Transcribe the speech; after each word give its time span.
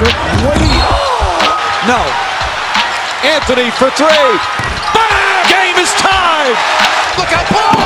it. 0.00 0.14
No. 1.86 2.00
Anthony 3.28 3.70
for 3.72 3.90
three. 3.90 4.08
Bang! 4.94 5.48
Game 5.48 5.76
is 5.82 5.92
tied. 5.94 6.56
Look 7.18 7.32
out, 7.32 7.50
ball! 7.52 7.82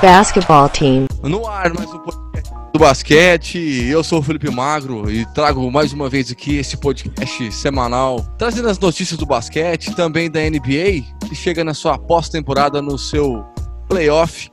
Basketball 0.00 0.70
team. 0.70 1.06
No 1.22 1.46
ar, 1.46 1.74
mais 1.74 1.92
um 1.92 1.98
podcast 1.98 2.50
do 2.72 2.78
basquete. 2.78 3.58
Eu 3.90 4.02
sou 4.02 4.20
o 4.20 4.22
Felipe 4.22 4.50
Magro 4.50 5.10
e 5.10 5.26
trago 5.34 5.70
mais 5.70 5.92
uma 5.92 6.08
vez 6.08 6.32
aqui 6.32 6.56
esse 6.56 6.78
podcast 6.78 7.52
semanal, 7.52 8.24
trazendo 8.38 8.70
as 8.70 8.78
notícias 8.78 9.18
do 9.18 9.26
basquete, 9.26 9.94
também 9.94 10.30
da 10.30 10.40
NBA, 10.40 11.04
que 11.28 11.34
chega 11.34 11.62
na 11.62 11.74
sua 11.74 11.98
pós-temporada 11.98 12.80
no 12.80 12.96
seu 12.96 13.44
playoff, 13.90 14.50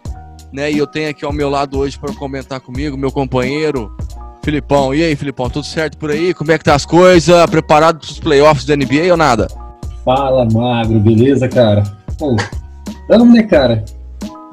né? 0.52 0.72
E 0.72 0.78
eu 0.78 0.88
tenho 0.88 1.10
aqui 1.10 1.26
ao 1.26 1.34
meu 1.34 1.50
lado 1.50 1.78
hoje 1.78 1.98
para 1.98 2.14
comentar 2.14 2.60
comigo 2.60 2.98
meu 2.98 3.12
companheiro 3.12 3.96
Filipão. 4.48 4.96
E 4.96 5.04
aí, 5.04 5.14
Filipão, 5.14 5.50
tudo 5.50 5.66
certo 5.66 5.98
por 5.98 6.10
aí? 6.10 6.34
Como 6.34 6.52
é 6.54 6.58
que 6.58 6.64
tá 6.64 6.74
as 6.74 6.86
coisas? 6.86 7.46
Preparado 7.48 8.00
para 8.00 8.10
os 8.10 8.18
playoffs 8.18 8.66
da 8.66 8.78
NBA 8.78 9.12
ou 9.12 9.18
nada? 9.18 9.50
Fala, 10.06 10.48
Magro, 10.50 11.02
beleza, 11.02 11.50
cara? 11.50 11.84
Pô, 12.18 12.34
vamos, 13.10 13.34
né, 13.34 13.44
cara? 13.44 13.84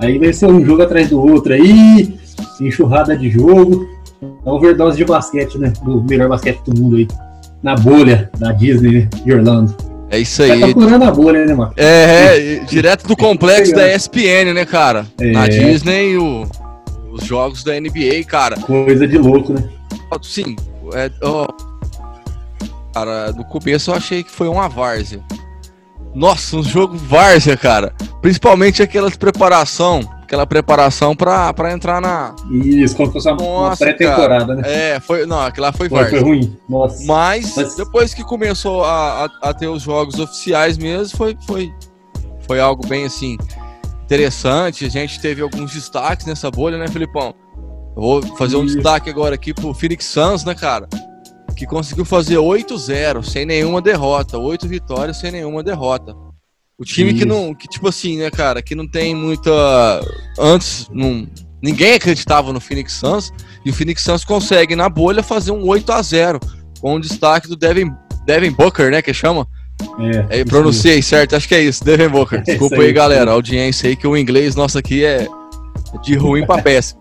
Aí 0.01 0.18
vai 0.18 0.32
ser 0.32 0.46
um 0.46 0.65
jogo 0.65 0.82
atrás 0.82 1.10
do 1.10 1.20
outro 1.20 1.52
aí, 1.52 2.18
enxurrada 2.60 3.16
de 3.16 3.30
jogo. 3.30 3.87
É 4.45 4.51
overdose 4.51 4.96
de 4.96 5.04
basquete, 5.04 5.59
né? 5.59 5.73
Do 5.84 6.02
melhor 6.02 6.29
basquete 6.29 6.60
do 6.65 6.80
mundo 6.80 6.96
aí. 6.96 7.06
Na 7.62 7.76
bolha 7.76 8.29
da 8.37 8.51
Disney 8.51 9.02
né? 9.02 9.09
de 9.24 9.32
Orlando. 9.32 9.76
É 10.10 10.18
isso 10.18 10.42
aí. 10.42 10.60
Tá 10.60 10.72
curando 10.72 11.04
a 11.04 11.10
bolha, 11.10 11.44
né, 11.44 11.54
mano? 11.54 11.72
É, 11.76 12.56
é 12.56 12.58
direto 12.60 13.06
do 13.06 13.16
complexo 13.16 13.72
da 13.76 13.92
ESPN, 13.95 14.52
né, 14.54 14.64
cara? 14.64 15.06
É. 15.18 15.32
Na 15.32 15.48
Disney, 15.48 16.16
o, 16.16 16.46
os 17.10 17.24
jogos 17.24 17.64
da 17.64 17.78
NBA, 17.78 18.24
cara. 18.26 18.56
Coisa 18.59 19.06
de 19.06 19.18
louco, 19.18 19.52
né? 19.52 19.68
Sim, 20.22 20.54
é, 20.95 21.10
ó, 21.23 21.48
cara, 22.92 23.32
no 23.32 23.45
começo 23.45 23.90
eu 23.90 23.95
achei 23.95 24.23
que 24.23 24.30
foi 24.30 24.46
uma 24.46 24.68
várzea. 24.68 25.20
Nossa, 26.14 26.57
um 26.57 26.62
jogo 26.62 26.96
várzea, 26.96 27.57
cara. 27.57 27.92
Principalmente 28.23 28.82
aquela 28.82 29.10
preparação, 29.10 30.01
aquela 30.24 30.46
preparação 30.46 31.14
pra, 31.14 31.52
pra 31.52 31.72
entrar 31.72 32.00
na. 32.00 32.34
Isso, 32.50 32.96
como 32.96 33.06
se 33.08 33.12
fosse 33.12 33.30
uma, 33.30 33.42
uma 33.42 33.76
pré-temporada, 33.76 34.54
né? 34.54 34.62
É, 34.64 35.00
foi. 35.00 35.24
Não, 35.26 35.40
aquela 35.40 35.72
foi 35.72 35.88
Foi, 35.88 36.04
foi 36.06 36.20
ruim. 36.20 36.56
Nossa. 36.68 37.04
Mas, 37.04 37.54
Mas- 37.56 37.76
depois 37.76 38.12
que 38.12 38.24
começou 38.24 38.82
a, 38.84 39.26
a, 39.26 39.50
a 39.50 39.54
ter 39.54 39.68
os 39.68 39.82
jogos 39.82 40.18
oficiais 40.18 40.76
mesmo, 40.76 41.16
foi, 41.16 41.36
foi, 41.46 41.70
foi 42.46 42.58
algo 42.60 42.86
bem 42.86 43.04
assim 43.04 43.36
interessante. 44.04 44.84
A 44.84 44.88
gente 44.90 45.20
teve 45.20 45.40
alguns 45.42 45.72
destaques 45.72 46.26
nessa 46.26 46.50
bolha, 46.50 46.78
né, 46.78 46.88
Filipão? 46.88 47.34
Eu 47.96 48.02
vou 48.02 48.22
fazer 48.36 48.56
um 48.56 48.64
Isso. 48.64 48.74
destaque 48.74 49.08
agora 49.08 49.34
aqui 49.34 49.54
pro 49.54 49.72
Phoenix 49.72 50.04
Suns, 50.06 50.45
né, 50.45 50.54
cara? 50.54 50.88
Que 51.56 51.66
conseguiu 51.66 52.04
fazer 52.04 52.36
8-0 52.36 53.22
sem 53.22 53.46
nenhuma 53.46 53.80
derrota, 53.80 54.36
8 54.36 54.66
vitórias 54.66 55.18
sem 55.18 55.30
nenhuma 55.30 55.62
derrota. 55.62 56.12
O 56.78 56.84
time 56.84 57.12
que 57.12 57.20
Isso. 57.20 57.28
não, 57.28 57.54
que 57.54 57.68
tipo 57.68 57.88
assim, 57.88 58.18
né, 58.18 58.30
cara, 58.30 58.60
que 58.60 58.74
não 58.74 58.88
tem 58.88 59.14
muita 59.14 59.50
antes 60.38 60.88
não 60.92 61.26
ninguém 61.62 61.94
acreditava 61.94 62.52
no 62.52 62.60
Phoenix 62.60 62.94
Suns 62.94 63.32
e 63.64 63.70
o 63.70 63.72
Phoenix 63.72 64.03
Suns 64.03 64.25
consegue 64.25 64.75
na 64.75 64.88
bolha 64.88 65.22
fazer 65.22 65.52
um 65.52 65.66
8 65.66 65.92
a 65.92 66.02
0 66.02 66.41
com 66.80 66.97
o 66.97 67.00
destaque 67.00 67.48
do 67.48 67.56
Devin 67.56 67.92
Devin 68.26 68.50
Booker, 68.50 68.91
né, 68.91 69.00
que 69.00 69.14
chama? 69.14 69.47
É, 70.30 70.41
É, 70.41 70.44
pronunciei 70.44 71.00
certo, 71.02 71.36
acho 71.36 71.47
que 71.47 71.54
é 71.54 71.62
isso, 71.62 71.84
Devin 71.84 72.08
Booker. 72.08 72.41
É 72.47 72.52
Desculpa 72.52 72.75
isso 72.75 72.82
aí. 72.82 72.88
aí, 72.88 72.92
galera, 72.92 73.30
a 73.30 73.34
audiência 73.34 73.88
aí 73.88 73.97
que 73.97 74.06
o 74.06 74.16
inglês 74.16 74.56
nosso 74.56 74.76
aqui 74.78 75.04
é 75.04 75.28
de 76.02 76.16
ruim 76.16 76.44
pra 76.44 76.60
péssimo. 76.60 77.00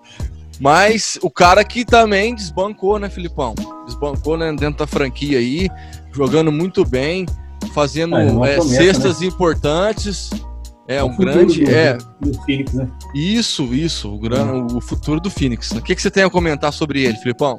Mas 0.59 1.17
o 1.21 1.29
cara 1.29 1.63
que 1.63 1.83
também 1.83 2.35
desbancou, 2.35 2.99
né, 2.99 3.09
Filipão? 3.09 3.55
Desbancou 3.85 4.37
né, 4.37 4.53
dentro 4.53 4.79
da 4.79 4.87
franquia 4.87 5.39
aí, 5.39 5.67
jogando 6.11 6.51
muito 6.51 6.85
bem, 6.85 7.25
fazendo 7.73 8.15
Ah, 8.15 8.23
é 8.23 8.27
é, 8.27 8.29
promessa, 8.29 8.63
cestas 8.69 9.21
importantes. 9.21 10.29
É, 10.87 11.01
O 11.01 11.07
um 11.07 11.15
grande. 11.17 11.63
do- 11.63 11.71
É, 11.71 11.97
Do 12.19 12.33
Phoenix, 12.43 12.73
né? 12.73 12.87
isso, 13.15 13.63
isso, 13.73 14.13
o, 14.13 14.17
gran, 14.19 14.65
o 14.65 14.81
futuro 14.81 15.19
do 15.19 15.29
Phoenix. 15.29 15.71
O 15.71 15.81
que, 15.81 15.95
que 15.95 16.01
você 16.01 16.11
tem 16.11 16.23
a 16.23 16.29
comentar 16.29 16.73
sobre 16.73 17.03
ele, 17.03 17.15
Filipão? 17.17 17.57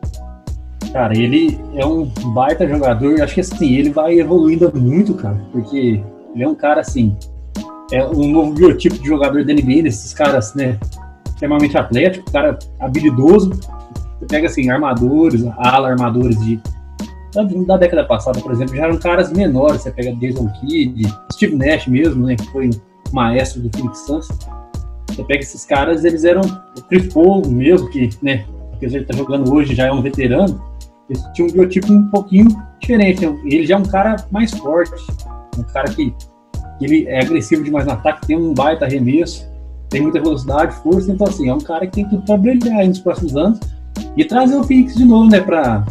Cara, 0.92 1.16
ele 1.16 1.58
é 1.74 1.84
um 1.86 2.04
baita 2.34 2.68
jogador. 2.68 3.20
Acho 3.22 3.34
que 3.34 3.40
assim, 3.40 3.74
ele 3.74 3.90
vai 3.90 4.18
evoluindo 4.20 4.70
muito, 4.78 5.14
cara. 5.14 5.40
Porque 5.50 6.02
ele 6.34 6.44
é 6.44 6.48
um 6.48 6.54
cara 6.54 6.80
assim. 6.82 7.16
É 7.90 8.04
um 8.06 8.28
novo 8.30 8.52
biotipo 8.52 8.96
de 8.98 9.06
jogador 9.08 9.44
da 9.44 9.52
NBA, 9.54 9.82
desses 9.82 10.12
caras, 10.12 10.54
né? 10.54 10.78
Extremamente 11.26 11.76
atlético, 11.76 12.30
cara 12.30 12.58
habilidoso. 12.78 13.50
Você 14.20 14.26
pega 14.28 14.46
assim, 14.46 14.70
armadores, 14.70 15.44
ala 15.56 15.88
armadores 15.88 16.38
de. 16.44 16.60
Da, 17.34 17.42
da 17.42 17.76
década 17.76 18.04
passada, 18.04 18.40
por 18.40 18.52
exemplo, 18.52 18.76
já 18.76 18.84
eram 18.84 18.96
caras 18.96 19.32
menores. 19.32 19.82
Você 19.82 19.90
pega 19.90 20.14
Jason 20.16 20.48
Kidd, 20.60 21.12
Steve 21.32 21.56
Nash 21.56 21.86
mesmo, 21.86 22.26
né? 22.26 22.36
Que 22.36 22.46
foi 22.52 22.70
maestro 23.12 23.60
do 23.60 23.76
Phoenix 23.76 23.98
Suns. 24.06 24.28
Você 25.08 25.24
pega 25.24 25.40
esses 25.40 25.64
caras, 25.64 26.04
eles 26.04 26.24
eram 26.24 26.42
o 26.42 27.12
Paul 27.12 27.46
mesmo, 27.48 27.88
que, 27.90 28.10
né? 28.22 28.44
Apesar 28.72 28.98
de 28.98 29.04
estar 29.04 29.16
jogando 29.16 29.52
hoje, 29.52 29.74
já 29.74 29.86
é 29.86 29.92
um 29.92 30.02
veterano. 30.02 30.60
Ele 31.08 31.20
tinha 31.34 31.48
um 31.48 31.50
biotipo 31.50 31.92
um 31.92 32.08
pouquinho 32.08 32.48
diferente. 32.80 33.26
né? 33.26 33.36
Ele 33.44 33.66
já 33.66 33.74
é 33.74 33.78
um 33.78 33.84
cara 33.84 34.16
mais 34.30 34.50
forte. 34.52 34.92
Um 35.58 35.62
cara 35.64 35.88
que, 35.90 36.10
que 36.78 36.84
ele 36.84 37.06
é 37.06 37.20
agressivo 37.20 37.62
demais 37.62 37.86
no 37.86 37.92
ataque, 37.92 38.26
tem 38.26 38.36
um 38.36 38.54
baita 38.54 38.84
arremesso, 38.84 39.48
tem 39.88 40.00
muita 40.00 40.20
velocidade, 40.20 40.74
força. 40.82 41.12
Então, 41.12 41.26
assim, 41.26 41.48
é 41.48 41.54
um 41.54 41.60
cara 41.60 41.86
que 41.86 41.92
tem 41.92 42.08
tudo 42.08 42.22
para 42.24 42.36
brilhar 42.36 42.86
nos 42.86 42.98
próximos 42.98 43.36
anos 43.36 43.60
e 44.16 44.24
trazer 44.24 44.56
o 44.56 44.64
Phoenix 44.64 44.94
de 44.94 45.04
novo, 45.04 45.30
né? 45.30 45.40
Pra, 45.40 45.84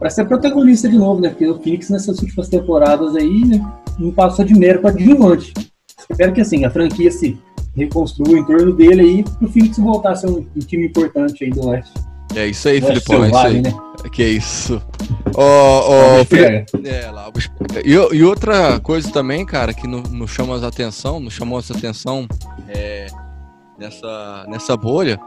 pra 0.00 0.10
ser 0.10 0.24
protagonista 0.24 0.88
de 0.88 0.96
novo, 0.98 1.20
né? 1.20 1.28
Porque 1.28 1.46
o 1.46 1.60
Phoenix 1.62 1.90
nessas 1.90 2.18
últimas 2.20 2.48
temporadas 2.48 3.14
aí, 3.14 3.44
né? 3.44 3.64
Não 3.98 4.10
passou 4.10 4.44
de 4.44 4.54
mero 4.54 4.80
para 4.80 4.92
diamante. 4.96 5.52
Espero 6.10 6.32
que, 6.32 6.40
assim, 6.40 6.64
a 6.64 6.70
franquia 6.70 7.10
se 7.12 7.38
reconstrua 7.76 8.36
em 8.38 8.44
torno 8.44 8.72
dele 8.72 9.02
aí, 9.02 9.22
pro 9.38 9.48
Phoenix 9.48 9.78
voltar 9.78 10.12
a 10.12 10.16
ser 10.16 10.28
um, 10.28 10.38
um 10.56 10.60
time 10.60 10.86
importante 10.86 11.44
aí 11.44 11.50
do 11.50 11.68
Leste. 11.68 11.92
É 12.34 12.46
isso 12.46 12.68
aí, 12.68 12.80
Leste 12.80 13.04
Filipão, 13.04 13.24
é 13.24 13.28
isso 13.28 13.38
aí. 13.38 13.62
né? 13.62 13.74
Que 14.12 14.24
isso. 14.24 14.82
Ó, 15.36 16.14
ó, 16.16 16.18
Bicho 16.24 16.26
Fili-. 16.26 16.88
É, 16.88 17.10
lá, 17.10 17.28
o 17.28 17.32
e, 17.84 18.16
e 18.16 18.24
outra 18.24 18.80
coisa 18.80 19.10
também, 19.12 19.44
cara, 19.44 19.74
que 19.74 19.86
no- 19.86 20.02
nos 20.02 20.30
chama 20.30 20.56
a 20.58 20.66
atenção, 20.66 21.20
nos 21.20 21.34
chamou 21.34 21.58
essa 21.58 21.76
atenção 21.76 22.26
é, 22.68 23.06
nessa, 23.78 24.46
nessa 24.48 24.76
bolha, 24.76 25.20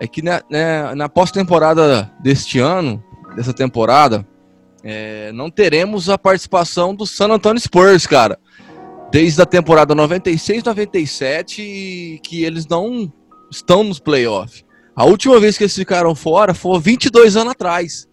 é 0.00 0.06
que 0.06 0.22
na, 0.22 0.42
né, 0.50 0.94
na 0.94 1.08
pós-temporada 1.08 2.10
deste 2.20 2.58
ano, 2.58 3.02
dessa 3.34 3.52
temporada, 3.52 4.24
é, 4.82 5.30
não 5.32 5.50
teremos 5.50 6.08
a 6.10 6.18
participação 6.18 6.94
do 6.94 7.06
San 7.06 7.28
Antonio 7.28 7.60
Spurs, 7.60 8.06
cara. 8.06 8.38
Desde 9.10 9.40
a 9.40 9.46
temporada 9.46 9.94
96-97, 9.94 12.20
que 12.20 12.44
eles 12.44 12.66
não 12.66 13.10
estão 13.50 13.82
nos 13.84 13.98
playoffs. 13.98 14.62
A 14.94 15.04
última 15.04 15.40
vez 15.40 15.56
que 15.56 15.64
eles 15.64 15.74
ficaram 15.74 16.14
fora 16.14 16.52
foi 16.54 16.78
22 16.78 17.36
anos 17.36 17.52
atrás. 17.52 18.06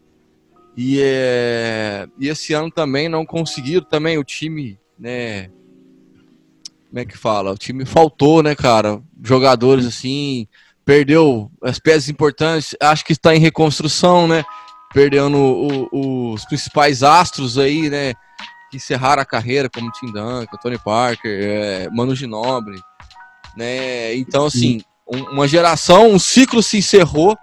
E, 0.75 0.99
é, 1.01 2.07
e 2.17 2.29
esse 2.29 2.53
ano 2.53 2.71
também 2.71 3.09
não 3.09 3.25
conseguiram, 3.25 3.85
também 3.85 4.17
o 4.17 4.23
time, 4.23 4.79
né? 4.97 5.49
Como 6.89 6.99
é 6.99 7.05
que 7.05 7.17
fala? 7.17 7.51
O 7.51 7.57
time 7.57 7.85
faltou, 7.85 8.41
né, 8.41 8.55
cara? 8.55 9.01
Jogadores 9.23 9.85
assim, 9.85 10.47
perdeu 10.85 11.51
as 11.61 11.77
peças 11.79 12.09
importantes, 12.09 12.75
acho 12.81 13.05
que 13.05 13.13
está 13.13 13.35
em 13.35 13.39
reconstrução, 13.39 14.27
né? 14.27 14.43
Perdendo 14.93 15.37
o- 15.37 15.89
o- 15.91 16.33
os 16.33 16.45
principais 16.45 17.01
astros 17.03 17.57
aí, 17.57 17.89
né? 17.89 18.13
Que 18.69 18.77
encerraram 18.77 19.21
a 19.21 19.25
carreira, 19.25 19.69
como 19.69 19.91
Tim 19.91 20.07
Duncan, 20.07 20.45
Tony 20.61 20.77
Parker, 20.77 21.39
é, 21.43 21.89
Manu 21.91 22.15
Ginobili, 22.15 22.79
né? 23.55 24.13
Então, 24.15 24.45
assim, 24.45 24.81
um- 25.11 25.31
uma 25.31 25.47
geração, 25.47 26.09
um 26.11 26.19
ciclo 26.19 26.61
se 26.63 26.77
encerrou 26.77 27.37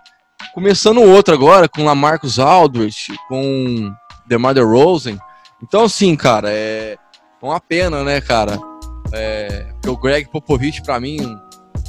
começando 0.54 1.02
outro 1.02 1.34
agora, 1.34 1.68
com 1.68 1.84
Lamarcus 1.84 2.38
Aldridge, 2.38 3.12
com 3.28 3.92
DeMar 4.26 4.54
DeRozan. 4.54 5.18
Então, 5.62 5.84
assim, 5.84 6.14
cara, 6.16 6.50
é 6.50 6.96
uma 7.42 7.60
pena, 7.60 8.04
né, 8.04 8.20
cara? 8.20 8.58
É, 9.12 9.66
porque 9.74 9.88
o 9.88 9.96
Greg 9.96 10.28
Popovich, 10.30 10.82
pra 10.82 11.00
mim, 11.00 11.18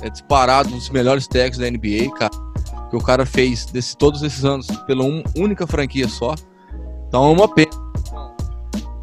é 0.02 0.10
disparado 0.10 0.70
um 0.70 0.78
dos 0.78 0.90
melhores 0.90 1.28
técnicos 1.28 1.60
da 1.60 1.68
NBA, 1.68 2.10
cara. 2.18 2.32
Que 2.90 2.96
o 2.96 3.02
cara 3.02 3.26
fez 3.26 3.66
desse, 3.68 3.96
todos 3.96 4.24
esses 4.24 4.44
anos 4.44 4.68
pela 4.88 5.04
um- 5.04 5.24
única 5.38 5.68
franquia 5.68 6.08
só. 6.08 6.34
Então 7.08 7.26
é 7.26 7.30
uma 7.32 7.48
pena. 7.48 7.70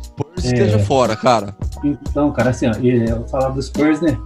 Spurs 0.02 0.44
É. 0.44 0.48
esteja 0.48 0.78
fora, 0.80 1.16
cara. 1.16 1.56
Então, 1.84 2.32
cara, 2.32 2.50
assim, 2.50 2.66
ó, 2.66 2.72
eu 2.82 3.26
falar 3.28 3.50
do 3.50 3.62
Spurs, 3.62 4.00
né? 4.00 4.16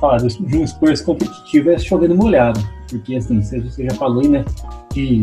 Falar 0.00 0.18
do- 0.18 0.28
de 0.28 0.56
um 0.58 0.66
Spurs 0.66 1.00
competitivo 1.00 1.70
é 1.70 1.78
chovendo 1.78 2.14
molhado. 2.14 2.60
Porque, 2.90 3.16
assim, 3.16 3.40
você, 3.42 3.60
você 3.60 3.84
já 3.84 3.94
falou 3.94 4.20
aí, 4.20 4.28
né? 4.28 4.44
Que, 4.90 5.22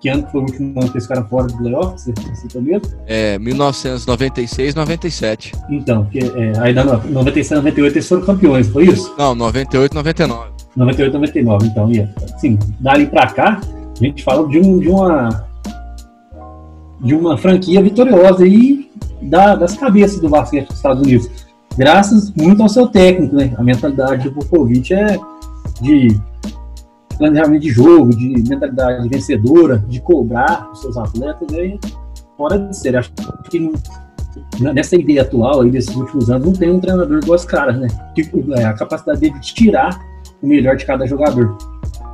que 0.00 0.08
ano 0.08 0.26
foi 0.32 0.40
o 0.40 0.44
último 0.44 0.78
ano 0.80 0.90
que 0.90 0.96
eles 0.96 1.04
ficaram 1.06 1.28
fora 1.28 1.46
do 1.46 1.56
playoff? 1.56 2.00
Você, 2.00 2.12
você 2.12 2.48
tá 2.48 2.60
mesmo? 2.60 2.82
É 3.06 3.38
1996, 3.38 4.74
97. 4.74 5.52
Então, 5.70 6.04
porque, 6.04 6.18
é, 6.18 6.52
aí 6.60 6.72
na 6.74 6.84
97, 6.84 7.54
98 7.54 7.96
eles 7.96 8.08
foram 8.08 8.22
campeões, 8.26 8.66
foi 8.68 8.86
isso? 8.86 9.14
Não, 9.16 9.34
98, 9.34 9.94
99. 9.94 10.53
98, 10.76 11.12
99, 11.12 11.66
então, 11.66 11.90
ia. 11.90 12.12
Assim, 12.34 12.58
dali 12.80 13.06
pra 13.06 13.26
cá, 13.28 13.60
a 14.00 14.04
gente 14.04 14.22
fala 14.22 14.48
de, 14.48 14.58
um, 14.58 14.78
de 14.78 14.88
uma 14.88 15.44
de 17.00 17.14
uma 17.14 17.36
franquia 17.36 17.82
vitoriosa 17.82 18.46
e 18.46 18.90
da, 19.20 19.54
das 19.54 19.76
cabeças 19.76 20.18
do 20.20 20.28
basquete 20.28 20.68
dos 20.68 20.76
Estados 20.76 21.02
Unidos. 21.02 21.30
Graças 21.76 22.32
muito 22.32 22.62
ao 22.62 22.68
seu 22.68 22.86
técnico, 22.86 23.36
né? 23.36 23.52
A 23.58 23.62
mentalidade 23.62 24.28
do 24.28 24.32
Popovich 24.34 24.94
é 24.94 25.18
de 25.82 26.18
planejamento 27.18 27.62
de 27.62 27.70
jogo, 27.70 28.10
de 28.10 28.42
mentalidade 28.48 29.08
vencedora, 29.08 29.78
de 29.88 30.00
cobrar 30.00 30.70
os 30.72 30.80
seus 30.80 30.96
atletas, 30.96 31.52
é 31.52 31.78
fora 32.36 32.58
de 32.58 32.76
ser. 32.76 32.96
Acho 32.96 33.12
que 33.50 33.70
nessa 34.60 34.96
ideia 34.96 35.22
atual 35.22 35.62
aí 35.62 35.70
desses 35.70 35.94
últimos 35.94 36.30
anos 36.30 36.46
não 36.46 36.52
tem 36.52 36.70
um 36.70 36.80
treinador 36.80 37.20
duas 37.20 37.44
caras, 37.44 37.76
né? 37.76 37.88
Que, 38.14 38.22
é, 38.56 38.64
a 38.64 38.72
capacidade 38.72 39.20
dele 39.20 39.38
de 39.40 39.54
tirar 39.54 39.98
o 40.44 40.46
melhor 40.46 40.76
de 40.76 40.84
cada 40.84 41.06
jogador. 41.06 41.56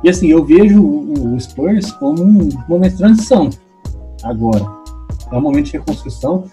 E 0.03 0.09
assim, 0.09 0.27
eu 0.29 0.43
vejo 0.43 0.81
o, 0.81 1.35
o 1.35 1.39
Spurs 1.39 1.91
como 1.91 2.23
um 2.23 2.49
momento 2.67 2.93
de 2.93 2.97
transição 2.97 3.49
agora. 4.23 4.65
É 5.31 5.35
um 5.35 5.41
momento 5.41 5.65
de 5.65 5.73
reconstrução. 5.73 6.45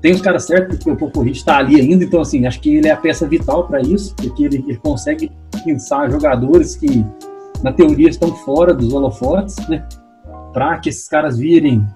Tem 0.00 0.12
os 0.12 0.20
caras 0.20 0.44
certos, 0.44 0.78
porque 0.78 0.90
o 0.90 0.96
Popovich 0.96 1.38
está 1.38 1.58
ali 1.58 1.80
ainda, 1.80 2.04
então 2.04 2.20
assim, 2.20 2.44
acho 2.44 2.60
que 2.60 2.74
ele 2.74 2.88
é 2.88 2.90
a 2.90 2.96
peça 2.96 3.26
vital 3.26 3.68
para 3.68 3.80
isso, 3.80 4.14
porque 4.16 4.44
ele, 4.44 4.56
ele 4.66 4.76
consegue 4.76 5.30
pensar 5.64 6.10
jogadores 6.10 6.74
que 6.74 7.06
na 7.62 7.72
teoria 7.72 8.08
estão 8.08 8.34
fora 8.34 8.74
dos 8.74 8.92
holofotes, 8.92 9.56
né? 9.68 9.86
Para 10.52 10.78
que 10.78 10.88
esses 10.88 11.08
caras 11.08 11.38
virem 11.38 11.86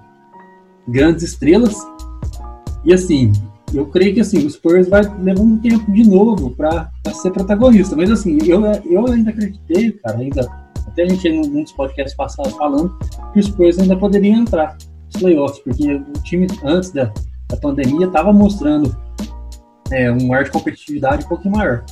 grandes 0.86 1.24
estrelas. 1.24 1.76
E 2.84 2.94
assim, 2.94 3.32
eu 3.74 3.86
creio 3.86 4.14
que 4.14 4.20
assim, 4.20 4.46
o 4.46 4.50
Spurs 4.50 4.88
vai 4.88 5.02
levar 5.18 5.40
um 5.40 5.58
tempo 5.58 5.90
de 5.90 6.08
novo 6.08 6.50
para 6.50 6.90
ser 7.12 7.30
protagonista. 7.30 7.96
Mas 7.96 8.10
assim, 8.10 8.38
eu, 8.44 8.64
eu 8.84 9.06
ainda 9.06 9.30
acreditei, 9.30 9.92
cara, 9.92 10.18
ainda 10.18 10.48
até 10.86 11.02
a 11.02 11.08
gente 11.08 11.28
num 11.28 11.62
dos 11.62 11.72
podcasts 11.72 12.16
passados 12.16 12.52
falando 12.52 12.96
que 13.32 13.40
o 13.40 13.42
Spurs 13.42 13.78
ainda 13.78 13.96
poderia 13.96 14.34
entrar 14.34 14.76
nos 15.12 15.20
playoffs, 15.20 15.58
porque 15.60 15.94
o 15.94 16.22
time 16.22 16.46
antes 16.64 16.90
da, 16.90 17.12
da 17.48 17.56
pandemia 17.56 18.06
estava 18.06 18.32
mostrando 18.32 18.96
é, 19.90 20.10
um 20.10 20.32
ar 20.32 20.44
de 20.44 20.50
competitividade 20.50 21.24
um 21.24 21.28
pouquinho 21.28 21.56
maior. 21.56 21.84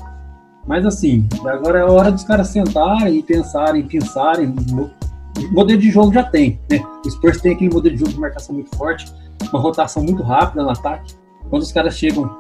Mas 0.67 0.87
assim, 0.87 1.29
agora 1.45 1.81
é 1.81 1.85
hora 1.85 2.11
dos 2.11 2.25
caras 2.25 2.49
sentarem 2.49 3.19
e 3.19 3.23
pensarem, 3.23 3.83
pensarem. 3.83 4.49
O 4.49 5.53
modelo 5.53 5.81
de 5.81 5.91
jogo 5.91 6.13
já 6.13 6.23
tem, 6.23 6.59
né? 6.71 6.81
O 7.05 7.11
Spurs 7.11 7.41
tem 7.41 7.53
aquele 7.53 7.75
modelo 7.75 7.95
de 7.95 8.01
jogo 8.01 8.13
de 8.13 8.21
marcação 8.21 8.55
muito 8.55 8.75
forte, 8.77 9.13
uma 9.53 9.61
rotação 9.61 10.03
muito 10.03 10.23
rápida 10.23 10.63
no 10.63 10.71
ataque. 10.71 11.15
Quando 11.51 11.63
os 11.63 11.73
caras 11.73 11.97
chegam 11.97 12.31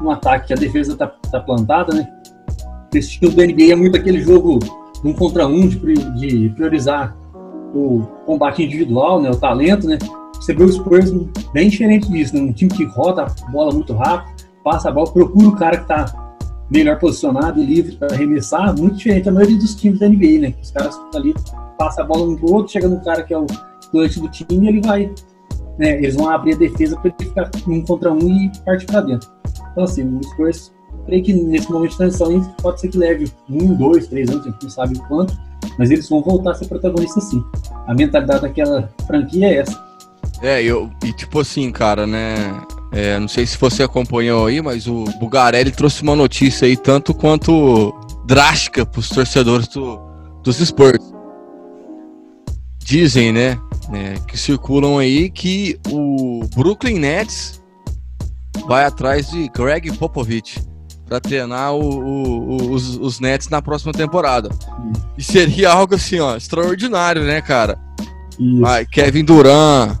no 0.00 0.10
ataque, 0.10 0.52
a 0.52 0.56
defesa 0.56 0.96
tá, 0.96 1.06
tá 1.30 1.40
plantada, 1.40 1.94
né? 1.94 2.08
Esse 2.94 3.10
estilo 3.10 3.32
do 3.32 3.42
NBA 3.42 3.72
é 3.72 3.76
muito 3.76 3.96
aquele 3.96 4.20
jogo 4.20 4.58
um 5.04 5.12
contra 5.12 5.46
um, 5.46 5.68
de, 5.68 6.48
priorizar 6.50 7.16
o 7.74 8.02
combate 8.24 8.62
individual, 8.62 9.20
né? 9.20 9.30
O 9.30 9.36
talento, 9.36 9.86
né? 9.86 9.98
Você 10.34 10.54
vê 10.54 10.64
o 10.64 10.72
Spurs 10.72 11.12
bem 11.52 11.68
diferente 11.68 12.08
disso, 12.10 12.34
né? 12.34 12.40
Um 12.40 12.52
time 12.52 12.70
que 12.70 12.84
roda 12.84 13.22
a 13.22 13.50
bola 13.50 13.72
muito 13.72 13.92
rápido, 13.94 14.46
passa 14.64 14.88
a 14.88 14.92
bola, 14.92 15.10
procura 15.10 15.48
o 15.48 15.56
cara 15.56 15.78
que 15.78 15.88
tá 15.88 16.26
melhor 16.70 16.98
posicionado 16.98 17.60
e 17.60 17.64
livre 17.64 17.96
para 17.96 18.12
arremessar, 18.12 18.76
muito 18.76 18.96
diferente 18.96 19.24
da 19.24 19.32
maioria 19.32 19.56
dos 19.56 19.74
times 19.74 20.00
da 20.00 20.08
NBA, 20.08 20.40
né? 20.40 20.54
Os 20.60 20.70
caras 20.70 20.98
ali 21.14 21.34
passam 21.78 22.04
a 22.04 22.06
bola 22.06 22.28
um 22.28 22.36
pro 22.36 22.54
outro, 22.54 22.72
chega 22.72 22.88
no 22.88 23.00
cara 23.02 23.22
que 23.22 23.32
é 23.32 23.38
o 23.38 23.46
doente 23.92 24.20
do 24.20 24.28
time 24.28 24.66
e 24.66 24.68
ele 24.68 24.80
vai. 24.80 25.12
Né, 25.78 25.98
eles 25.98 26.14
vão 26.14 26.30
abrir 26.30 26.54
a 26.54 26.56
defesa 26.56 26.96
para 26.96 27.14
ele 27.18 27.28
ficar 27.28 27.50
um 27.66 27.82
contra 27.82 28.12
um 28.12 28.28
e 28.28 28.50
partir 28.64 28.86
para 28.86 29.02
dentro. 29.02 29.28
Então, 29.72 29.84
assim, 29.84 30.02
o 30.02 30.22
Spurs, 30.24 30.72
creio 31.04 31.22
que 31.22 31.32
nesse 31.34 31.70
momento 31.70 31.90
de 31.90 31.96
transição 31.98 32.54
pode 32.62 32.80
ser 32.80 32.88
que 32.88 32.96
leve 32.96 33.30
um, 33.50 33.74
dois, 33.74 34.06
três 34.06 34.30
anos, 34.30 34.46
a 34.46 34.50
gente 34.50 34.62
não 34.62 34.70
sabe 34.70 34.96
o 34.96 35.02
quanto, 35.02 35.36
mas 35.78 35.90
eles 35.90 36.08
vão 36.08 36.22
voltar 36.22 36.52
a 36.52 36.54
ser 36.54 36.66
protagonistas 36.66 37.24
sim. 37.24 37.44
A 37.86 37.94
mentalidade 37.94 38.42
daquela 38.42 38.90
franquia 39.06 39.48
é 39.48 39.56
essa. 39.58 39.86
É, 40.42 40.62
eu, 40.62 40.90
e 41.04 41.12
tipo 41.12 41.40
assim, 41.40 41.70
cara, 41.70 42.06
né? 42.06 42.34
É, 42.92 43.18
não 43.18 43.28
sei 43.28 43.46
se 43.46 43.58
você 43.58 43.82
acompanhou 43.82 44.46
aí, 44.46 44.62
mas 44.62 44.86
o 44.86 45.04
Bugarelli 45.18 45.70
trouxe 45.70 46.02
uma 46.02 46.14
notícia 46.14 46.66
aí 46.66 46.76
tanto 46.76 47.12
quanto 47.12 47.94
drástica 48.24 48.86
para 48.86 49.00
os 49.00 49.08
torcedores 49.08 49.68
do, 49.68 50.00
dos 50.42 50.56
Spurs. 50.56 51.14
Dizem, 52.78 53.32
né, 53.32 53.58
né, 53.88 54.14
que 54.26 54.36
circulam 54.36 54.98
aí 54.98 55.30
que 55.30 55.78
o 55.90 56.40
Brooklyn 56.54 56.98
Nets 56.98 57.62
vai 58.66 58.84
atrás 58.84 59.30
de 59.30 59.48
Greg 59.48 59.92
Popovich 59.96 60.60
para 61.06 61.20
treinar 61.20 61.72
o, 61.74 61.80
o, 61.80 62.70
os, 62.72 62.96
os 62.96 63.20
Nets 63.20 63.48
na 63.48 63.62
próxima 63.62 63.92
temporada. 63.92 64.48
E 65.16 65.22
seria 65.22 65.70
algo 65.70 65.94
assim, 65.94 66.18
ó, 66.18 66.36
extraordinário, 66.36 67.22
né, 67.22 67.40
cara? 67.40 67.78
Kevin 68.90 69.24
Durant, 69.24 69.96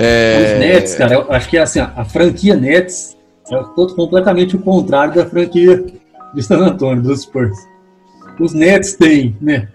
é... 0.00 0.54
Os 0.54 0.60
Nets, 0.60 0.94
cara, 0.94 1.14
eu 1.14 1.32
acho 1.32 1.48
que 1.48 1.58
assim, 1.58 1.80
a 1.80 2.04
franquia 2.04 2.54
Nets 2.54 3.16
é 3.50 3.56
todo 3.74 3.96
completamente 3.96 4.54
o 4.54 4.60
contrário 4.60 5.12
da 5.12 5.26
franquia 5.26 5.84
de 6.32 6.42
San 6.42 6.58
Antonio, 6.58 7.02
dos 7.02 7.22
Spurs. 7.22 7.58
Os 8.38 8.54
Nets 8.54 8.94
têm, 8.94 9.36
né, 9.40 9.68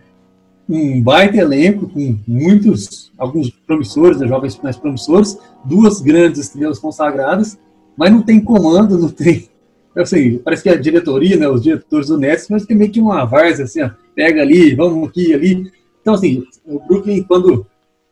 um 0.68 1.01
baita 1.01 1.38
elenco 1.38 1.88
com 1.89 2.18
muitos, 2.27 3.12
alguns 3.18 3.50
promissores, 3.50 4.19
né, 4.19 4.27
jovens 4.27 4.60
mais 4.62 4.77
promissores, 4.77 5.38
duas 5.65 6.01
grandes 6.01 6.39
estrelas 6.39 6.80
consagradas, 6.80 7.57
mas 7.98 8.12
não 8.12 8.21
tem 8.21 8.39
comando, 8.39 8.98
não 8.98 9.10
tem. 9.10 9.50
Assim, 9.95 10.39
parece 10.39 10.63
que 10.63 10.69
a 10.69 10.80
diretoria, 10.80 11.38
né, 11.38 11.48
os 11.48 11.62
diretores 11.62 12.07
do 12.07 12.18
Nets, 12.18 12.48
mas 12.50 12.65
tem 12.65 12.75
meio 12.75 12.92
que 12.92 13.00
uma 13.00 13.25
várzea, 13.25 13.65
assim, 13.65 13.81
ó, 13.81 13.92
pega 14.15 14.42
ali, 14.42 14.74
vamos 14.74 15.07
aqui, 15.07 15.33
ali. 15.33 15.71
Então, 16.01 16.15
assim, 16.15 16.44
o 16.65 16.80
Brooklyn, 16.80 17.21
quando 17.24 17.65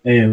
é, 0.06 0.30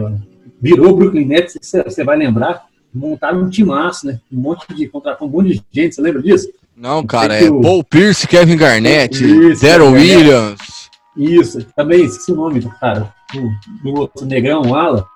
virou 0.61 0.95
Brooklyn 0.95 1.25
Nets, 1.25 1.57
você 1.61 2.05
vai 2.05 2.19
lembrar, 2.19 2.67
montaram 2.93 3.43
um 3.43 3.49
timaço, 3.49 4.07
né? 4.07 4.21
Um 4.33 4.41
monte 4.41 4.67
de 4.75 4.89
contratou 4.89 5.29
um 5.29 5.31
monte 5.31 5.55
de 5.55 5.63
gente, 5.73 5.95
você 5.95 6.03
lembra 6.03 6.23
disso? 6.23 6.51
Não, 6.77 7.05
cara, 7.05 7.35
é 7.37 7.51
o... 7.51 7.61
Paul 7.61 7.83
Pierce, 7.83 8.27
Kevin 8.27 8.57
Garnett, 8.57 9.21
Daryl 9.61 9.93
Williams. 9.93 10.78
Isso, 11.19 11.65
também 11.75 12.05
esqueci 12.05 12.33
o 12.33 12.37
nome 12.37 12.61
do 12.61 12.71
cara, 12.71 13.13
do, 13.35 13.51
do 13.83 14.01
outro 14.01 14.25
negrão, 14.25 14.63
o 14.63 14.75
Ala. 14.75 15.07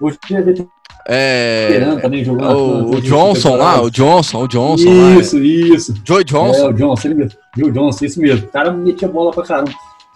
Hoje 0.00 0.18
deve 0.28 0.54
ter 0.54 0.68
é, 1.06 1.96
também 2.00 2.24
jogando, 2.24 2.56
o, 2.56 2.94
o 2.96 3.00
Johnson 3.00 3.56
lá, 3.56 3.82
o 3.82 3.90
Johnson, 3.90 4.44
o 4.44 4.48
Johnson 4.48 4.88
Isso, 5.18 5.36
lá, 5.36 5.42
é. 5.42 5.46
isso. 5.48 5.94
Joy 6.04 6.22
Johnson. 6.22 6.66
É, 6.66 6.68
o 6.68 6.72
Johnson, 6.72 7.08
ele 7.08 7.14
mesmo. 7.14 7.38
Joe 7.56 7.72
Johnson, 7.72 8.04
isso 8.04 8.20
mesmo. 8.20 8.46
O 8.46 8.50
cara 8.50 8.70
metia 8.70 9.08
bola 9.08 9.32
pra 9.32 9.42
caramba 9.42 9.72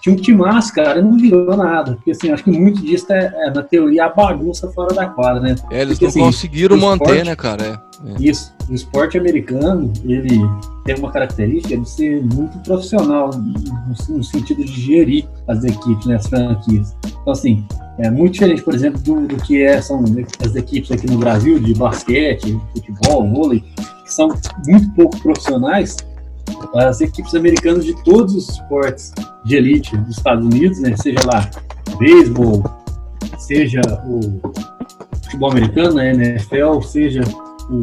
tinha 0.06 0.14
um 0.14 0.18
timaço, 0.18 0.72
cara, 0.72 1.02
não 1.02 1.16
virou 1.16 1.56
nada. 1.56 1.94
Porque, 1.94 2.12
assim, 2.12 2.30
acho 2.30 2.44
que 2.44 2.50
muito 2.50 2.80
disso 2.80 3.12
é, 3.12 3.32
é 3.46 3.50
na 3.50 3.62
teoria, 3.62 4.04
a 4.04 4.08
bagunça 4.08 4.70
fora 4.70 4.94
da 4.94 5.06
quadra, 5.06 5.40
né? 5.40 5.56
É, 5.70 5.82
eles 5.82 5.98
porque, 5.98 6.04
não 6.04 6.10
assim, 6.10 6.20
conseguiram 6.20 6.76
manter, 6.76 7.04
esporte, 7.04 7.24
né, 7.24 7.36
cara? 7.36 7.82
É, 8.04 8.10
é. 8.10 8.14
Isso. 8.20 8.54
O 8.70 8.74
esporte 8.74 9.18
americano, 9.18 9.92
ele 10.04 10.40
tem 10.84 10.96
uma 10.98 11.10
característica 11.10 11.76
de 11.76 11.88
ser 11.88 12.22
muito 12.22 12.56
profissional, 12.58 13.30
no, 13.30 14.16
no 14.16 14.24
sentido 14.24 14.64
de 14.64 14.80
gerir 14.80 15.26
as 15.48 15.64
equipes, 15.64 16.06
né, 16.06 16.16
as 16.16 16.26
franquias. 16.26 16.96
Então, 17.04 17.32
assim, 17.32 17.64
é 17.98 18.10
muito 18.10 18.34
diferente, 18.34 18.62
por 18.62 18.74
exemplo, 18.74 19.00
do, 19.00 19.26
do 19.26 19.36
que 19.36 19.62
é, 19.62 19.80
são 19.80 20.04
as 20.44 20.54
equipes 20.54 20.90
aqui 20.92 21.10
no 21.10 21.18
Brasil, 21.18 21.58
de 21.58 21.74
basquete, 21.74 22.56
futebol, 22.74 23.28
vôlei, 23.28 23.64
que 24.04 24.12
são 24.12 24.28
muito 24.66 24.88
pouco 24.94 25.18
profissionais, 25.20 25.96
as 26.74 27.00
equipes 27.00 27.34
americanas 27.34 27.84
de 27.84 27.94
todos 28.04 28.34
os 28.34 28.48
esportes 28.50 29.12
de 29.44 29.56
elite 29.56 29.96
dos 29.96 30.16
Estados 30.16 30.44
Unidos, 30.44 30.80
né, 30.80 30.94
seja 30.96 31.20
lá 31.26 31.48
beisebol, 31.98 32.62
seja 33.38 33.80
o 34.06 34.40
futebol 35.24 35.50
americano, 35.50 35.98
a 35.98 36.06
NFL, 36.06 36.80
seja 36.82 37.22
o, 37.70 37.80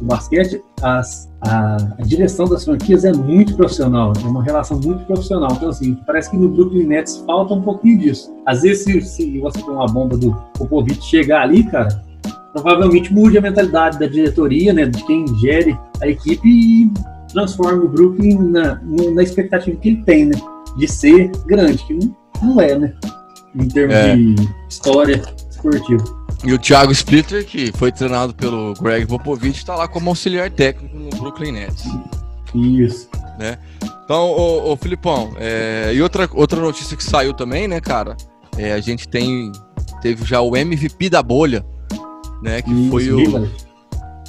o 0.00 0.04
basquete, 0.04 0.62
as, 0.82 1.30
a, 1.40 1.76
a, 1.98 2.02
direção 2.02 2.46
das 2.46 2.64
franquias 2.64 3.04
é 3.04 3.12
muito 3.12 3.56
profissional, 3.56 4.12
é 4.22 4.26
uma 4.26 4.42
relação 4.42 4.78
muito 4.78 5.04
profissional. 5.04 5.52
Então, 5.52 5.68
assim, 5.68 5.94
parece 6.06 6.30
que 6.30 6.36
no 6.36 6.48
Brooklyn 6.48 6.86
Nets 6.86 7.22
falta 7.26 7.54
um 7.54 7.62
pouquinho 7.62 7.98
disso. 7.98 8.34
Às 8.44 8.62
vezes, 8.62 8.84
se, 8.84 9.00
se 9.02 9.38
você 9.38 9.60
tem 9.60 9.70
uma 9.70 9.86
bomba 9.86 10.16
do 10.16 10.32
Popovich 10.54 11.02
chegar 11.02 11.42
ali, 11.42 11.64
cara, 11.64 12.02
provavelmente 12.52 13.12
mude 13.12 13.38
a 13.38 13.40
mentalidade 13.40 13.98
da 13.98 14.06
diretoria, 14.06 14.72
né, 14.72 14.86
de 14.86 15.04
quem 15.04 15.26
gere 15.38 15.78
a 16.00 16.08
equipe 16.08 16.46
e 16.48 16.92
transforma 17.36 17.84
o 17.84 17.88
Brooklyn 17.88 18.38
na, 18.38 18.80
na 19.14 19.22
expectativa 19.22 19.76
que 19.76 19.88
ele 19.90 20.02
tem, 20.04 20.24
né? 20.24 20.40
De 20.78 20.88
ser 20.88 21.30
grande, 21.44 21.84
que 21.84 21.92
não, 21.92 22.16
não 22.42 22.60
é, 22.62 22.78
né? 22.78 22.94
Em 23.54 23.68
termos 23.68 23.94
é. 23.94 24.16
de 24.16 24.34
história 24.70 25.22
esportiva. 25.50 26.02
E 26.42 26.52
o 26.54 26.58
Thiago 26.58 26.92
Splitter, 26.92 27.44
que 27.44 27.70
foi 27.72 27.92
treinado 27.92 28.34
pelo 28.34 28.72
Greg 28.80 29.06
Popovich, 29.06 29.58
está 29.58 29.74
lá 29.74 29.86
como 29.86 30.08
auxiliar 30.08 30.50
técnico 30.50 30.96
no 30.96 31.10
Brooklyn 31.10 31.52
Nets. 31.52 31.84
Isso. 32.54 33.08
Né? 33.38 33.58
Então, 34.04 34.30
ô, 34.30 34.72
ô 34.72 34.76
Filipão, 34.76 35.34
é, 35.36 35.92
e 35.94 36.00
outra, 36.00 36.28
outra 36.32 36.58
notícia 36.58 36.96
que 36.96 37.04
saiu 37.04 37.34
também, 37.34 37.68
né, 37.68 37.80
cara? 37.80 38.16
É, 38.56 38.72
a 38.72 38.80
gente 38.80 39.06
tem 39.08 39.52
teve 40.00 40.24
já 40.24 40.40
o 40.40 40.56
MVP 40.56 41.10
da 41.10 41.22
bolha, 41.22 41.66
né? 42.42 42.62
Que 42.62 42.70
isso, 42.70 42.90
foi 42.90 43.10
o, 43.10 43.50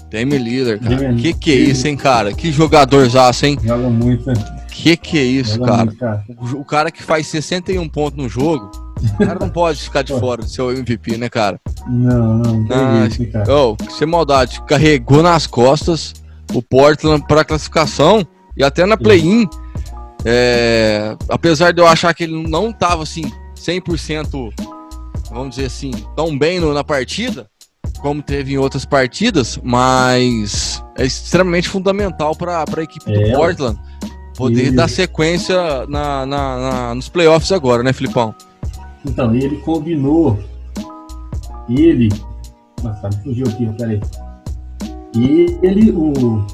Damian 0.09 0.39
Lillard, 0.39 0.83
cara. 0.83 0.95
Damian, 0.95 1.17
que 1.17 1.33
que 1.33 1.51
é 1.51 1.55
isso, 1.55 1.87
hein, 1.87 1.97
cara? 1.97 2.33
Que 2.33 2.51
jogador 2.51 3.07
zaço, 3.09 3.45
hein? 3.45 3.57
Joga 3.63 3.89
muito? 3.89 4.31
Que 4.71 4.95
que 4.95 5.17
é 5.17 5.23
isso, 5.23 5.59
cara? 5.59 5.91
cara? 5.91 6.23
O, 6.37 6.61
o, 6.61 6.65
cara 6.65 6.91
que 6.91 7.01
faz 7.01 7.27
61 7.27 7.89
pontos 7.89 8.17
no 8.17 8.29
jogo, 8.29 8.71
o 9.19 9.25
cara 9.25 9.39
não 9.39 9.49
pode 9.49 9.81
ficar 9.81 10.03
de 10.03 10.13
fora 10.19 10.43
do 10.43 10.47
seu 10.47 10.71
MVP, 10.71 11.17
né, 11.17 11.29
cara? 11.29 11.59
Não, 11.87 12.37
não, 12.37 12.59
não. 12.61 13.07
Isso, 13.07 13.25
cara. 13.31 13.45
Oh, 13.51 13.75
sem 13.89 14.07
maldade, 14.07 14.61
carregou 14.67 15.23
nas 15.23 15.47
costas 15.47 16.13
o 16.53 16.61
Portland 16.61 17.25
para 17.27 17.43
classificação 17.43 18.25
e 18.55 18.63
até 18.63 18.85
na 18.85 18.95
play-in. 18.95 19.47
É, 20.25 21.15
apesar 21.29 21.71
de 21.71 21.81
eu 21.81 21.87
achar 21.87 22.13
que 22.13 22.23
ele 22.23 22.47
não 22.47 22.71
tava 22.71 23.03
assim 23.03 23.31
100%, 23.55 24.53
vamos 25.31 25.55
dizer 25.55 25.67
assim, 25.67 25.91
tão 26.15 26.37
bem 26.37 26.59
no, 26.59 26.73
na 26.73 26.83
partida, 26.83 27.47
como 27.97 28.21
teve 28.21 28.53
em 28.53 28.57
outras 28.57 28.85
partidas, 28.85 29.59
mas 29.63 30.83
é 30.97 31.05
extremamente 31.05 31.69
fundamental 31.69 32.35
para 32.35 32.63
a 32.63 32.81
equipe 32.81 33.11
é, 33.11 33.31
do 33.31 33.37
Portland 33.37 33.79
poder 34.37 34.67
e... 34.67 34.71
dar 34.71 34.87
sequência 34.87 35.57
na, 35.87 36.25
na, 36.25 36.57
na, 36.57 36.95
nos 36.95 37.09
playoffs 37.09 37.51
agora, 37.51 37.81
né, 37.81 37.91
Filipão? 37.91 38.33
Então, 39.05 39.33
ele 39.35 39.57
combinou. 39.57 40.39
Ele. 41.67 42.09
Nossa, 42.83 43.09
fugiu 43.23 43.47
aqui, 43.47 43.65
peraí. 43.77 43.99
E 45.15 45.57
ele, 45.63 45.91
o. 45.91 46.45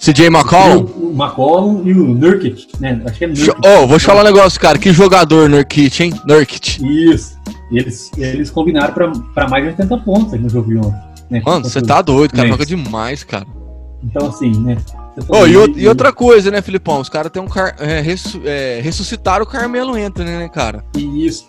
CJ 0.00 0.26
McCollum? 0.26 0.84
O, 0.96 1.12
McCollum 1.12 1.82
e 1.86 1.92
o 1.92 2.14
Nurkic, 2.14 2.68
né? 2.80 3.00
Acho 3.04 3.18
que 3.18 3.24
é 3.24 3.28
Nurkic. 3.28 3.56
Oh, 3.64 3.86
vou 3.86 3.98
te 3.98 4.04
falar 4.04 4.22
um 4.22 4.24
negócio, 4.24 4.60
cara. 4.60 4.78
Que 4.78 4.92
jogador 4.92 5.48
Nurkic, 5.48 6.02
hein? 6.02 6.14
Nurkic. 6.26 6.80
Isso. 7.12 7.34
Eles, 7.70 8.10
eles 8.16 8.50
combinaram 8.50 8.92
pra, 8.92 9.10
pra 9.34 9.48
mais 9.48 9.64
de 9.64 9.70
80 9.70 9.98
pontos 9.98 10.40
no 10.40 10.48
jogo 10.48 10.68
de 10.68 10.78
ontem. 10.78 11.14
Né? 11.30 11.42
Mano, 11.44 11.64
você 11.64 11.80
tá 11.80 12.02
doido, 12.02 12.32
cara. 12.32 12.48
Joga 12.48 12.66
demais, 12.66 13.24
cara. 13.24 13.46
Então, 14.02 14.28
assim, 14.28 14.50
né? 14.60 14.76
Oh, 15.28 15.46
e, 15.46 15.82
e, 15.82 15.88
outra 15.88 16.12
coisa, 16.12 16.50
né, 16.50 16.60
Filipão? 16.60 17.00
Os 17.00 17.08
caras 17.08 17.30
tem 17.30 17.40
um 17.40 17.46
car 17.46 17.76
é, 17.78 18.00
ressu 18.00 18.40
é, 18.44 18.80
ressuscitaram 18.82 19.44
o 19.44 19.48
Carmelo 19.48 19.94
Anthony, 19.94 20.30
né, 20.30 20.48
cara? 20.48 20.84
Isso. 20.96 21.48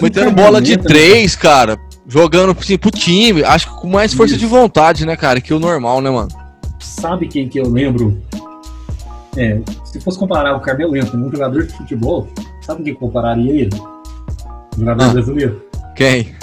Metendo 0.00 0.30
bola 0.32 0.60
de 0.60 0.76
três, 0.76 1.34
cara. 1.34 1.78
Jogando 2.06 2.56
assim, 2.58 2.76
pro 2.76 2.90
time. 2.90 3.42
Acho 3.42 3.68
que 3.68 3.80
com 3.80 3.88
mais 3.88 4.12
força 4.12 4.34
Isso. 4.34 4.40
de 4.40 4.46
vontade, 4.46 5.06
né, 5.06 5.16
cara? 5.16 5.40
Que 5.40 5.54
o 5.54 5.58
normal, 5.58 6.00
né, 6.00 6.10
mano? 6.10 6.28
Sabe 6.78 7.26
quem 7.26 7.48
que 7.48 7.58
eu 7.58 7.68
lembro? 7.68 8.22
É, 9.36 9.60
se 9.84 10.00
fosse 10.00 10.18
comparar 10.18 10.56
o 10.56 10.60
Carmelo 10.60 10.94
Anthony 10.94 11.24
um 11.24 11.30
jogador 11.30 11.66
de 11.66 11.72
futebol, 11.72 12.28
sabe 12.60 12.82
quem 12.82 12.94
compararia 12.94 13.52
ele? 13.52 13.70
Jogador 14.78 15.04
ah, 15.04 15.08
brasileiro? 15.08 15.64
Quem? 15.96 16.34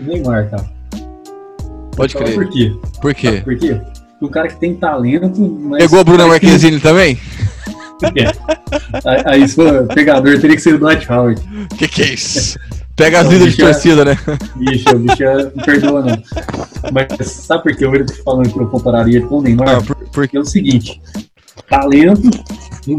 Neymar, 0.00 0.50
cara. 0.50 0.64
Pode 1.96 2.14
crer. 2.14 2.34
Por 2.34 2.48
quê? 2.48 2.72
Por 3.00 3.14
quê? 3.14 3.42
Por 3.44 3.58
quê? 3.58 3.80
um 4.24 4.28
cara 4.28 4.48
que 4.48 4.56
tem 4.56 4.74
talento. 4.74 5.40
Mas 5.40 5.82
Pegou 5.82 6.00
a 6.00 6.04
Bruna 6.04 6.26
Marquezine 6.26 6.76
que... 6.76 6.82
também? 6.82 7.18
É. 8.16 9.30
Aí, 9.30 9.48
se 9.48 9.54
for 9.54 9.86
pegador, 9.88 10.38
teria 10.40 10.56
que 10.56 10.62
ser 10.62 10.74
o 10.74 10.78
Dwight 10.78 11.10
Howard. 11.10 11.40
Que 11.76 11.88
que 11.88 12.02
é 12.02 12.14
isso? 12.14 12.58
Pega 12.96 13.20
as 13.20 13.28
vidas 13.28 13.54
de 13.54 13.62
é- 13.62 13.64
torcida, 13.64 14.04
né? 14.04 14.18
Bicho, 14.56 14.88
o 14.94 14.98
bicho 14.98 15.22
é- 15.22 15.44
não 15.44 15.64
perdoa, 15.64 16.02
não. 16.02 16.22
Mas 16.92 17.30
sabe 17.30 17.62
por 17.62 17.76
que 17.76 17.84
eu 17.84 18.06
tô 18.06 18.14
falando 18.22 18.52
que 18.52 18.58
eu 18.58 18.66
compararia 18.68 19.20
com 19.22 19.38
o 19.38 19.42
Neymar? 19.42 19.76
Ah, 19.76 19.82
por, 19.82 19.96
porque 20.12 20.36
é 20.36 20.40
o 20.40 20.44
seguinte: 20.44 21.00
talento 21.68 22.30
não, 22.86 22.98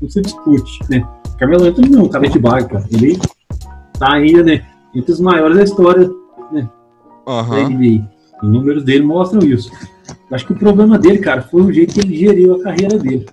não 0.00 0.10
se 0.10 0.20
discute, 0.20 0.78
né? 0.88 1.06
Carmelo 1.38 1.64
Anthony 1.64 1.88
não, 1.88 2.08
cara 2.08 2.28
de 2.28 2.38
barca. 2.38 2.84
Ele 2.92 3.18
tá 3.98 4.12
ainda, 4.12 4.42
né? 4.42 4.64
Entre 4.94 5.12
os 5.12 5.20
maiores 5.20 5.56
da 5.56 5.64
história, 5.64 6.10
né? 6.52 6.68
Uhum. 7.26 7.50
Da 7.50 7.68
NBA. 7.68 8.08
Os 8.42 8.48
números 8.48 8.84
dele 8.84 9.04
mostram 9.04 9.42
isso. 9.42 9.70
Acho 10.30 10.46
que 10.46 10.52
o 10.52 10.58
problema 10.58 10.98
dele, 10.98 11.18
cara, 11.18 11.42
foi 11.42 11.62
o 11.62 11.72
jeito 11.72 11.94
que 11.94 12.00
ele 12.00 12.16
geriu 12.16 12.56
a 12.56 12.62
carreira 12.62 12.98
dele. 12.98 13.26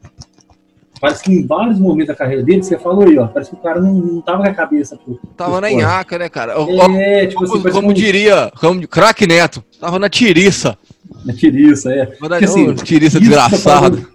Parece 1.01 1.23
que 1.23 1.31
em 1.31 1.47
vários 1.47 1.79
momentos 1.79 2.09
da 2.09 2.15
carreira 2.15 2.43
dele, 2.43 2.61
você 2.61 2.77
falou 2.77 3.07
aí, 3.07 3.17
ó, 3.17 3.25
parece 3.25 3.49
que 3.49 3.55
o 3.55 3.59
cara 3.59 3.81
não, 3.81 3.91
não 3.91 4.21
tava 4.21 4.43
com 4.43 4.49
a 4.49 4.53
cabeça. 4.53 4.95
Pro, 4.95 5.19
tava 5.35 5.59
na 5.59 5.71
nhaca, 5.71 6.19
né, 6.19 6.29
cara? 6.29 6.53
É, 6.95 7.25
tipo 7.25 7.43
assim, 7.43 7.59
como, 7.59 7.71
como 7.71 7.93
diria, 7.93 8.51
como 8.59 8.87
craque 8.87 9.25
Neto, 9.25 9.63
tava 9.79 9.97
na 9.97 10.07
tiriça. 10.07 10.77
Na 11.25 11.33
tiriça, 11.33 11.91
é. 11.91 12.05
Porque, 12.05 12.45
assim, 12.45 12.75
tiriça 12.75 13.19
desgraçado. 13.19 14.10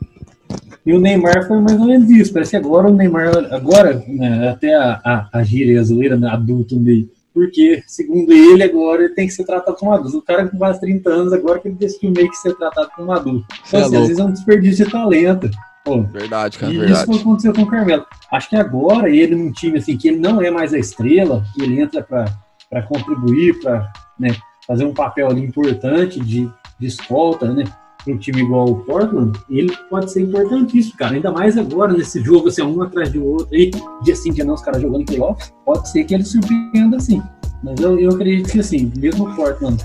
E 0.86 0.94
o 0.94 1.00
Neymar 1.00 1.46
foi 1.48 1.60
mais 1.60 1.78
ou 1.78 1.86
menos 1.86 2.08
isso. 2.08 2.32
Parece 2.32 2.52
que 2.52 2.56
agora 2.56 2.88
o 2.88 2.94
Neymar, 2.94 3.52
agora, 3.52 4.02
né, 4.06 4.48
até 4.48 4.74
a, 4.74 5.00
a, 5.04 5.28
a 5.32 5.42
gíria 5.42 5.82
zoeira, 5.82 6.16
né, 6.16 6.28
adulto 6.28 6.78
meio 6.78 7.10
porque, 7.36 7.82
segundo 7.86 8.32
ele, 8.32 8.62
agora 8.62 9.04
ele 9.04 9.12
tem 9.12 9.26
que 9.26 9.34
ser 9.34 9.44
tratado 9.44 9.76
como 9.76 9.92
adulto. 9.92 10.16
O 10.16 10.22
cara 10.22 10.48
com 10.48 10.56
quase 10.56 10.80
30 10.80 11.10
anos, 11.10 11.32
agora 11.34 11.60
que 11.60 11.68
ele 11.68 11.74
decidiu 11.74 12.10
meio 12.10 12.30
que 12.30 12.36
ser 12.38 12.54
tratado 12.54 12.88
como 12.96 13.12
adulto. 13.12 13.46
Então, 13.68 13.78
é 13.78 13.82
assim, 13.82 13.96
às 13.96 14.02
vezes 14.08 14.18
é 14.18 14.24
um 14.24 14.32
desperdício 14.32 14.86
de 14.86 14.90
talento. 14.90 15.50
Pô, 15.84 16.00
verdade, 16.04 16.58
cara, 16.58 16.72
e 16.72 16.78
verdade. 16.78 17.10
isso 17.10 17.20
aconteceu 17.20 17.52
com 17.52 17.60
o 17.60 17.66
Carmelo. 17.66 18.06
Acho 18.32 18.48
que 18.48 18.56
agora 18.56 19.10
ele 19.10 19.36
num 19.36 19.52
time 19.52 19.76
assim, 19.76 19.98
que 19.98 20.08
ele 20.08 20.18
não 20.18 20.40
é 20.40 20.50
mais 20.50 20.72
a 20.72 20.78
estrela, 20.78 21.44
que 21.54 21.62
ele 21.62 21.78
entra 21.78 22.02
para 22.02 22.82
contribuir, 22.84 23.60
para 23.60 23.92
né, 24.18 24.34
fazer 24.66 24.86
um 24.86 24.94
papel 24.94 25.28
ali 25.28 25.42
importante 25.42 26.18
de, 26.18 26.50
de 26.80 26.86
escolta, 26.86 27.52
né? 27.52 27.64
Um 28.12 28.18
time 28.18 28.42
igual 28.42 28.68
o 28.68 28.76
Portland, 28.76 29.38
ele 29.50 29.74
pode 29.90 30.10
ser 30.10 30.22
importantíssimo, 30.22 30.96
cara. 30.96 31.14
Ainda 31.14 31.30
mais 31.30 31.58
agora, 31.58 31.92
nesse 31.92 32.22
jogo, 32.22 32.48
assim, 32.48 32.62
um 32.62 32.82
atrás 32.82 33.12
do 33.12 33.24
outro, 33.24 33.54
aí, 33.54 33.70
dia 34.02 34.16
sim, 34.16 34.32
dia 34.32 34.44
não, 34.44 34.54
os 34.54 34.62
caras 34.62 34.82
jogando 34.82 35.04
playoffs, 35.04 35.52
pode 35.64 35.88
ser 35.90 36.04
que 36.04 36.14
ele 36.14 36.24
surpreenda 36.24 36.96
assim. 36.96 37.22
Mas 37.62 37.80
eu, 37.80 37.98
eu 37.98 38.10
acredito 38.10 38.50
que, 38.50 38.60
assim, 38.60 38.90
mesmo 38.96 39.28
o 39.28 39.34
Portland 39.34 39.84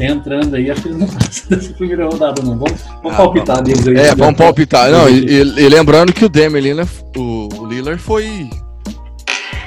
entrando 0.00 0.56
aí, 0.56 0.68
acho 0.70 0.82
que 0.82 0.88
eles 0.88 0.98
não 0.98 1.06
passam 1.08 1.48
dessa 1.48 1.72
primeira 1.74 2.06
rodada, 2.06 2.42
não. 2.42 2.58
Vamos, 2.58 2.82
vamos 3.02 3.12
ah, 3.12 3.16
palpitar 3.16 3.62
deles 3.62 3.86
aí. 3.86 3.96
É, 3.96 4.12
vamos 4.14 4.36
palpitar. 4.36 4.90
Não, 4.90 5.08
e, 5.08 5.24
e, 5.24 5.68
lembrando 5.68 6.12
que 6.12 6.24
o 6.24 6.28
Demi 6.28 6.60
Lillard, 6.60 6.90
o, 7.16 7.48
o 7.60 7.66
Lillard 7.66 8.00
foi. 8.00 8.50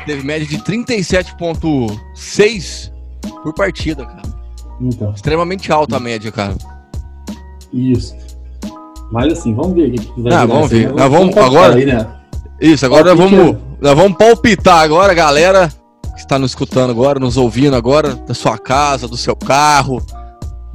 Teve 0.05 0.25
média 0.25 0.47
de 0.47 0.57
37,6 0.59 2.91
por 3.43 3.53
partida, 3.53 4.05
cara. 4.05 4.18
Então. 4.81 5.11
Extremamente 5.11 5.71
alta 5.71 5.97
a 5.97 5.99
média, 5.99 6.31
cara. 6.31 6.55
Isso. 7.73 8.15
Mas 9.11 9.33
assim, 9.33 9.53
vamos 9.53 9.73
ver 9.73 9.89
o 9.89 9.91
que 9.91 10.21
vai 10.21 10.33
Ah, 10.33 10.45
vamos 10.45 10.69
ver. 10.69 10.93
Nós 10.93 11.11
vamos, 11.11 11.35
agora. 11.37 11.75
Aí, 11.75 11.85
né? 11.85 12.07
Isso, 12.61 12.85
agora 12.85 13.15
nós 13.15 13.17
vamos, 13.17 13.57
nós 13.81 13.95
vamos 13.95 14.17
palpitar 14.17 14.79
agora, 14.79 15.13
galera 15.13 15.71
que 16.19 16.23
está 16.23 16.37
nos 16.37 16.51
escutando 16.51 16.89
agora, 16.89 17.17
nos 17.17 17.37
ouvindo 17.37 17.77
agora, 17.77 18.13
da 18.13 18.33
sua 18.33 18.57
casa, 18.57 19.07
do 19.07 19.15
seu 19.15 19.37
carro, 19.37 20.05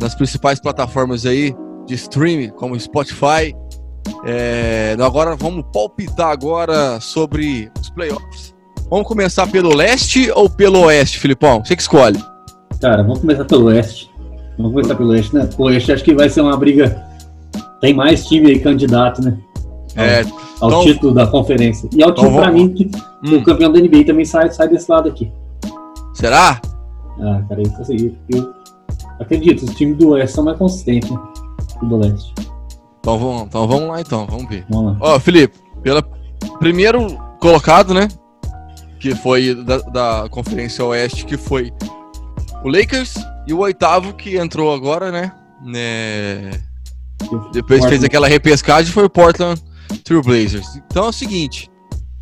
nas 0.00 0.14
principais 0.14 0.58
plataformas 0.58 1.26
aí 1.26 1.54
de 1.86 1.94
streaming, 1.94 2.48
como 2.48 2.80
Spotify. 2.80 3.54
É, 4.24 4.96
agora 4.98 5.36
vamos 5.36 5.64
palpitar 5.70 6.30
agora 6.30 6.98
sobre 6.98 7.70
os 7.78 7.90
playoffs. 7.90 8.54
Vamos 8.88 9.06
começar 9.06 9.46
pelo 9.46 9.74
leste 9.74 10.30
ou 10.30 10.48
pelo 10.48 10.80
oeste, 10.86 11.18
Filipão? 11.18 11.62
Você 11.62 11.76
que 11.76 11.82
escolhe. 11.82 12.18
Cara, 12.84 13.02
vamos 13.02 13.20
começar 13.20 13.46
pelo 13.46 13.64
Oeste. 13.68 14.10
Vamos 14.58 14.72
começar 14.72 14.94
pelo 14.94 15.08
Oeste, 15.08 15.34
né? 15.34 15.48
O 15.56 15.62
Oeste 15.62 15.90
acho 15.90 16.04
que 16.04 16.14
vai 16.14 16.28
ser 16.28 16.42
uma 16.42 16.54
briga. 16.54 17.02
Tem 17.80 17.94
mais 17.94 18.26
time 18.26 18.50
aí 18.50 18.60
candidato, 18.60 19.22
né? 19.22 19.38
É, 19.96 20.20
ao 20.60 20.68
então, 20.68 20.82
título 20.82 21.14
da 21.14 21.26
conferência. 21.26 21.88
E 21.96 22.02
é 22.02 22.06
o 22.06 22.12
time, 22.12 22.28
então, 22.28 22.42
pra 22.42 22.52
mim, 22.52 22.68
que 22.74 22.90
hum. 23.24 23.38
o 23.38 23.42
campeão 23.42 23.72
da 23.72 23.80
NBA 23.80 24.04
também 24.04 24.26
sai, 24.26 24.50
sai 24.50 24.68
desse 24.68 24.90
lado 24.90 25.08
aqui. 25.08 25.32
Será? 26.12 26.60
Ah, 27.22 27.42
cara, 27.48 27.62
isso 27.62 27.80
assim, 27.80 28.14
eu 28.28 28.52
acredito, 29.18 29.62
os 29.62 29.74
times 29.74 29.96
do 29.96 30.10
Oeste 30.10 30.34
são 30.34 30.44
mais 30.44 30.58
consistentes 30.58 31.10
né? 31.10 31.18
do 31.84 31.96
Leste. 31.96 32.34
Então 33.00 33.18
vamos, 33.18 33.42
então 33.44 33.66
vamos 33.66 33.88
lá 33.88 34.00
então, 34.02 34.26
vamos 34.26 34.46
ver. 34.46 34.66
Vamos 34.68 34.92
lá. 34.92 35.14
Ó, 35.14 35.18
Felipe, 35.18 35.56
pelo 35.82 36.02
primeiro 36.58 37.06
colocado, 37.40 37.94
né? 37.94 38.08
Que 39.00 39.14
foi 39.14 39.54
da, 39.54 39.78
da 39.78 40.28
Conferência 40.28 40.84
Oeste, 40.84 41.24
que 41.24 41.38
foi 41.38 41.72
o 42.64 42.68
Lakers 42.68 43.14
e 43.46 43.52
o 43.52 43.58
oitavo 43.58 44.14
que 44.14 44.36
entrou 44.36 44.72
agora, 44.74 45.12
né? 45.12 45.32
né? 45.62 46.50
Depois 47.52 47.84
fez 47.84 48.02
aquela 48.02 48.26
repescagem 48.26 48.92
foi 48.92 49.04
o 49.04 49.10
Portland 49.10 49.62
Trail 50.02 50.22
Blazers. 50.22 50.66
Então 50.86 51.06
é 51.06 51.08
o 51.08 51.12
seguinte, 51.12 51.70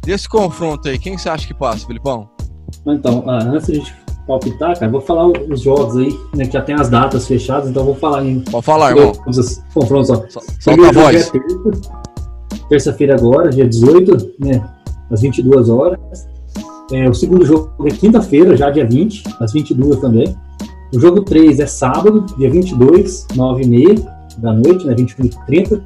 desse 0.05 0.29
confronto 0.29 0.89
aí, 0.89 0.99
quem 0.99 1.17
você 1.17 1.29
acha 1.29 1.47
que 1.47 1.55
passa, 1.55 1.87
Filipão? 1.87 2.29
Então, 2.87 3.25
ah, 3.29 3.43
antes 3.45 3.67
de 3.67 3.73
a 3.73 3.75
gente 3.77 3.95
palpitar, 4.27 4.79
cara, 4.79 4.91
vou 4.91 5.01
falar 5.01 5.27
os 5.27 5.61
jogos 5.61 5.97
aí, 5.97 6.19
né, 6.35 6.47
que 6.47 6.53
já 6.53 6.63
tem 6.63 6.75
as 6.75 6.89
datas 6.89 7.27
fechadas, 7.27 7.69
então 7.69 7.85
vou 7.85 7.95
falar 7.95 8.25
em... 8.25 8.41
Pode 8.41 8.65
falar, 8.65 8.97
irmão. 8.97 9.13
Os 9.27 9.63
confrontos, 9.73 10.11
ó. 10.11 10.25
Solta 10.61 10.89
a 10.89 10.93
voz. 10.93 11.33
É 11.35 12.69
terça-feira 12.69 13.15
agora, 13.15 13.51
dia 13.51 13.69
18, 13.69 14.35
né, 14.41 14.65
às 15.11 15.21
22 15.21 15.69
horas. 15.69 15.99
É, 16.93 17.09
o 17.09 17.15
segundo 17.15 17.45
jogo 17.45 17.73
é 17.87 17.91
quinta-feira, 17.91 18.57
já 18.57 18.71
dia 18.71 18.87
20, 18.87 19.25
às 19.41 19.53
22 19.53 20.01
também. 20.01 20.37
O 20.95 21.01
jogo 21.01 21.23
3 21.23 21.59
é 21.59 21.67
sábado, 21.67 22.27
dia 22.37 22.51
22, 22.51 23.27
9 23.35 23.63
e 23.63 23.67
meia 23.67 23.95
da 24.39 24.53
noite, 24.53 24.87
né, 24.87 24.95
21 24.95 25.27
e 25.27 25.31
30. 25.47 25.83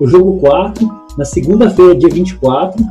O 0.00 0.08
jogo 0.08 0.40
4, 0.40 0.88
na 1.16 1.24
segunda-feira, 1.24 1.94
dia 1.94 2.08
24, 2.08 2.84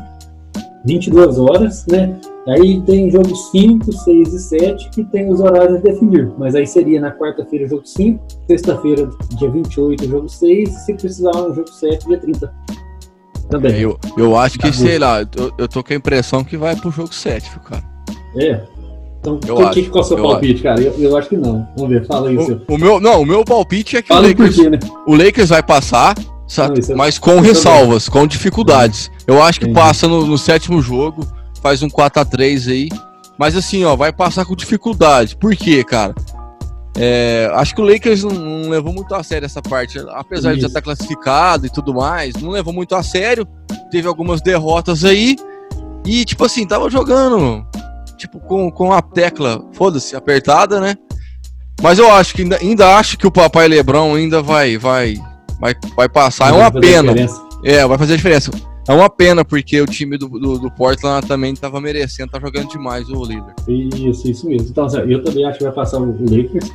22 0.86 1.38
horas, 1.40 1.86
né? 1.88 2.18
Aí 2.48 2.82
tem 2.82 3.10
jogo 3.10 3.34
5, 3.34 3.92
6 3.92 4.34
e 4.34 4.40
7 4.40 4.90
que 4.90 5.04
tem 5.06 5.30
os 5.30 5.40
horários 5.40 5.78
a 5.78 5.82
definir. 5.82 6.32
Mas 6.38 6.56
aí 6.56 6.68
seria 6.68 7.00
na 7.00 7.12
quarta-feira 7.12 7.68
jogo 7.68 7.84
5, 7.86 8.20
sexta-feira 8.48 9.10
dia 9.38 9.50
28 9.50 10.06
jogo 10.06 10.28
6, 10.28 10.70
se 10.70 10.94
precisar 10.94 11.36
um 11.38 11.54
jogo 11.54 11.70
7 11.70 12.06
dia 12.08 12.18
30. 12.18 12.54
Também. 13.54 13.74
É, 13.74 13.80
eu, 13.80 14.00
eu 14.18 14.38
acho 14.38 14.58
que, 14.58 14.74
sei 14.74 14.98
lá, 14.98 15.22
eu, 15.22 15.54
eu 15.58 15.68
tô 15.68 15.84
com 15.84 15.94
a 15.94 15.96
impressão 15.96 16.44
que 16.44 16.58
vai 16.58 16.76
pro 16.76 16.92
jogo 16.92 17.14
7, 17.14 17.52
cara. 17.60 17.84
É. 18.36 18.62
Então, 19.20 19.40
eu 19.48 19.56
que, 19.56 19.80
acho, 19.80 19.90
qual 19.90 20.04
é 20.04 20.06
o 20.06 20.08
seu 20.08 20.18
palpite, 20.18 20.54
acho. 20.54 20.64
cara? 20.64 20.82
Eu, 20.82 20.94
eu, 21.00 21.18
acho 21.18 21.30
que 21.30 21.38
não. 21.38 21.68
Vamos 21.78 21.92
ver, 21.92 22.06
fala 22.06 22.30
aí 22.30 22.38
o, 22.38 22.46
seu. 22.46 22.62
O 22.68 22.78
meu, 22.78 23.00
não, 23.00 23.22
o 23.22 23.26
meu 23.26 23.46
palpite 23.46 23.96
é 23.96 24.02
que 24.02 24.12
o 24.12 24.20
Lakers, 24.20 24.58
né? 24.58 24.80
o 25.08 25.16
Lakers 25.16 25.50
vai 25.50 25.64
passar, 25.64 26.16
sabe? 26.48 26.82
Não, 26.82 26.96
é 26.96 26.98
mas 26.98 27.18
com 27.20 27.40
ressalvas, 27.40 28.10
com 28.10 28.28
dificuldades. 28.28 29.10
Eu 29.28 29.42
acho 29.42 29.60
que 29.60 29.66
Entendi. 29.66 29.80
passa 29.80 30.08
no, 30.08 30.26
no 30.26 30.38
sétimo 30.38 30.82
jogo 30.82 31.26
faz 31.64 31.82
um 31.82 31.90
4 31.90 32.22
a 32.22 32.26
3 32.26 32.68
aí. 32.68 32.90
Mas 33.38 33.56
assim, 33.56 33.84
ó, 33.86 33.96
vai 33.96 34.12
passar 34.12 34.46
com 34.46 34.56
dificuldade. 34.56 35.38
Por 35.38 35.56
quê, 35.56 35.84
cara? 35.84 36.14
É, 36.96 37.50
acho 37.54 37.74
que 37.74 37.82
o 37.82 37.86
Lakers 37.86 38.24
não, 38.24 38.32
não, 38.32 38.70
levou 38.70 38.94
muito 38.94 39.14
a 39.16 39.24
sério 39.24 39.46
essa 39.46 39.62
parte. 39.62 40.00
Apesar 40.12 40.50
Isso. 40.50 40.56
de 40.58 40.62
já 40.62 40.68
estar 40.68 40.82
classificado 40.82 41.66
e 41.66 41.70
tudo 41.70 41.94
mais, 41.94 42.36
não 42.36 42.50
levou 42.50 42.74
muito 42.74 42.96
a 42.96 43.02
sério. 43.02 43.48
Teve 43.90 44.08
algumas 44.08 44.42
derrotas 44.42 45.04
aí. 45.04 45.36
E, 46.06 46.26
tipo 46.26 46.46
assim, 46.46 46.68
tava 46.68 46.90
jogando, 46.90 47.66
tipo, 48.18 48.40
com, 48.42 48.70
com 48.70 48.92
a 48.92 49.02
tecla, 49.02 49.64
foda-se, 49.74 50.16
apertada, 50.16 50.80
né? 50.80 50.96
Mas 51.82 51.98
eu 51.98 52.12
acho 52.12 52.34
que 52.36 52.42
ainda, 52.42 52.58
ainda 52.58 52.98
acho 52.98 53.18
que 53.18 53.26
o 53.26 53.32
papai 53.32 53.68
Lebrão 53.68 54.16
ainda 54.16 54.42
vai, 54.42 54.78
vai, 54.78 55.16
vai, 55.60 55.76
vai 55.96 56.10
passar. 56.10 56.50
É 56.50 56.52
uma 56.52 56.72
pena. 56.72 57.14
É, 57.64 57.88
vai 57.88 57.98
fazer 57.98 58.14
a 58.14 58.18
diferença. 58.18 58.52
É 58.88 58.94
uma 58.94 59.10
pena, 59.10 59.46
porque 59.46 59.80
o 59.80 59.86
time 59.86 60.18
do, 60.18 60.28
do, 60.28 60.60
do 60.60 60.72
Portland 60.72 61.26
também 61.26 61.54
estava 61.54 61.80
merecendo, 61.80 62.32
tá 62.32 62.40
jogando 62.40 62.68
demais 62.68 63.08
o 63.10 63.24
Lillard. 63.24 63.56
Isso, 63.68 64.30
isso 64.30 64.48
mesmo. 64.48 64.70
Então, 64.70 64.88
eu 65.08 65.24
também 65.24 65.46
acho 65.46 65.58
que 65.58 65.64
vai 65.64 65.74
passar 65.74 66.00
o 66.00 66.12
Lakers 66.20 66.70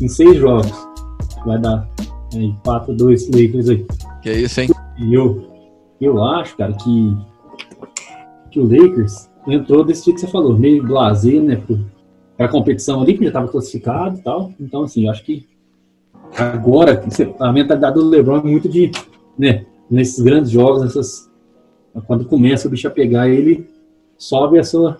em 0.00 0.06
seis 0.06 0.36
jogos. 0.36 0.72
Vai 1.44 1.58
dar 1.58 1.88
aí, 2.34 2.54
4 2.64 2.94
2 2.94 3.30
Lakers 3.30 3.68
aí. 3.68 3.86
Que 4.22 4.30
é 4.30 4.40
isso, 4.40 4.60
hein? 4.60 4.68
E 4.98 5.12
eu, 5.12 5.44
eu 6.00 6.22
acho, 6.22 6.56
cara, 6.56 6.72
que, 6.72 7.16
que 8.52 8.60
o 8.60 8.64
Lakers 8.64 9.28
entrou 9.48 9.84
desse 9.84 10.04
jeito 10.04 10.16
que 10.16 10.26
você 10.26 10.30
falou, 10.30 10.56
meio 10.56 10.86
blazer, 10.86 11.42
né? 11.42 11.60
Para 12.36 12.46
a 12.46 12.48
competição 12.48 13.02
ali, 13.02 13.14
que 13.14 13.24
já 13.24 13.30
estava 13.30 13.48
classificado 13.48 14.18
e 14.18 14.22
tal. 14.22 14.52
Então, 14.60 14.84
assim, 14.84 15.06
eu 15.06 15.10
acho 15.10 15.24
que 15.24 15.48
agora 16.38 17.02
a 17.40 17.52
mentalidade 17.52 17.96
do 17.96 18.08
LeBron 18.08 18.38
é 18.38 18.42
muito 18.42 18.68
de, 18.68 18.92
né? 19.36 19.66
Nesses 19.90 20.22
grandes 20.22 20.52
jogos, 20.52 20.82
nessas 20.82 21.29
quando 22.06 22.24
começa 22.24 22.68
o 22.68 22.70
bicho 22.70 22.86
a 22.86 22.90
pegar, 22.90 23.28
ele 23.28 23.68
sobe 24.16 24.58
a 24.58 24.64
sua, 24.64 24.98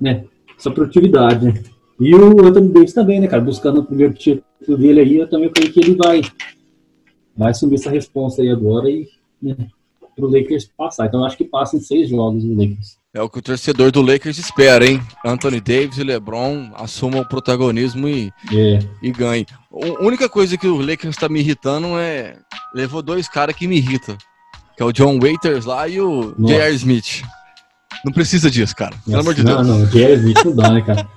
né, 0.00 0.24
sua 0.58 0.72
produtividade, 0.72 1.46
né? 1.46 1.62
E 1.98 2.14
o 2.14 2.46
Anthony 2.46 2.68
Davis 2.68 2.92
também, 2.92 3.20
né, 3.20 3.26
cara, 3.26 3.42
buscando 3.42 3.80
o 3.80 3.84
primeiro 3.84 4.14
título 4.14 4.44
dele 4.78 5.00
aí, 5.00 5.16
eu 5.16 5.28
também 5.28 5.50
creio 5.50 5.72
que 5.72 5.80
ele 5.80 5.94
vai, 5.96 6.22
vai 7.36 7.50
assumir 7.50 7.74
essa 7.74 7.90
resposta 7.90 8.42
aí 8.42 8.48
agora 8.48 8.88
e, 8.88 9.08
né, 9.42 9.56
pro 10.16 10.28
Lakers 10.28 10.70
passar. 10.76 11.06
Então 11.06 11.20
eu 11.20 11.26
acho 11.26 11.36
que 11.36 11.44
passa 11.44 11.76
em 11.76 11.80
seis 11.80 12.08
jogos 12.08 12.44
o 12.44 12.54
Lakers. 12.54 12.98
É 13.12 13.20
o 13.20 13.28
que 13.28 13.38
o 13.38 13.42
torcedor 13.42 13.90
do 13.90 14.02
Lakers 14.02 14.38
espera, 14.38 14.86
hein? 14.86 15.00
Anthony 15.26 15.60
Davis 15.60 15.98
e 15.98 16.04
LeBron 16.04 16.70
assumam 16.74 17.22
o 17.22 17.28
protagonismo 17.28 18.08
e, 18.08 18.30
é. 18.52 18.78
e 19.02 19.10
ganhem. 19.10 19.44
A 19.72 20.04
única 20.04 20.28
coisa 20.28 20.56
que 20.56 20.68
o 20.68 20.80
Lakers 20.80 21.16
está 21.16 21.28
me 21.28 21.40
irritando 21.40 21.98
é. 21.98 22.38
Levou 22.72 23.02
dois 23.02 23.28
caras 23.28 23.56
que 23.56 23.66
me 23.66 23.78
irritam 23.78 24.16
que 24.80 24.82
é 24.82 24.86
o 24.86 24.92
John 24.92 25.20
Waiters 25.20 25.66
lá 25.66 25.86
e 25.86 26.00
o 26.00 26.34
J.R. 26.38 26.74
Smith. 26.74 27.22
Não 28.02 28.10
precisa 28.10 28.50
disso, 28.50 28.74
cara. 28.74 28.94
Nossa, 29.06 29.10
Pelo 29.10 29.20
amor 29.20 29.34
de 29.34 29.44
não, 29.44 29.56
Deus. 29.56 29.68
Não, 29.68 29.78
não, 29.80 29.86
J.R. 29.86 30.14
Smith 30.14 30.44
não 30.46 30.56
dá, 30.56 30.70
né, 30.70 30.80
cara? 30.80 31.08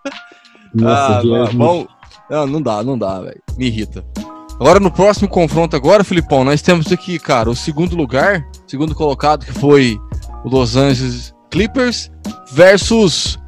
Nossa, 0.74 1.18
ah, 1.18 1.52
bom, 1.52 1.86
não, 2.30 2.46
não 2.46 2.62
dá, 2.62 2.82
não 2.82 2.98
dá, 2.98 3.20
velho. 3.20 3.42
Me 3.58 3.66
irrita. 3.66 4.02
Agora 4.58 4.80
no 4.80 4.90
próximo 4.90 5.28
confronto 5.28 5.76
agora, 5.76 6.02
Filipão, 6.02 6.42
nós 6.42 6.62
temos 6.62 6.90
aqui, 6.90 7.18
cara, 7.18 7.50
o 7.50 7.54
segundo 7.54 7.94
lugar, 7.94 8.42
segundo 8.66 8.94
colocado 8.94 9.44
que 9.44 9.52
foi 9.52 9.98
o 10.42 10.48
Los 10.48 10.74
Angeles 10.74 11.34
Clippers 11.50 12.10
versus 12.52 13.38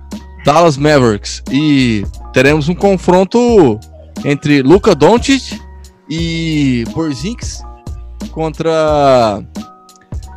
Dallas 0.45 0.77
Mavericks. 0.77 1.43
E 1.51 2.05
teremos 2.35 2.69
um 2.69 2.75
confronto 2.75 3.81
entre 4.27 4.61
Luca 4.61 4.95
Doncic 4.95 5.59
e 6.11 6.85
Porzingis 6.93 7.67
contra 8.29 9.43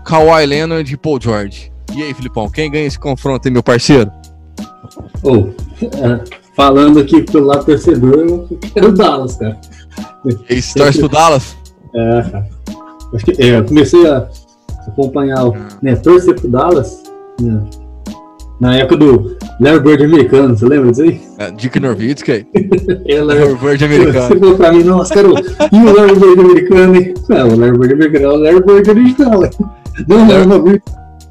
Kawhi 0.05 0.45
Leonard 0.45 0.93
e 0.93 0.97
Paul 0.97 1.19
George. 1.21 1.71
E 1.95 2.01
aí, 2.01 2.13
Filipão, 2.13 2.49
quem 2.49 2.71
ganha 2.71 2.85
esse 2.85 2.99
confronto, 2.99 3.47
hein, 3.47 3.53
meu 3.53 3.63
parceiro? 3.63 4.11
Oh, 5.23 5.47
falando 6.55 6.99
aqui 6.99 7.21
pelo 7.23 7.47
lado 7.47 7.65
torcedor, 7.65 8.19
eu 8.19 8.59
quero 8.73 8.89
o 8.89 8.91
Dallas, 8.91 9.37
cara. 9.37 9.59
E 10.25 10.53
aí, 10.53 10.61
você 10.61 10.79
torce 10.79 10.99
pro 10.99 11.09
Dallas? 11.09 11.57
É, 11.93 12.21
cara. 12.21 12.49
É, 13.37 13.57
eu 13.57 13.65
comecei 13.65 14.07
a 14.07 14.29
acompanhar, 14.87 15.45
o, 15.45 15.53
né, 15.81 15.95
torcer 15.95 16.33
pro 16.35 16.49
Dallas 16.49 17.03
né, 17.41 17.61
na 18.59 18.77
época 18.77 18.97
do 18.97 19.37
Larry 19.61 19.79
Bird 19.79 20.03
americano, 20.03 20.57
você 20.57 20.65
lembra 20.65 20.89
disso 20.89 21.03
aí? 21.03 21.21
É, 21.37 21.51
Dick 21.51 21.79
Nowitzki. 21.79 22.47
é, 23.07 23.21
Larry, 23.21 23.53
Bird 23.53 23.85
americano. 23.85 24.27
Você 24.27 24.39
falou 24.39 24.57
pra 24.57 24.71
mim, 24.71 24.83
nossa, 24.83 25.13
cara, 25.13 25.27
e 25.27 25.77
o 25.77 25.95
Larry 25.95 26.15
Bird 26.15 26.41
americano, 26.41 26.95
hein? 26.95 27.13
Não, 27.29 27.47
o 27.47 27.59
Larry 27.59 27.77
Bird 27.77 27.93
americano 27.93 28.25
é 28.25 28.29
o 28.29 28.35
Larry 28.37 28.63
Bird 28.65 28.89
original, 28.89 29.45
hein? 29.45 29.51
Não, 30.07 30.27
Larry, 30.27 30.45
Larry 30.47 30.81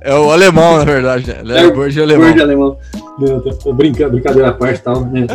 É 0.03 0.15
o 0.15 0.31
alemão, 0.31 0.79
na 0.79 0.85
verdade, 0.85 1.27
né? 1.27 1.43
Larry 1.43 1.73
Bird 1.73 1.99
é 1.99 2.03
alemão. 2.05 2.27
Bird 2.27 2.41
alemão. 2.41 2.77
Não, 3.19 3.75
brincando, 3.75 4.13
brincadeira 4.13 4.51
à 4.51 4.53
parte 4.53 4.79
e 4.79 4.83
tal, 4.85 5.01
né? 5.07 5.27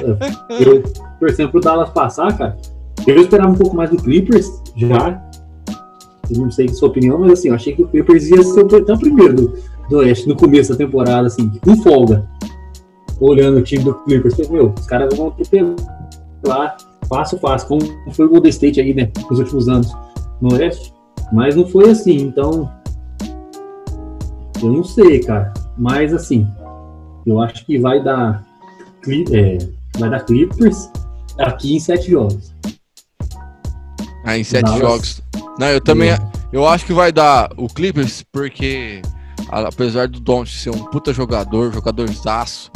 Eu, 0.58 0.82
por 1.20 1.30
exemplo, 1.30 1.60
o 1.60 1.62
Dallas 1.62 1.90
passar, 1.90 2.32
cara, 2.38 2.56
eu 3.06 3.22
esperava 3.22 3.52
um 3.52 3.56
pouco 3.56 3.76
mais 3.76 3.90
do 3.90 3.98
Clippers, 3.98 4.48
já. 4.78 5.22
Eu 6.32 6.44
não 6.44 6.50
sei 6.50 6.70
sua 6.70 6.88
opinião, 6.88 7.20
mas 7.20 7.34
assim, 7.34 7.50
eu 7.50 7.56
achei 7.56 7.76
que 7.76 7.84
o 7.84 7.88
Clippers 7.88 8.30
ia 8.30 8.42
ser 8.42 8.62
até 8.62 8.94
o 8.94 8.98
primeiro 8.98 9.34
do, 9.34 9.54
do 9.90 9.98
Oeste 9.98 10.30
no 10.30 10.36
começo 10.36 10.72
da 10.72 10.78
temporada, 10.78 11.28
assim, 11.28 11.52
com 11.62 11.76
folga 11.84 12.26
olhando 13.20 13.58
o 13.58 13.64
time 13.64 13.84
do 13.84 13.94
Clippers, 14.04 14.38
meu, 14.50 14.74
os 14.78 14.86
caras 14.86 15.16
vão 15.16 15.32
ter 15.32 15.64
lá 16.46 16.76
fácil, 17.08 17.38
fácil, 17.40 17.68
como 17.68 17.82
foi 18.12 18.26
o 18.26 18.30
Golden 18.30 18.50
State 18.50 18.80
aí, 18.82 18.94
né, 18.94 19.12
nos 19.30 19.40
últimos 19.40 19.70
anos 19.70 19.92
no 20.42 20.54
Oeste, 20.54 20.94
mas 21.32 21.56
não 21.56 21.68
foi 21.68 21.90
assim, 21.90 22.18
então 22.18 22.72
eu 24.62 24.72
não 24.72 24.84
sei, 24.84 25.20
cara, 25.20 25.54
mas 25.78 26.14
assim, 26.14 26.48
eu 27.26 27.40
acho 27.42 27.66
que 27.66 27.78
vai 27.78 28.04
dar 28.04 28.44
é, 29.32 29.58
vai 30.00 30.10
dar 30.10 30.26
Clippers 30.26 30.90
aqui 31.38 31.76
em 31.76 31.80
sete 31.80 32.10
jogos. 32.10 32.56
Ah, 34.24 34.38
em 34.38 34.44
sete 34.44 34.64
Dallas. 34.64 34.80
jogos. 34.80 35.22
Não, 35.60 35.68
eu 35.68 35.80
também, 35.80 36.10
é. 36.10 36.18
eu 36.52 36.68
acho 36.68 36.86
que 36.86 36.94
vai 36.94 37.12
dar 37.12 37.52
o 37.56 37.68
Clippers 37.68 38.24
porque 38.32 39.02
apesar 39.50 40.08
do 40.08 40.20
Don't 40.20 40.50
ser 40.50 40.72
um 40.72 40.84
puta 40.86 41.14
jogador, 41.14 41.72
jogador 41.72 42.10
zaço, 42.12 42.72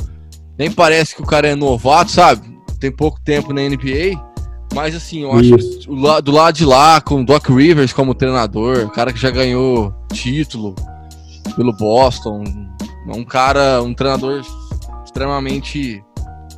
nem 0.60 0.69
parece 0.69 1.15
que 1.15 1.22
o 1.22 1.26
cara 1.26 1.48
é 1.48 1.56
novato, 1.56 2.12
sabe? 2.12 2.60
Tem 2.82 2.91
pouco 2.91 3.17
tempo 3.22 3.54
na 3.54 3.62
NBA. 3.62 4.22
Mas 4.76 4.93
assim, 4.93 5.22
eu 5.24 5.32
acho 5.32 5.56
Isso. 5.56 5.80
que 5.80 6.22
do 6.22 6.32
lado 6.32 6.56
de 6.56 6.65
lá, 6.65 7.00
com 7.00 7.22
o 7.22 7.26
Doc 7.26 7.48
Rivers 7.48 7.93
como 7.93 8.13
treinador, 8.13 8.89
cara 8.89 9.13
que 9.13 9.19
já 9.19 9.32
ganhou 9.32 9.93
título 10.13 10.76
pelo 11.56 11.74
Boston, 11.74 12.43
um 13.08 13.24
cara, 13.24 13.82
um 13.82 13.93
treinador 13.93 14.43
extremamente, 15.04 16.04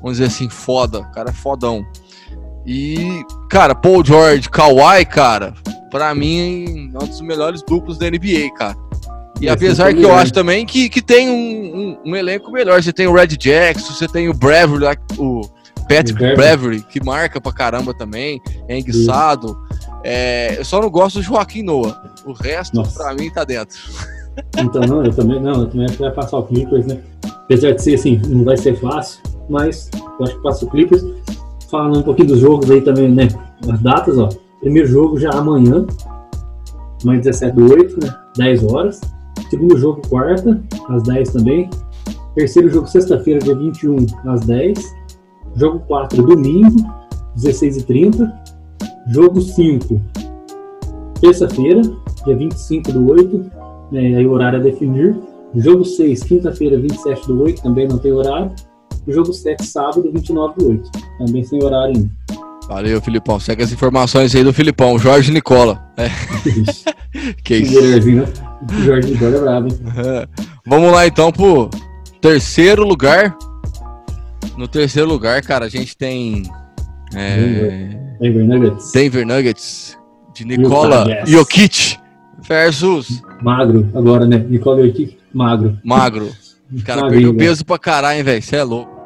vamos 0.02 0.18
dizer 0.18 0.26
assim, 0.26 0.50
foda, 0.50 1.00
o 1.00 1.12
cara 1.12 1.30
é 1.30 1.34
fodão. 1.34 1.86
E, 2.66 3.24
cara, 3.50 3.74
Paul 3.74 4.04
George, 4.04 4.50
Kawhi, 4.50 5.06
cara, 5.06 5.54
pra 5.90 6.14
mim 6.14 6.92
é 6.94 7.04
um 7.04 7.08
dos 7.08 7.22
melhores 7.22 7.64
duplos 7.64 7.98
da 7.98 8.10
NBA, 8.10 8.54
cara. 8.58 8.76
E 9.42 9.50
apesar 9.50 9.94
que 9.94 10.04
eu 10.04 10.14
acho 10.14 10.32
também 10.32 10.66
que, 10.66 10.88
que 10.88 11.02
tem 11.02 11.28
um, 11.30 11.98
um, 12.06 12.12
um, 12.12 12.16
elenco 12.16 12.52
melhor. 12.52 12.82
Você 12.82 12.94
tem 12.94 13.08
o 13.08 13.14
Red 13.14 13.28
Jackson, 13.28 13.92
você 13.92 14.08
tem 14.08 14.30
o 14.30 14.34
Bravery, 14.34 14.86
o 15.18 15.42
Patrick 15.90 16.36
Bravery, 16.36 16.82
que 16.84 17.04
marca 17.04 17.42
pra 17.42 17.52
caramba 17.52 17.94
também, 17.94 18.40
é 18.68 18.78
enguiçado. 18.78 19.58
É, 20.04 20.60
eu 20.60 20.66
só 20.66 20.80
não 20.80 20.90
gosto 20.90 21.16
do 21.16 21.24
Joaquim 21.24 21.64
Noah. 21.64 22.14
O 22.26 22.34
resto, 22.34 22.76
Nossa. 22.76 23.04
pra 23.04 23.14
mim, 23.16 23.32
tá 23.32 23.44
dentro. 23.44 23.78
Então, 24.58 24.82
não, 24.82 25.04
eu 25.04 25.12
também 25.12 25.42
não, 25.42 25.62
eu 25.62 25.68
também 25.68 25.86
acho 25.86 25.96
que 25.96 26.04
vai 26.04 26.12
passar 26.12 26.38
o 26.38 26.44
Clippers, 26.44 26.86
né? 26.86 27.00
Apesar 27.26 27.72
de 27.72 27.82
ser 27.82 27.96
assim, 27.96 28.22
não 28.28 28.46
vai 28.46 28.56
ser 28.56 28.80
fácil, 28.80 29.22
mas 29.50 29.90
eu 30.20 30.26
acho 30.26 30.36
que 30.36 30.44
passa 30.44 30.66
o 30.66 30.70
Clippers. 30.70 31.04
Falando 31.70 32.00
um 32.00 32.04
pouquinho 32.04 32.30
dos 32.30 32.40
jogos 32.40 32.70
aí 32.70 32.82
também, 32.82 33.10
né? 33.10 33.28
As 33.70 33.80
datas, 33.82 34.18
ó. 34.18 34.30
Primeiro 34.60 34.88
jogo 34.88 35.20
já 35.20 35.32
amanhã, 35.32 35.86
amanhã 37.04 37.20
17 37.20 37.56
do 37.56 37.74
8, 37.74 38.06
né? 38.06 38.16
10 38.38 38.64
horas. 38.64 39.02
Segundo 39.50 39.78
jogo, 39.78 40.02
quarta, 40.08 40.62
às 40.90 41.04
10 41.04 41.34
também. 41.34 41.70
Terceiro 42.36 42.70
jogo, 42.70 42.88
sexta-feira, 42.88 43.40
dia 43.40 43.56
21, 43.56 44.06
às 44.26 44.42
10. 44.46 44.96
Jogo 45.56 45.80
4, 45.88 46.24
domingo, 46.24 46.78
16h30. 47.38 48.32
Jogo 49.10 49.42
5, 49.42 50.00
terça-feira, 51.20 51.82
dia 52.26 52.36
25 52.36 52.92
do 52.92 53.12
8. 53.12 53.52
Né, 53.92 54.16
aí 54.16 54.26
o 54.26 54.32
horário 54.32 54.60
a 54.60 54.62
definir. 54.62 55.18
Jogo 55.56 55.84
6, 55.84 56.24
quinta-feira, 56.24 56.80
27 56.80 57.28
do 57.28 57.44
8, 57.44 57.62
também 57.62 57.88
não 57.88 57.98
tem 57.98 58.14
horário. 58.14 58.52
Jogo 59.08 59.34
7, 59.34 59.66
sábado, 59.66 60.10
29 60.14 60.56
do 60.58 60.70
8, 60.70 60.92
também 61.18 61.44
sem 61.44 61.62
horário 61.62 61.96
ainda. 61.98 62.12
Valeu, 62.68 63.02
Filipão. 63.02 63.38
Segue 63.38 63.64
as 63.64 63.74
informações 63.74 64.34
aí 64.34 64.44
do 64.44 64.54
Filipão, 64.54 64.98
Jorge 64.98 65.32
Nicola. 65.32 65.84
É. 65.98 66.10
que 67.44 67.56
isso. 67.56 68.51
Jorge, 68.70 69.16
Jorge 69.16 69.38
é 69.38 69.40
bravo, 69.40 69.68
hein? 69.68 69.80
Vamos 70.66 70.92
lá 70.92 71.08
então 71.08 71.32
pro 71.32 71.70
terceiro 72.20 72.84
lugar. 72.84 73.36
No 74.58 74.68
terceiro 74.68 75.10
lugar, 75.10 75.42
cara, 75.42 75.66
a 75.66 75.70
gente 75.70 75.98
tem. 75.98 76.44
É... 77.16 77.98
Denver 78.20 78.46
Nuggets. 78.46 78.92
Denver 78.92 79.26
Nuggets. 79.26 79.98
De 80.34 80.46
Nicola 80.46 81.06
Jokic 81.26 81.98
versus. 82.48 83.22
Magro, 83.42 83.90
agora, 83.96 84.26
né? 84.26 84.38
Nicola 84.38 84.86
Jokic, 84.86 85.18
magro. 85.34 85.78
Magro. 85.84 86.30
O 86.72 86.82
cara 86.86 87.10
perdeu 87.10 87.36
peso 87.36 87.66
pra 87.66 87.78
caralho, 87.78 88.20
hein, 88.20 88.24
velho? 88.24 88.42
Você 88.42 88.56
é 88.56 88.64
louco. 88.64 89.02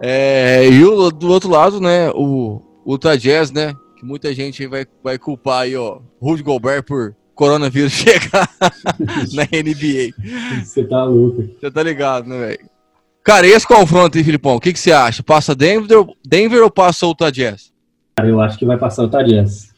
É, 0.00 0.66
e 0.68 0.84
o, 0.84 1.10
do 1.10 1.28
outro 1.28 1.50
lado, 1.50 1.80
né? 1.80 2.10
O, 2.10 2.62
o 2.84 2.92
Utah 2.94 3.16
Jazz, 3.16 3.50
né? 3.50 3.74
Que 3.98 4.04
muita 4.04 4.32
gente 4.32 4.66
vai, 4.66 4.86
vai 5.02 5.18
culpar 5.18 5.62
aí, 5.62 5.76
ó. 5.76 6.00
Rudy 6.20 6.42
Gobert 6.42 6.84
por 6.84 7.14
coronavírus 7.40 7.92
chegar 7.96 8.50
na 9.32 9.44
NBA. 9.44 10.62
Você 10.62 10.84
tá 10.84 11.04
louco. 11.04 11.48
Você 11.58 11.70
tá 11.70 11.82
ligado, 11.82 12.28
né, 12.28 12.38
velho? 12.38 12.70
Cara, 13.24 13.46
esse 13.46 13.66
confronto 13.66 14.18
aí, 14.18 14.24
Filipão, 14.24 14.56
o 14.56 14.60
que, 14.60 14.72
que 14.72 14.78
você 14.78 14.92
acha? 14.92 15.22
Passa 15.22 15.54
Denver, 15.54 16.06
Denver 16.26 16.62
ou 16.62 16.70
passa 16.70 17.06
o 17.06 17.10
Utah 17.10 17.30
Jazz? 17.30 17.72
Cara, 18.16 18.28
eu 18.28 18.40
acho 18.40 18.58
que 18.58 18.66
vai 18.66 18.76
passar 18.76 19.02
o 19.02 19.06
Utah 19.06 19.22
Jazz. 19.22 19.70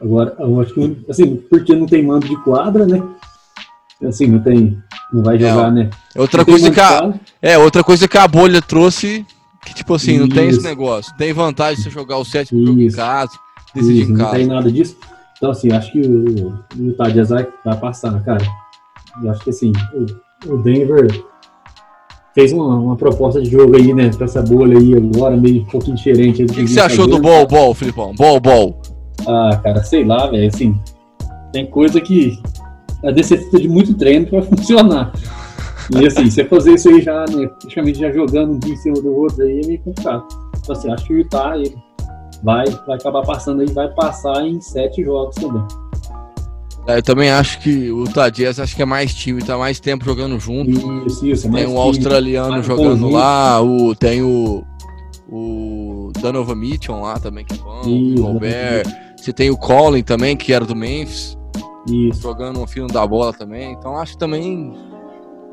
Agora, 0.00 0.36
eu 0.38 0.60
acho 0.60 0.74
que, 0.74 1.04
assim, 1.08 1.36
porque 1.36 1.74
não 1.74 1.86
tem 1.86 2.02
mando 2.02 2.26
de 2.26 2.36
quadra, 2.42 2.86
né? 2.86 3.02
Assim, 4.04 4.26
não 4.26 4.40
tem. 4.40 4.78
Não 5.12 5.22
vai 5.22 5.38
jogar, 5.38 5.68
é, 5.68 5.70
né? 5.70 5.90
Outra 6.16 6.44
coisa 6.44 6.70
que 6.70 6.80
a, 6.80 7.14
é, 7.40 7.56
outra 7.56 7.84
coisa 7.84 8.08
que 8.08 8.18
a 8.18 8.26
bolha 8.26 8.60
trouxe, 8.60 9.24
que 9.64 9.74
tipo 9.74 9.94
assim, 9.94 10.12
Isso. 10.12 10.20
não 10.20 10.28
tem 10.28 10.48
esse 10.48 10.62
negócio. 10.62 11.14
Tem 11.16 11.32
vantagem 11.32 11.76
de 11.76 11.82
você 11.84 11.90
jogar 11.90 12.18
o 12.18 12.24
sétimo 12.24 12.66
jogo 12.66 12.80
em 12.80 12.90
casa, 12.90 13.32
decidir 13.74 14.02
Isso, 14.02 14.12
em 14.12 14.16
casa. 14.16 14.30
Não 14.30 14.38
tem 14.38 14.46
nada 14.46 14.72
disso. 14.72 14.96
Então, 15.36 15.50
assim, 15.50 15.72
acho 15.72 15.92
que 15.92 16.00
o, 16.00 16.54
o 16.78 16.82
Utah 16.82 17.08
Jazz 17.08 17.28
vai, 17.28 17.46
vai 17.64 17.76
passar, 17.78 18.22
cara. 18.22 18.44
Eu 19.22 19.30
acho 19.30 19.44
que, 19.44 19.50
assim, 19.50 19.72
o, 19.94 20.54
o 20.54 20.62
Denver 20.62 21.08
fez 22.34 22.52
uma, 22.52 22.78
uma, 22.78 22.96
proposta 22.96 23.40
de 23.40 23.50
jogo 23.50 23.76
aí, 23.76 23.94
né, 23.94 24.10
pra 24.10 24.26
essa 24.26 24.42
bolha 24.42 24.78
aí 24.78 24.94
agora, 24.94 25.36
meio 25.36 25.62
um 25.62 25.66
pouquinho 25.66 25.96
diferente. 25.96 26.44
O 26.44 26.46
que, 26.46 26.64
que 26.64 26.68
você 26.68 26.80
achou 26.80 27.06
do 27.06 27.18
Ball 27.18 27.46
Ball, 27.46 27.74
Filipão? 27.74 28.14
Ball 28.14 28.38
Ball? 28.40 28.80
Ah, 29.26 29.58
cara, 29.62 29.82
sei 29.82 30.04
lá, 30.04 30.26
velho, 30.26 30.46
assim, 30.46 30.78
tem 31.52 31.66
coisa 31.66 32.00
que 32.00 32.38
a 33.02 33.10
necessita 33.10 33.58
de 33.58 33.68
muito 33.68 33.94
treino 33.94 34.26
pra 34.26 34.42
funcionar. 34.44 35.12
E 35.98 36.06
assim, 36.06 36.28
você 36.28 36.44
fazer 36.44 36.74
isso 36.74 36.88
aí 36.88 37.00
já, 37.00 37.24
né, 37.30 37.46
praticamente 37.46 38.00
já 38.00 38.10
jogando 38.10 38.52
um 38.52 38.70
em 38.70 38.76
cima 38.76 39.00
do 39.00 39.14
outro 39.14 39.42
aí 39.42 39.60
é 39.62 39.66
meio 39.66 39.80
complicado. 39.80 40.26
Então, 40.58 40.76
assim, 40.76 40.90
acho 40.90 41.06
que 41.06 41.14
o 41.14 41.18
Utah, 41.18 41.56
ele 41.56 41.74
vai, 42.46 42.64
vai 42.86 42.96
acabar 42.96 43.22
passando 43.22 43.60
aí, 43.60 43.66
vai 43.66 43.88
passar 43.88 44.46
em 44.46 44.60
sete 44.60 45.02
jogos 45.02 45.34
também. 45.34 45.66
É, 46.86 46.98
eu 46.98 47.02
também 47.02 47.28
acho 47.28 47.58
que 47.58 47.90
o 47.90 48.04
Jazz 48.30 48.60
acho 48.60 48.76
que 48.76 48.82
é 48.82 48.84
mais 48.84 49.12
time, 49.12 49.42
tá 49.42 49.58
mais 49.58 49.80
tempo 49.80 50.04
jogando 50.04 50.38
junto. 50.38 50.70
Isso, 51.04 51.26
isso, 51.26 51.48
é 51.48 51.50
tem 51.50 51.66
um 51.66 51.76
australiano 51.76 52.62
jogando 52.62 53.10
lá, 53.10 53.60
o, 53.60 53.92
tem 53.96 54.22
o, 54.22 54.64
o 55.28 56.12
Donovan 56.20 56.54
Mitchell 56.54 57.00
lá 57.00 57.18
também, 57.18 57.44
que 57.44 57.54
é 57.54 57.58
bom, 57.58 57.80
isso, 57.80 58.22
o 58.22 58.32
Robert. 58.32 58.86
Você 59.16 59.32
tem 59.32 59.50
o 59.50 59.56
Colin 59.56 60.04
também, 60.04 60.36
que 60.36 60.52
era 60.52 60.64
do 60.64 60.76
Memphis. 60.76 61.36
Isso. 61.90 62.22
Jogando 62.22 62.60
um 62.60 62.66
fino 62.68 62.86
da 62.86 63.04
bola 63.04 63.32
também. 63.32 63.72
Então 63.72 63.96
acho 63.96 64.12
que 64.12 64.18
também 64.18 64.72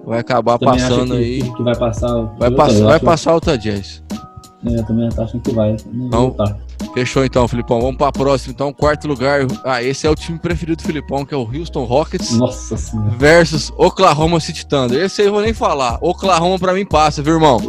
vai 0.06 0.20
acabar 0.20 0.60
também 0.60 0.80
passando 0.80 1.16
que, 1.16 1.18
aí. 1.18 1.42
Que 1.42 1.64
vai 1.64 1.76
passar. 1.76 2.22
Vai, 2.38 2.52
pass 2.52 2.80
vai 2.80 3.00
passar 3.00 3.36
o 3.36 3.40
Jazz. 3.58 4.04
É, 4.66 4.80
eu 4.80 4.86
também 4.86 5.10
acho 5.18 5.40
que 5.40 5.52
vai. 5.52 5.76
Então, 5.92 6.36
fechou 6.94 7.26
então, 7.26 7.48
Filipão. 7.48 7.82
Vamos 7.82 7.98
para 7.98 8.12
próxima, 8.12 8.54
então. 8.54 8.72
Quarto 8.72 9.08
lugar. 9.08 9.46
Ah, 9.64 9.82
esse 9.82 10.06
é 10.06 10.10
o 10.10 10.16
time 10.16 10.38
preferido 10.40 10.82
do 10.82 10.86
Filipão, 10.86 11.26
que 11.26 11.34
é 11.34 11.38
o 11.38 11.42
Houston 11.42 11.84
Rockets. 11.84 12.38
Nossa 12.38 12.78
senhora. 12.78 13.10
Versus 13.18 13.72
Oklahoma 13.78 14.40
City 14.40 14.66
Thunder. 14.66 15.04
Esse 15.04 15.22
aí 15.22 15.28
eu 15.28 15.34
vou 15.34 15.42
nem 15.42 15.54
falar. 15.54 15.98
Oklahoma 16.02 16.60
pra 16.60 16.74
mim 16.74 16.86
passa, 16.86 17.22
viu, 17.22 17.34
irmão? 17.36 17.60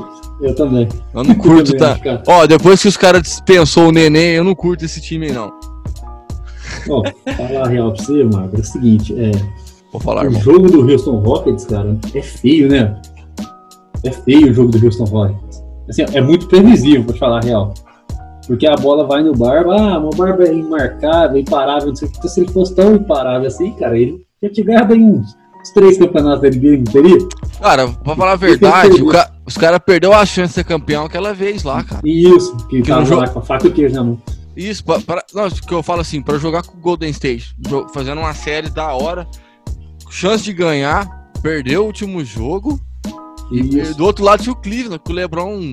Eu 0.41 0.55
também. 0.55 0.89
Eu 1.15 1.25
não 1.25 1.35
curto, 1.35 1.73
eu 1.73 1.79
tá? 1.79 1.99
Ó, 2.27 2.47
depois 2.47 2.83
que 2.83 2.89
os 2.89 2.97
caras 2.97 3.23
dispensou 3.23 3.89
o 3.89 3.93
Neném, 3.93 4.33
eu 4.33 4.45
não 4.45 4.55
curto 4.55 4.85
esse 4.85 5.01
time 5.01 5.27
aí, 5.27 5.33
não. 5.33 5.53
Ó, 6.89 7.03
falar 7.37 7.69
real 7.69 7.93
pra 7.93 8.05
você, 8.05 8.25
Marco, 8.25 8.57
é 8.57 8.61
o 8.61 8.65
seguinte, 8.65 9.15
é. 9.19 9.31
Vou 9.93 10.01
falar, 10.01 10.23
o 10.23 10.27
irmão. 10.27 10.41
jogo 10.41 10.69
do 10.69 10.91
Houston 10.91 11.21
Rockets, 11.21 11.65
cara, 11.67 11.97
é 12.15 12.21
feio, 12.21 12.69
né? 12.69 13.01
É 14.03 14.11
feio 14.11 14.51
o 14.51 14.55
jogo 14.55 14.73
do 14.73 14.85
Houston 14.85 15.05
Rockets. 15.05 15.63
Assim, 15.89 16.03
é 16.13 16.21
muito 16.21 16.49
previsível, 16.49 17.05
pra 17.05 17.17
falar 17.17 17.45
real. 17.45 17.73
Porque 18.47 18.67
a 18.67 18.75
bola 18.75 19.07
vai 19.07 19.23
no 19.23 19.35
Barba, 19.35 19.75
ah, 19.77 19.99
o 19.99 20.11
Barba 20.11 20.45
é 20.45 20.55
imarcável, 20.55 21.39
imparável, 21.39 21.89
não 21.89 21.97
sei 21.97 22.09
o 22.09 22.11
que. 22.11 22.29
Se 22.29 22.41
ele 22.41 22.53
fosse 22.53 22.75
tão 22.75 22.95
imparável 22.95 23.47
assim, 23.47 23.73
cara, 23.73 23.99
ele 23.99 24.25
ia 24.43 24.51
te 24.51 24.63
ganhar 24.63 24.91
aí 24.91 25.01
uns, 25.01 25.35
uns 25.61 25.71
três 25.73 25.97
campeonatos 25.97 26.43
da 26.43 26.51
NBA, 26.51 26.77
não 26.79 26.85
teria? 26.85 27.19
Cara, 27.61 27.89
pra 27.89 28.17
falar 28.17 28.33
a 28.33 28.37
verdade, 28.37 29.05
ca... 29.07 29.31
os 29.47 29.57
caras 29.57 29.81
perdeu 29.85 30.13
a 30.13 30.27
chance 30.27 30.49
de 30.49 30.55
ser 30.55 30.65
campeão 30.65 31.07
aquela 31.07 31.33
vez 31.33 31.63
lá, 31.63 31.83
cara. 31.83 32.03
Isso, 32.05 32.57
que, 32.69 32.83
que 32.83 32.89
tava 32.89 33.15
lá 33.15 33.29
com 33.29 33.39
a 33.39 33.43
faca 33.43 33.67
e 33.67 33.71
o 33.71 33.73
queijo 33.73 33.95
na 33.95 34.05
mão. 34.05 34.19
Isso, 34.57 34.85
pra, 34.85 35.01
pra, 35.01 35.25
não, 35.35 35.49
que 35.51 35.75
eu 35.75 35.83
falo 35.83 36.01
assim, 36.01 36.23
para 36.23 36.39
jogar 36.39 36.63
com 36.63 36.77
o 36.77 36.81
Golden 36.81 37.11
State, 37.11 37.57
fazendo 37.93 38.21
uma 38.21 38.35
série 38.35 38.71
da 38.71 38.93
hora, 38.93 39.27
chance 40.11 40.45
de 40.45 40.53
ganhar, 40.53 41.07
perdeu 41.43 41.83
o 41.83 41.87
último 41.87 42.25
jogo. 42.25 42.79
Isso. 43.51 43.93
E 43.93 43.95
do 43.95 44.05
outro 44.05 44.25
lado 44.25 44.43
tinha 44.43 44.53
o 44.53 44.57
Cleveland, 44.57 45.01
com 45.05 45.13
o 45.13 45.15
LeBron, 45.15 45.73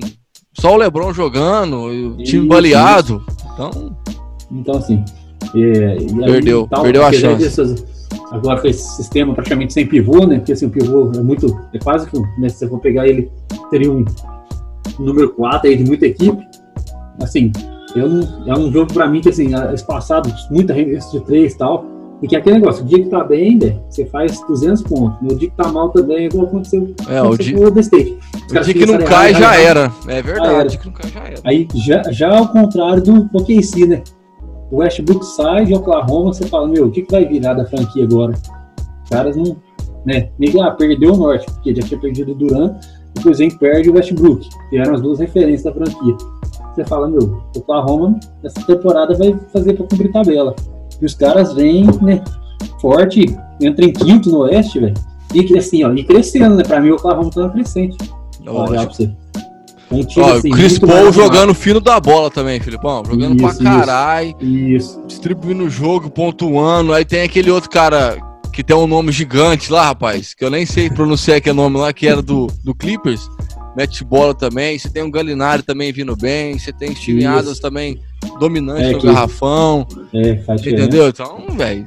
só 0.52 0.74
o 0.74 0.76
LeBron 0.76 1.12
jogando, 1.12 1.76
o 1.82 2.16
time 2.16 2.40
isso, 2.42 2.46
baleado. 2.46 3.24
Isso. 3.26 3.52
Então, 3.52 3.96
então 4.50 4.76
assim, 4.76 5.04
é, 5.54 5.96
perdeu, 6.24 6.66
tal, 6.68 6.82
perdeu 6.82 7.04
a 7.04 7.12
chance. 7.12 7.42
Dessas, 7.42 7.84
agora 8.30 8.60
com 8.60 8.68
esse 8.68 8.96
sistema 8.96 9.34
praticamente 9.34 9.72
sem 9.72 9.86
pivô, 9.86 10.26
né? 10.26 10.38
Porque 10.38 10.52
assim, 10.52 10.66
o 10.66 10.70
pivô 10.70 11.10
é 11.14 11.22
muito, 11.22 11.46
é 11.72 11.78
quase 11.78 12.08
que, 12.08 12.18
né, 12.38 12.48
se 12.48 12.58
você 12.58 12.68
for 12.68 12.80
pegar 12.80 13.06
ele, 13.06 13.30
teria 13.70 13.90
um, 13.90 14.04
número 14.98 15.30
4 15.30 15.68
aí 15.68 15.76
de 15.76 15.84
muita 15.84 16.06
equipe. 16.06 16.46
Assim, 17.20 17.52
eu 17.94 18.08
não, 18.08 18.48
é 18.48 18.58
um 18.58 18.72
jogo 18.72 18.92
para 18.92 19.06
mim 19.06 19.20
que, 19.20 19.28
assim, 19.28 19.50
espaçado, 19.72 20.32
muita 20.50 20.72
arremesso 20.72 21.12
de 21.12 21.24
três 21.24 21.54
e 21.54 21.58
tal. 21.58 21.86
E 22.22 22.28
que 22.28 22.36
é 22.36 22.38
aquele 22.38 22.58
negócio, 22.58 22.84
o 22.84 22.86
dia 22.86 23.02
que 23.02 23.08
tá 23.08 23.24
bem, 23.24 23.56
né, 23.56 23.80
você 23.90 24.06
faz 24.06 24.40
200 24.46 24.82
pontos. 24.82 25.20
No 25.20 25.36
dia 25.36 25.50
que 25.50 25.56
tá 25.56 25.72
mal 25.72 25.90
também, 25.90 26.18
é 26.18 26.24
igual 26.26 26.46
aconteceu, 26.46 26.94
é, 27.08 27.20
o 27.20 27.36
dia, 27.36 27.58
o 27.58 27.80
State. 27.80 28.18
O 28.48 28.60
dia 28.60 28.74
que 28.74 28.86
não 28.86 28.98
cai 28.98 29.34
já 29.34 29.56
era. 29.56 29.92
É 30.06 30.22
verdade, 30.22 30.66
o 30.66 30.70
dia 30.70 30.78
que 30.78 30.86
não 30.86 30.92
cai 30.92 31.10
já 31.10 31.20
era. 31.20 31.40
Aí, 31.44 31.68
já, 31.74 32.02
já 32.12 32.38
ao 32.38 32.48
contrário 32.48 33.02
do 33.02 33.28
OKC, 33.32 33.86
né? 33.86 34.02
O 34.70 34.76
Westbrook 34.76 35.24
sai 35.26 35.66
de 35.66 35.74
Oklahoma, 35.74 36.32
você 36.32 36.46
fala, 36.46 36.68
meu, 36.68 36.86
o 36.86 36.90
que, 36.90 37.02
que 37.02 37.10
vai 37.10 37.26
virar 37.26 37.54
da 37.54 37.66
franquia 37.66 38.04
agora? 38.04 38.32
Os 39.04 39.10
caras 39.10 39.36
não, 39.36 39.56
né, 40.06 40.30
nem, 40.38 40.62
ah, 40.62 40.70
perdeu 40.70 41.12
o 41.14 41.16
Norte, 41.16 41.44
porque 41.46 41.74
já 41.74 41.82
tinha 41.82 42.00
perdido 42.00 42.32
o 42.32 42.34
Duran, 42.34 42.76
depois 43.14 43.38
vem 43.38 43.50
perde 43.58 43.90
o 43.90 43.94
Westbrook, 43.94 44.48
que 44.70 44.78
eram 44.78 44.94
as 44.94 45.02
duas 45.02 45.18
referências 45.18 45.64
da 45.64 45.72
franquia 45.72 46.16
você 46.74 46.84
fala, 46.84 47.08
meu, 47.08 47.20
o 47.54 47.58
Oklahoma 47.58 48.18
essa 48.42 48.64
temporada 48.66 49.14
vai 49.14 49.38
fazer 49.52 49.74
para 49.74 49.86
cobrir 49.86 50.10
tabela. 50.10 50.54
E 51.02 51.04
os 51.04 51.14
caras 51.14 51.52
vêm, 51.52 51.84
né, 52.00 52.22
forte, 52.80 53.36
entra 53.60 53.84
em 53.84 53.92
quinto 53.92 54.30
no 54.30 54.38
Oeste, 54.42 54.78
velho. 54.78 54.94
E 55.34 55.58
assim, 55.58 55.82
ó, 55.82 55.92
e 55.92 56.04
crescendo, 56.04 56.54
né? 56.54 56.62
Pra 56.62 56.80
mim 56.80 56.90
o 56.90 56.94
Oklahoma 56.94 57.30
tá 57.30 57.48
crescente. 57.48 57.96
Você. 58.44 59.10
Um 59.90 60.06
ó, 60.18 60.32
assim, 60.34 60.50
Chris 60.50 60.78
Paul 60.78 61.12
jogando 61.12 61.54
fino 61.54 61.80
da 61.80 61.98
bola 61.98 62.30
também, 62.30 62.60
Filipão. 62.60 63.02
Jogando 63.04 63.42
isso, 63.42 63.58
pra 63.58 63.64
caralho. 63.64 64.34
Isso. 64.40 65.02
Distribuindo 65.06 65.64
o 65.64 65.70
jogo, 65.70 66.10
pontuando. 66.10 66.92
Aí 66.92 67.04
tem 67.04 67.22
aquele 67.22 67.50
outro 67.50 67.68
cara 67.68 68.16
que 68.52 68.62
tem 68.62 68.76
um 68.76 68.86
nome 68.86 69.10
gigante 69.10 69.72
lá, 69.72 69.86
rapaz. 69.86 70.34
Que 70.34 70.44
eu 70.44 70.50
nem 70.50 70.64
sei 70.66 70.88
pronunciar 70.88 71.38
aquele 71.38 71.56
nome 71.56 71.78
lá, 71.78 71.92
que 71.92 72.06
era 72.06 72.22
do, 72.22 72.46
do 72.62 72.74
Clippers 72.74 73.28
mete 73.76 74.04
bola 74.04 74.34
também. 74.34 74.78
Você 74.78 74.88
tem 74.88 75.02
um 75.02 75.10
Galinari 75.10 75.62
também 75.62 75.92
vindo 75.92 76.16
bem. 76.16 76.58
Você 76.58 76.72
tem 76.72 76.94
Steven 76.94 77.26
Adams 77.26 77.58
também 77.58 78.00
dominante 78.38 78.82
é, 78.82 78.92
no 78.92 78.98
que... 78.98 79.06
garrafão. 79.06 79.86
É, 80.12 80.36
faz 80.38 80.64
Entendeu? 80.64 81.08
Então, 81.08 81.46
velho, 81.56 81.86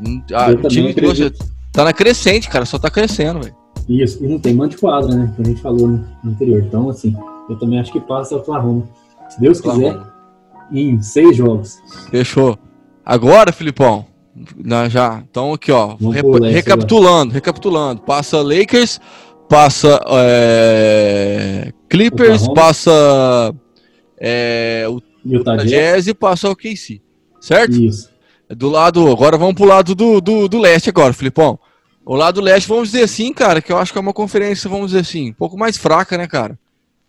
o 0.64 0.68
time 0.68 0.94
de 0.94 1.02
você 1.02 1.32
tá 1.72 1.84
na 1.84 1.94
crescente, 1.94 2.50
cara. 2.50 2.66
Só 2.66 2.78
tá 2.78 2.90
crescendo, 2.90 3.42
velho. 3.42 3.56
Isso, 3.88 4.24
e 4.24 4.28
não 4.28 4.40
tem 4.40 4.54
mão 4.54 4.68
de 4.68 4.78
quadra, 4.78 5.14
né? 5.16 5.32
Que 5.36 5.42
a 5.42 5.46
gente 5.46 5.62
falou 5.62 5.88
no, 5.88 6.06
anterior. 6.26 6.64
Então, 6.64 6.90
assim, 6.90 7.16
eu 7.50 7.56
também 7.58 7.80
acho 7.80 7.92
que 7.92 8.00
passa 8.00 8.36
o 8.36 8.40
Oklahoma. 8.40 8.84
Se 9.30 9.40
Deus 9.40 9.62
quiser, 9.62 10.00
em 10.72 11.02
seis 11.02 11.38
jogos. 11.38 11.78
Fechou. 12.10 12.58
Agora, 13.06 13.52
Filipão, 13.52 14.06
já. 14.90 15.24
Então, 15.30 15.54
aqui, 15.54 15.72
ó. 15.72 15.96
recapitulando, 16.52 17.22
agora. 17.22 17.34
recapitulando. 17.34 18.02
Passa 18.02 18.42
Lakers, 18.42 19.00
passa 19.50 20.00
é, 20.08 21.74
Clippers, 21.90 22.44
Oklahoma. 22.44 22.56
passa 22.56 23.56
é, 24.20 24.86
o 24.90 25.02
Utah 25.26 25.58
Jazz 25.58 26.08
e 26.08 26.14
passa 26.14 26.50
o 26.50 26.56
KC, 26.56 27.02
certo? 27.40 27.82
Isso. 27.82 28.10
Do 28.50 28.70
lado, 28.70 29.12
agora 29.12 29.38
vamos 29.38 29.56
pro 29.56 29.66
lado 29.66 29.96
do, 29.96 30.22
do, 30.22 30.48
do 30.48 30.60
leste 30.60 30.90
agora, 30.90 31.14
Filipão. 31.14 31.60
O 32.06 32.16
lado 32.16 32.40
leste, 32.40 32.68
vamos 32.68 32.92
dizer 32.92 33.04
assim, 33.04 33.34
cara, 33.34 33.62
que 33.62 33.72
eu 33.72 33.78
acho 33.78 33.92
que 33.92 33.98
é 33.98 34.02
uma 34.02 34.14
conferência, 34.14 34.70
vamos 34.70 34.88
dizer 34.92 35.00
assim, 35.00 35.32
um 35.32 35.34
pouco 35.34 35.58
mais 35.58 35.78
fraca, 35.78 36.18
né, 36.18 36.28
cara? 36.28 36.58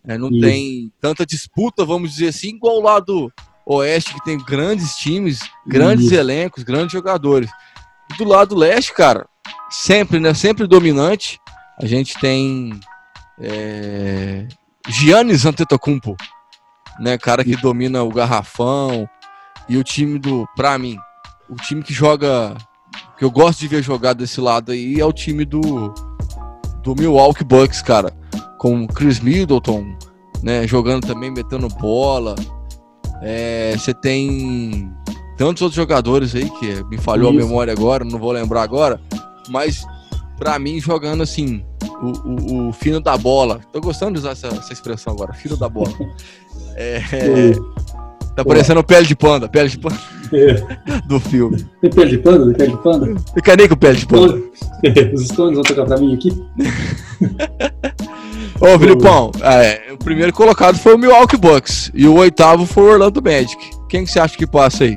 É, 0.07 0.17
não 0.17 0.31
Isso. 0.31 0.41
tem 0.41 0.91
tanta 0.99 1.25
disputa, 1.25 1.85
vamos 1.85 2.11
dizer 2.11 2.29
assim, 2.29 2.49
igual 2.49 2.77
o 2.77 2.81
lado 2.81 3.31
oeste, 3.65 4.13
que 4.13 4.23
tem 4.23 4.37
grandes 4.37 4.95
times, 4.95 5.39
grandes 5.67 6.05
Isso. 6.05 6.15
elencos, 6.15 6.63
grandes 6.63 6.93
jogadores. 6.93 7.49
Do 8.17 8.23
lado 8.23 8.55
leste, 8.55 8.93
cara, 8.93 9.27
sempre, 9.69 10.19
né? 10.19 10.33
Sempre 10.33 10.65
dominante. 10.65 11.39
A 11.79 11.85
gente 11.85 12.17
tem 12.19 12.79
é, 13.39 14.47
Giannis 14.87 15.45
Antetokounmpo, 15.45 16.15
né? 16.99 17.17
Cara 17.17 17.43
que 17.43 17.55
domina 17.55 18.03
o 18.03 18.09
garrafão. 18.09 19.07
E 19.69 19.77
o 19.77 19.83
time 19.83 20.17
do, 20.17 20.47
pra 20.55 20.77
mim, 20.77 20.97
o 21.49 21.55
time 21.55 21.83
que 21.83 21.93
joga, 21.93 22.55
que 23.17 23.25
eu 23.25 23.29
gosto 23.29 23.59
de 23.59 23.67
ver 23.67 23.83
jogar 23.83 24.13
desse 24.13 24.39
lado 24.39 24.71
aí 24.71 24.99
é 24.99 25.05
o 25.05 25.11
time 25.11 25.43
do 25.45 25.93
do 26.83 26.95
Milwaukee 26.95 27.43
Bucks, 27.43 27.81
cara, 27.81 28.13
com 28.57 28.85
o 28.85 28.87
Chris 28.87 29.19
Middleton, 29.19 29.85
né? 30.41 30.65
Jogando 30.65 31.05
também, 31.05 31.29
metendo 31.29 31.67
bola. 31.67 32.33
É, 33.21 33.73
Você 33.77 33.93
tem 33.93 34.89
tantos 35.37 35.61
outros 35.61 35.75
jogadores 35.75 36.33
aí 36.33 36.49
que 36.49 36.81
me 36.85 36.97
falhou 36.97 37.29
a 37.29 37.33
Isso. 37.33 37.45
memória 37.45 37.73
agora, 37.73 38.05
não 38.05 38.17
vou 38.17 38.31
lembrar 38.31 38.61
agora, 38.63 39.01
mas 39.49 39.85
pra 40.37 40.59
mim 40.59 40.79
jogando 40.79 41.23
assim 41.23 41.63
o, 42.01 42.07
o, 42.07 42.69
o 42.69 42.73
fino 42.73 42.99
da 42.99 43.17
bola. 43.17 43.59
Tô 43.71 43.79
gostando 43.81 44.13
de 44.13 44.19
usar 44.19 44.31
essa, 44.31 44.47
essa 44.47 44.73
expressão 44.73 45.13
agora, 45.13 45.33
fino 45.33 45.57
da 45.57 45.69
bola. 45.69 45.93
É, 46.79 47.01
tá 48.35 48.45
parecendo 48.45 48.83
pele 48.83 49.07
de 49.07 49.15
panda, 49.15 49.49
pele 49.49 49.67
de 49.67 49.79
panda 49.79 49.97
É. 50.31 50.99
do 51.09 51.19
filme. 51.19 51.65
Tem 51.81 51.89
pele 51.89 52.11
de 52.11 52.17
panda? 52.19 52.45
Tem 52.45 52.53
pele 52.53 52.71
de 52.71 52.83
panda? 52.83 53.15
Fica 53.33 53.55
nem 53.55 53.67
com 53.67 53.75
pele 53.75 53.97
de 53.97 54.05
panda. 54.05 54.39
Os 55.11 55.25
Stones 55.25 55.55
vão 55.55 55.63
tocar 55.63 55.85
pra 55.85 55.97
mim 55.97 56.13
aqui? 56.13 56.29
Ô, 58.61 58.77
Filipão, 58.79 59.31
é, 59.41 59.91
o 59.91 59.97
primeiro 59.97 60.31
colocado 60.33 60.77
foi 60.77 60.93
o 60.93 60.99
Milwaukee 60.99 61.37
Bucks 61.37 61.89
e 61.95 62.07
o 62.07 62.15
oitavo 62.15 62.67
foi 62.67 62.83
o 62.83 62.91
Orlando 62.93 63.23
Magic. 63.23 63.57
Quem 63.89 64.03
que 64.03 64.11
você 64.11 64.19
acha 64.19 64.37
que 64.37 64.45
passa 64.45 64.83
aí? 64.83 64.95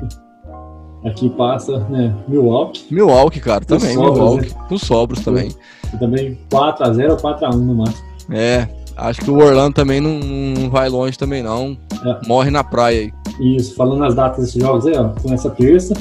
Aqui 1.05 1.29
passa, 1.31 1.79
né? 1.89 2.13
Milwaukee. 2.27 2.85
Milwaukee, 2.91 3.39
cara, 3.39 3.65
também. 3.65 3.95
sobras, 3.95 4.17
Milwaukee, 4.17 4.55
com 4.69 4.77
sobros 4.77 5.19
também. 5.21 5.49
E 5.91 5.97
também 5.97 6.37
4x0 6.49 7.11
ou 7.11 7.17
4x1 7.17 7.55
no 7.55 7.75
máximo. 7.75 8.07
É, 8.29 8.69
acho 8.95 9.21
que 9.21 9.31
o 9.31 9.37
Orlando 9.37 9.73
também 9.73 9.99
não, 9.99 10.19
não 10.19 10.69
vai 10.69 10.89
longe 10.89 11.17
também 11.17 11.41
não. 11.41 11.75
É. 12.05 12.27
Morre 12.27 12.51
na 12.51 12.63
praia 12.63 13.01
aí. 13.01 13.13
Isso, 13.39 13.75
falando 13.75 13.99
nas 13.99 14.13
datas 14.13 14.45
desses 14.45 14.61
jogos 14.61 14.85
aí, 14.85 14.95
ó. 14.95 15.09
Começa 15.21 15.49
terça, 15.49 15.95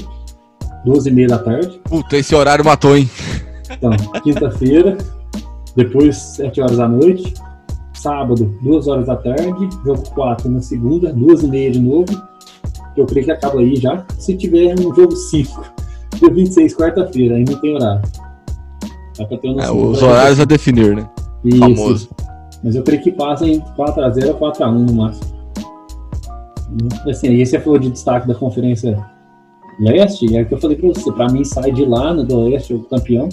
12h30 0.87 1.29
da 1.29 1.39
tarde. 1.39 1.81
Puta, 1.85 2.17
esse 2.19 2.35
horário 2.35 2.65
matou, 2.65 2.97
hein? 2.97 3.09
Então, 3.71 3.91
quinta-feira, 4.23 4.99
depois 5.75 6.17
7 6.17 6.61
horas 6.61 6.77
da 6.77 6.89
noite. 6.89 7.35
Sábado, 7.95 8.55
2 8.63 8.87
horas 8.89 9.07
da 9.07 9.17
tarde. 9.17 9.69
Jogo 9.85 10.11
4 10.11 10.51
na 10.51 10.61
segunda, 10.61 11.13
2h30 11.15 11.71
de 11.71 11.81
novo. 11.81 12.30
Eu 13.01 13.07
creio 13.07 13.25
que 13.25 13.33
acaba 13.33 13.61
aí 13.61 13.77
já. 13.77 14.05
Se 14.19 14.37
tiver 14.37 14.75
um 14.79 14.95
jogo 14.95 15.17
5, 15.17 15.63
dia 16.21 16.31
26, 16.31 16.77
quarta-feira, 16.77 17.37
aí 17.37 17.45
não 17.45 17.57
tem 17.61 17.75
horário. 17.75 18.03
Dá 19.19 19.25
pra 19.25 19.39
ter 19.39 19.49
uma 19.49 19.63
É, 19.65 19.71
os 19.71 20.03
horários 20.03 20.41
a 20.41 20.45
definir, 20.45 20.97
né? 20.97 21.09
Isso. 21.45 21.59
famoso. 21.59 22.09
Mas 22.63 22.75
eu 22.75 22.83
creio 22.83 23.03
que 23.03 23.11
passa 23.11 23.47
em 23.47 23.61
4x0 23.61 24.29
ou 24.29 24.35
4x1 24.35 24.73
no 24.73 24.93
máximo. 24.93 25.31
Assim, 27.09 27.29
aí 27.29 27.45
você 27.45 27.59
falou 27.59 27.79
de 27.79 27.91
destaque 27.91 28.29
da 28.29 28.35
Conferência 28.35 29.03
Leste, 29.81 30.37
é 30.37 30.43
o 30.43 30.47
que 30.47 30.55
eu 30.55 30.59
falei 30.59 30.77
pra 30.77 30.89
você. 30.89 31.11
Pra 31.11 31.29
mim, 31.29 31.43
sai 31.43 31.73
de 31.73 31.85
lá 31.85 32.13
no 32.13 32.25
do 32.25 32.39
Oeste 32.41 32.75
o 32.75 32.85
campeão. 32.85 33.29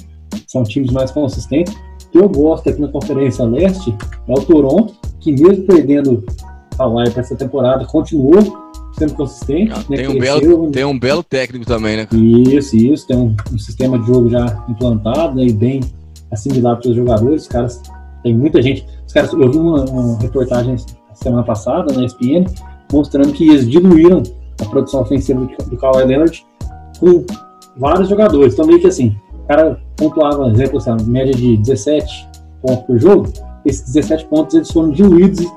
São 0.47 0.63
times 0.63 0.91
mais 0.91 1.11
consistentes. 1.11 1.73
O 1.73 2.09
que 2.09 2.17
eu 2.17 2.29
gosto 2.29 2.69
aqui 2.69 2.79
na 2.79 2.87
Conferência 2.87 3.43
Leste 3.43 3.93
é 4.27 4.31
o 4.31 4.41
Toronto, 4.41 4.93
que 5.19 5.31
mesmo 5.33 5.65
perdendo 5.65 6.23
Hawaii 6.79 7.11
pra 7.11 7.21
essa 7.21 7.35
temporada, 7.35 7.85
continuou 7.85 8.66
sendo 8.97 9.13
consistente. 9.13 9.71
Ah, 9.73 9.83
né, 9.89 9.97
tem, 9.97 10.07
um 10.07 10.19
belo, 10.19 10.71
tem 10.71 10.85
um 10.85 10.99
belo 10.99 11.23
técnico 11.23 11.65
também, 11.65 11.97
né? 11.97 12.07
isso, 12.11 12.75
isso. 12.75 13.07
Tem 13.07 13.17
um, 13.17 13.35
um 13.53 13.59
sistema 13.59 13.99
de 13.99 14.07
jogo 14.07 14.29
já 14.29 14.65
implantado 14.67 15.35
né, 15.35 15.45
e 15.45 15.53
bem 15.53 15.81
assimilado 16.31 16.81
pelos 16.81 16.97
jogadores. 16.97 17.43
Os 17.43 17.47
caras, 17.47 17.81
tem 18.23 18.35
muita 18.35 18.61
gente. 18.61 18.85
Os 19.05 19.13
caras, 19.13 19.31
eu 19.31 19.51
vi 19.51 19.57
uma, 19.57 19.85
uma 19.85 20.19
reportagem 20.19 20.75
semana 21.13 21.43
passada 21.43 21.93
na 21.93 22.05
ESPN 22.05 22.45
mostrando 22.91 23.33
que 23.33 23.49
eles 23.49 23.69
diluíram 23.69 24.23
a 24.61 24.65
produção 24.65 25.01
ofensiva 25.01 25.39
do, 25.39 25.69
do 25.69 25.77
Kawhi 25.77 26.05
Leonard 26.05 26.45
com 26.99 27.25
vários 27.77 28.09
jogadores. 28.09 28.53
Então, 28.53 28.65
meio 28.65 28.79
que 28.79 28.87
assim, 28.87 29.15
o 29.33 29.47
cara 29.47 29.79
pontuava, 29.95 30.49
exemplo, 30.49 30.77
assim, 30.77 30.95
média 31.05 31.33
de 31.33 31.57
17 31.57 32.27
pontos 32.61 32.85
por 32.85 32.99
jogo. 32.99 33.33
Esses 33.65 33.93
17 33.93 34.25
pontos 34.25 34.55
eles 34.55 34.71
foram 34.71 34.89
diluídos 34.91 35.41
e 35.41 35.47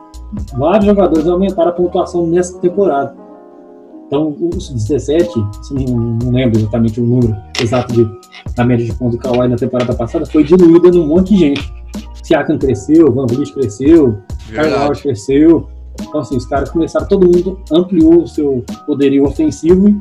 vários 0.56 0.86
jogadores 0.86 1.26
aumentaram 1.26 1.70
a 1.70 1.74
pontuação 1.74 2.26
nessa 2.26 2.58
temporada. 2.58 3.14
Então, 4.10 4.36
os 4.40 4.68
17, 4.70 5.30
se 5.62 5.72
não, 5.72 6.18
não 6.20 6.32
lembro 6.32 6.58
exatamente 6.58 7.00
o 7.00 7.04
número 7.04 7.36
exato 7.62 7.94
de, 7.94 8.10
da 8.56 8.64
média 8.64 8.84
de 8.84 8.92
pontos 8.92 9.16
do 9.16 9.22
Kawhi 9.22 9.46
na 9.46 9.54
temporada 9.54 9.94
passada, 9.94 10.26
foi 10.26 10.42
diluída 10.42 10.90
num 10.90 11.06
monte 11.06 11.32
de 11.32 11.36
gente. 11.36 11.72
Siakam 12.20 12.58
cresceu, 12.58 13.12
Van 13.12 13.26
Vliet 13.26 13.52
cresceu, 13.52 14.18
Kyle 14.48 14.62
Verdade. 14.62 15.02
cresceu. 15.02 15.68
Então, 16.00 16.22
assim, 16.22 16.36
os 16.36 16.44
caras 16.44 16.70
começaram, 16.70 17.06
todo 17.06 17.24
mundo 17.24 17.60
ampliou 17.70 18.24
o 18.24 18.26
seu 18.26 18.64
poderio 18.84 19.24
ofensivo 19.26 19.88
e 19.88 20.00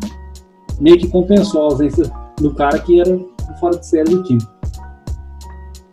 meio 0.81 0.97
que 0.97 1.07
compensou 1.07 1.61
a 1.61 1.65
ausência 1.65 2.11
do 2.37 2.51
cara 2.55 2.79
que 2.79 2.99
era 2.99 3.19
fora 3.59 3.77
de 3.77 3.85
série 3.85 4.09
do 4.09 4.23
time. 4.23 4.41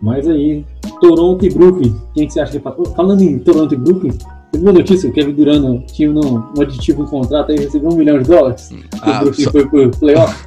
Mas 0.00 0.26
aí, 0.26 0.64
Toronto 1.02 1.44
e 1.44 1.50
Brooklyn, 1.50 1.94
quem 2.14 2.26
que 2.26 2.33
você 2.33 2.40
acha 2.40 2.52
que 2.52 2.57
é 2.57 2.61
pra... 2.61 2.72
Falando 2.94 3.20
em 3.20 3.38
Toronto 3.40 3.74
e 3.74 3.76
Brooklyn, 3.76 4.16
você 4.57 4.61
viu 4.61 4.69
a 4.71 4.73
notícia? 4.73 5.11
O 5.11 5.12
Kevin 5.12 5.33
Durant 5.33 5.87
tinha 5.92 6.11
um, 6.11 6.53
um 6.57 6.61
aditivo 6.62 7.03
no 7.03 7.09
contrato 7.09 7.53
aí 7.53 7.59
recebeu 7.59 7.90
um 7.90 7.97
milhão 7.97 8.19
de 8.21 8.29
dólares. 8.29 8.71
Ah, 9.03 9.19
o 9.21 9.25
Brooklyn 9.25 9.45
só- 9.45 9.51
foi 9.53 9.69
pro 9.69 9.90
playoff. 9.90 10.45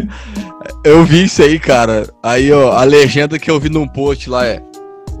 Eu 0.84 1.04
vi 1.04 1.24
isso 1.24 1.42
aí, 1.42 1.58
cara. 1.58 2.08
Aí, 2.22 2.50
ó, 2.52 2.72
a 2.72 2.84
legenda 2.84 3.38
que 3.38 3.50
eu 3.50 3.58
vi 3.60 3.68
num 3.68 3.86
post 3.86 4.28
lá 4.30 4.46
é. 4.46 4.62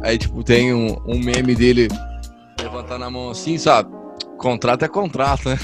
Aí, 0.02 0.16
tipo, 0.16 0.42
tem 0.42 0.72
um, 0.72 0.96
um 1.06 1.18
meme 1.18 1.54
dele 1.54 1.88
levantando 2.62 3.04
a 3.04 3.10
mão 3.10 3.30
assim, 3.30 3.58
sabe? 3.58 3.90
Contrato 4.38 4.84
é 4.84 4.88
contrato, 4.88 5.48
né? 5.50 5.58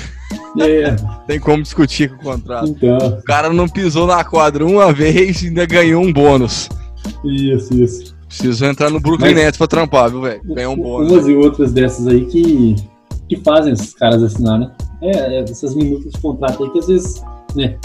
É, 0.60 0.96
Tem 1.26 1.40
como 1.40 1.62
discutir 1.62 2.10
com 2.10 2.16
o 2.16 2.32
contrato. 2.32 2.68
então, 2.68 2.96
O 3.18 3.22
cara 3.24 3.50
não 3.50 3.66
pisou 3.68 4.06
na 4.06 4.22
quadra 4.22 4.66
uma 4.66 4.92
vez 4.92 5.42
e 5.42 5.46
ainda 5.48 5.64
ganhou 5.64 6.02
um 6.02 6.12
bônus. 6.12 6.68
isso, 7.24 7.74
isso. 7.74 8.15
Preciso 8.28 8.64
entrar 8.64 8.90
no 8.90 9.00
Brooklyn 9.00 9.34
Mas- 9.34 9.44
Nets 9.44 9.58
pra 9.58 9.66
trampar, 9.66 10.10
viu, 10.10 10.20
velho? 10.20 10.40
Ganhar 10.44 10.70
um 10.70 10.76
bônus. 10.76 11.12
Umas 11.12 11.28
e 11.28 11.34
outras 11.34 11.72
dessas 11.72 12.06
aí 12.08 12.24
que, 12.26 12.74
que 13.28 13.36
fazem 13.36 13.72
esses 13.72 13.94
caras 13.94 14.22
assinar, 14.22 14.58
né? 14.58 14.72
É, 15.00 15.38
é 15.38 15.40
essas 15.42 15.74
minutas 15.74 16.12
de 16.12 16.20
contrato 16.20 16.64
aí 16.64 16.70
que 16.70 16.78
às 16.78 16.86
vezes, 16.86 17.22
né, 17.54 17.78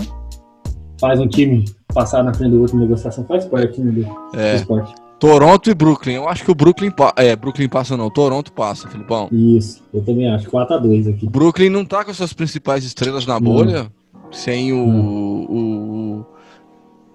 faz 0.99 1.19
um 1.19 1.27
time 1.27 1.65
passar 1.93 2.23
na 2.23 2.33
frente 2.33 2.51
do 2.51 2.61
outro 2.61 2.77
em 2.77 2.79
negociação, 2.79 3.23
faz 3.25 3.45
parte 3.45 3.79
né, 3.81 3.91
do, 3.91 4.03
do 4.03 4.39
É. 4.39 4.55
esporte. 4.55 4.95
Toronto 5.19 5.69
e 5.69 5.73
Brooklyn. 5.75 6.15
Eu 6.15 6.27
acho 6.27 6.43
que 6.43 6.49
o 6.49 6.55
Brooklyn. 6.55 6.89
Pa... 6.89 7.13
É, 7.15 7.35
Brooklyn 7.35 7.69
passa 7.69 7.95
não. 7.95 8.09
Toronto 8.09 8.51
passa, 8.51 8.87
Filipão. 8.89 9.29
Isso, 9.31 9.83
eu 9.93 10.01
também 10.03 10.27
acho. 10.27 10.49
4x2 10.49 11.13
aqui. 11.13 11.27
O 11.27 11.29
Brooklyn 11.29 11.69
não 11.69 11.85
tá 11.85 12.03
com 12.03 12.11
suas 12.11 12.33
principais 12.33 12.83
estrelas 12.83 13.27
na 13.27 13.39
bolha. 13.39 13.91
Sem 14.31 14.73
o. 14.73 16.25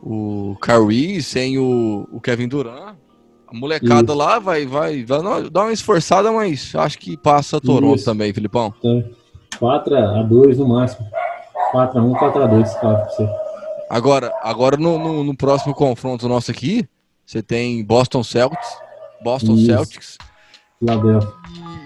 O, 0.04 0.50
o 0.52 0.56
Kyrie, 0.60 1.20
sem 1.20 1.58
o, 1.58 2.06
o 2.12 2.20
Kevin 2.20 2.46
Durant. 2.46 2.94
A 3.48 3.56
molecada 3.56 4.12
Isso. 4.12 4.18
lá 4.18 4.38
vai, 4.38 4.66
vai, 4.66 5.04
vai 5.04 5.22
dar- 5.50 5.62
uma 5.62 5.72
esforçada, 5.72 6.32
mas 6.32 6.74
acho 6.74 6.98
que 6.98 7.16
passa 7.16 7.60
Toronto 7.60 7.96
Isso. 7.96 8.04
também, 8.04 8.32
Filipão. 8.32 8.74
Então, 8.78 9.04
4x2 9.60 10.56
no 10.56 10.68
máximo. 10.68 11.06
4x1, 11.72 12.12
4x2, 12.18 12.80
claro 12.80 12.96
pra 12.98 13.04
você. 13.08 13.28
Agora, 13.88 14.32
agora 14.42 14.76
no, 14.76 14.98
no, 14.98 15.22
no 15.24 15.36
próximo 15.36 15.74
confronto 15.74 16.28
nosso 16.28 16.50
aqui, 16.50 16.88
você 17.24 17.40
tem 17.42 17.84
Boston 17.84 18.22
Celtics. 18.24 18.68
Boston 19.22 19.54
Isso. 19.54 19.66
Celtics. 19.66 20.18
Philadelphia. 20.78 21.32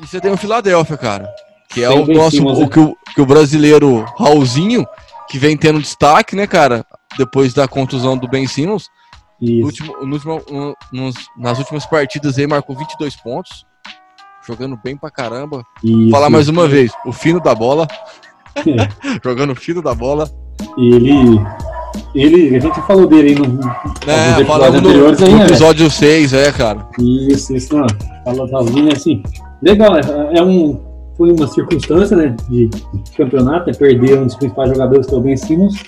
E 0.02 0.06
você 0.06 0.20
tem 0.20 0.32
o 0.32 0.36
Philadelphia, 0.36 0.96
cara. 0.96 1.30
Que 1.68 1.84
é 1.84 1.88
Sem 1.88 2.02
o 2.02 2.06
nosso. 2.14 2.42
O, 2.44 2.60
né? 2.60 2.68
que, 2.68 2.80
o, 2.80 2.96
que 3.14 3.20
o 3.20 3.26
brasileiro 3.26 4.04
Raulzinho, 4.18 4.86
que 5.28 5.38
vem 5.38 5.56
tendo 5.56 5.78
destaque, 5.78 6.34
né, 6.34 6.46
cara? 6.46 6.84
Depois 7.16 7.52
da 7.54 7.68
contusão 7.68 8.16
do 8.16 8.26
Ben 8.26 8.46
Simmons. 8.46 8.88
No 9.40 9.64
último, 9.66 9.96
no 10.04 10.12
último- 10.14 10.42
no- 10.50 10.76
nos- 10.92 11.28
nas 11.36 11.58
últimas 11.58 11.86
partidas 11.86 12.38
aí 12.38 12.46
marcou 12.46 12.76
22 12.76 13.16
pontos. 13.16 13.64
Jogando 14.46 14.78
bem 14.82 14.96
pra 14.96 15.10
caramba. 15.10 15.62
isso. 15.84 16.10
Falar 16.10 16.30
mais 16.30 16.48
uma 16.48 16.66
vez, 16.66 16.92
o 17.06 17.12
fino 17.12 17.40
da 17.40 17.54
bola. 17.54 17.86
É. 18.56 18.60
jogando 19.24 19.52
o 19.52 19.56
fino 19.56 19.80
da 19.82 19.94
bola. 19.94 20.28
E 20.76 20.94
ele. 20.94 21.40
Ele, 22.14 22.56
a 22.56 22.60
gente 22.60 22.80
falou 22.82 23.06
dele 23.06 23.30
aí 23.30 23.34
no, 23.34 23.60
É, 24.06 24.44
falando 24.44 24.80
no, 24.80 24.88
aí, 25.08 25.34
né? 25.34 25.44
episódio 25.44 25.90
6, 25.90 26.32
é, 26.32 26.50
cara. 26.52 26.86
Isso, 26.98 27.54
isso, 27.54 27.76
não. 27.76 27.86
Fala 28.24 28.48
Raulzinho, 28.50 28.92
assim. 28.92 29.22
Legal, 29.62 29.96
é, 29.96 30.38
é 30.38 30.42
um. 30.42 30.80
Foi 31.16 31.32
uma 31.32 31.46
circunstância, 31.48 32.16
né? 32.16 32.34
De, 32.48 32.68
de 32.68 33.10
campeonato, 33.16 33.70
é 33.70 33.74
perder 33.74 34.18
um 34.18 34.26
dos 34.26 34.34
principais 34.36 34.70
jogadores 34.70 35.06
que 35.06 35.14
é 35.14 35.18
o 35.18 35.20
Ben 35.20 35.36
Simmons. 35.36 35.82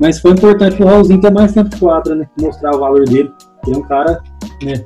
Mas 0.00 0.18
foi 0.18 0.30
importante 0.30 0.76
pro 0.76 0.86
Raulzinho 0.86 1.20
ter 1.20 1.30
mais 1.30 1.52
tempo 1.52 1.68
de 1.68 1.78
quadra, 1.78 2.14
né? 2.14 2.26
Mostrar 2.40 2.74
o 2.74 2.80
valor 2.80 3.04
dele. 3.04 3.30
tem 3.62 3.76
um 3.76 3.82
cara, 3.82 4.22
né, 4.64 4.82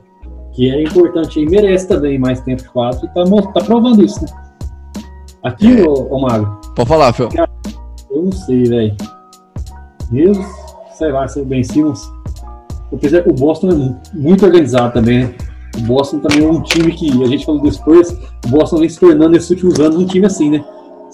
que 0.53 0.69
é 0.69 0.83
importante 0.83 1.39
e 1.39 1.47
merece 1.47 1.87
também 1.87 2.19
mais 2.19 2.41
tempo 2.41 2.63
de 2.63 2.69
quadro 2.69 3.07
e 3.07 3.09
tá, 3.15 3.25
tá 3.53 3.65
provando 3.65 4.05
isso, 4.05 4.21
né? 4.23 4.29
Aqui, 5.45 5.81
é. 5.81 5.89
ô, 5.89 6.09
ô 6.11 6.21
Mago. 6.21 6.61
Pode 6.75 6.89
falar, 6.89 7.13
Phil. 7.13 7.29
Eu 8.11 8.25
não 8.25 8.33
sei, 8.33 8.65
velho. 8.65 8.97
Mesmo, 10.11 10.45
sei 10.95 11.13
lá, 11.13 11.29
se 11.29 11.41
o 11.41 11.45
Ben 11.45 11.63
Simmons. 11.63 12.03
O 12.91 13.33
Boston 13.33 13.71
é 13.71 14.17
muito 14.17 14.45
organizado 14.45 14.95
também, 14.95 15.25
né? 15.25 15.35
O 15.77 15.81
Boston 15.83 16.21
também 16.21 16.45
é 16.45 16.49
um 16.49 16.63
time 16.63 16.93
que, 16.93 17.11
a 17.23 17.27
gente 17.27 17.45
falou 17.45 17.61
do 17.61 17.73
Spurs, 17.73 18.17
o 18.47 18.49
Boston 18.49 18.79
vem 18.79 18.89
se 18.89 19.01
tornando 19.01 19.31
nesses 19.31 19.51
últimos 19.51 19.81
anos 19.81 19.97
um 19.97 20.07
time 20.07 20.27
assim, 20.27 20.51
né? 20.51 20.65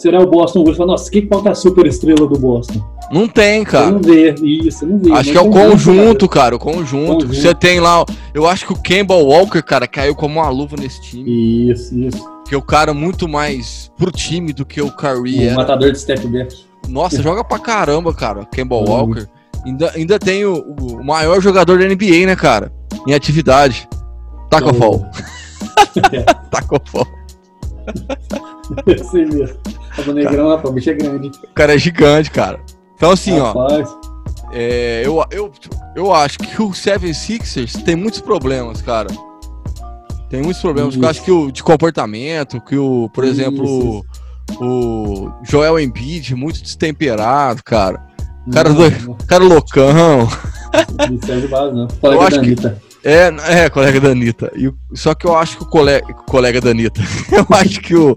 Olhar 0.08 0.22
o 0.22 0.26
Boston 0.26 0.64
hoje 0.66 0.78
nossa, 0.78 1.10
que 1.10 1.22
qual 1.22 1.42
tá 1.42 1.50
a 1.50 1.54
super 1.54 1.86
estrela 1.86 2.26
do 2.26 2.38
Boston? 2.38 2.80
Não 3.10 3.26
tem, 3.26 3.64
cara. 3.64 3.86
Você 3.86 3.92
não 3.92 4.00
vê, 4.00 4.34
isso, 4.42 4.86
não 4.86 4.98
vê. 4.98 5.12
Acho 5.12 5.32
que 5.32 5.36
é 5.36 5.40
o 5.40 5.50
conjunto, 5.50 6.28
cara, 6.28 6.54
o 6.54 6.58
conjunto. 6.58 7.26
conjunto. 7.26 7.34
Você 7.34 7.52
tem 7.54 7.80
lá, 7.80 8.04
eu 8.32 8.46
acho 8.46 8.66
que 8.66 8.72
o 8.72 8.76
Campbell 8.76 9.26
Walker, 9.26 9.62
cara, 9.62 9.86
caiu 9.88 10.14
como 10.14 10.38
uma 10.38 10.48
luva 10.48 10.76
nesse 10.78 11.02
time. 11.02 11.70
Isso, 11.70 11.98
isso. 11.98 12.30
Que 12.48 12.54
é 12.54 12.58
o 12.58 12.62
cara 12.62 12.94
muito 12.94 13.28
mais 13.28 13.90
pro 13.96 14.12
time 14.12 14.52
do 14.52 14.64
que 14.64 14.80
o 14.80 14.90
Curry 14.90 15.48
O 15.48 15.54
matador 15.54 15.90
de 15.90 15.98
step 15.98 16.26
back. 16.28 16.56
Nossa, 16.88 17.20
joga 17.22 17.42
pra 17.42 17.58
caramba, 17.58 18.14
cara, 18.14 18.44
Campbell 18.44 18.84
Walker. 18.84 19.26
Ainda, 19.66 19.90
ainda 19.94 20.18
tem 20.18 20.44
o, 20.44 20.54
o, 20.80 21.04
maior 21.04 21.40
jogador 21.40 21.78
da 21.78 21.84
NBA, 21.84 22.26
né, 22.26 22.36
cara? 22.36 22.72
Em 23.06 23.12
atividade. 23.12 23.88
Taco 24.48 24.72
Fall. 24.72 25.04
Taco 26.50 26.80
Fall. 26.86 27.06
Sei 29.10 29.26
mesmo. 29.26 29.58
O 30.07 30.12
negrão 30.12 30.48
lá, 30.48 30.61
o 30.62 30.72
bicho 30.72 30.90
é 30.90 30.94
grande. 30.94 31.29
O 31.29 31.55
cara 31.55 31.74
é 31.74 31.79
gigante, 31.79 32.31
cara. 32.31 32.61
Então, 32.94 33.11
assim, 33.11 33.38
Rapaz. 33.38 33.88
ó. 33.88 34.00
É, 34.53 35.03
eu, 35.05 35.24
eu, 35.31 35.53
eu 35.94 36.12
acho 36.12 36.38
que 36.38 36.61
o 36.61 36.74
Seven 36.74 37.14
Sixers 37.14 37.74
tem 37.74 37.94
muitos 37.94 38.20
problemas, 38.20 38.83
cara. 38.83 39.09
Tem 40.29 40.42
muitos 40.42 40.61
problemas. 40.61 40.94
Isso. 40.94 41.05
Eu 41.05 41.09
acho 41.09 41.22
que 41.22 41.31
o 41.31 41.50
de 41.50 41.62
comportamento, 41.62 42.61
que 42.61 42.76
o, 42.76 43.09
por 43.11 43.24
isso, 43.24 43.35
exemplo, 43.35 44.05
o 44.61 45.31
Joel 45.42 45.79
Embiid, 45.79 46.35
muito 46.35 46.62
destemperado, 46.62 47.62
cara. 47.64 48.07
Cara, 48.53 48.70
do, 48.72 49.14
cara 49.26 49.44
loucão. 49.44 50.29
Não 50.98 51.48
base, 51.48 51.74
não. 51.74 51.88
Colega 51.88 52.31
da 52.31 52.37
Anitta. 52.38 52.83
Que, 53.03 53.09
é, 53.09 53.35
é, 53.48 53.70
colega 53.70 54.00
da 54.00 54.09
Anitta. 54.11 54.53
E, 54.57 54.72
só 54.94 55.14
que 55.14 55.26
eu 55.26 55.37
acho 55.37 55.59
que 55.59 55.62
o 55.64 55.66
colega, 55.66 56.07
colega 56.26 56.61
da 56.61 56.70
Anitta, 56.70 57.00
eu 57.33 57.46
acho 57.57 57.81
que 57.81 57.94
o, 57.94 58.16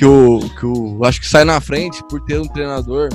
que 0.00 0.06
o, 0.06 0.40
que 0.58 0.64
o. 0.64 1.04
Acho 1.04 1.20
que 1.20 1.28
sai 1.28 1.44
na 1.44 1.60
frente 1.60 2.02
por 2.08 2.22
ter 2.22 2.40
um 2.40 2.46
treinador. 2.46 3.10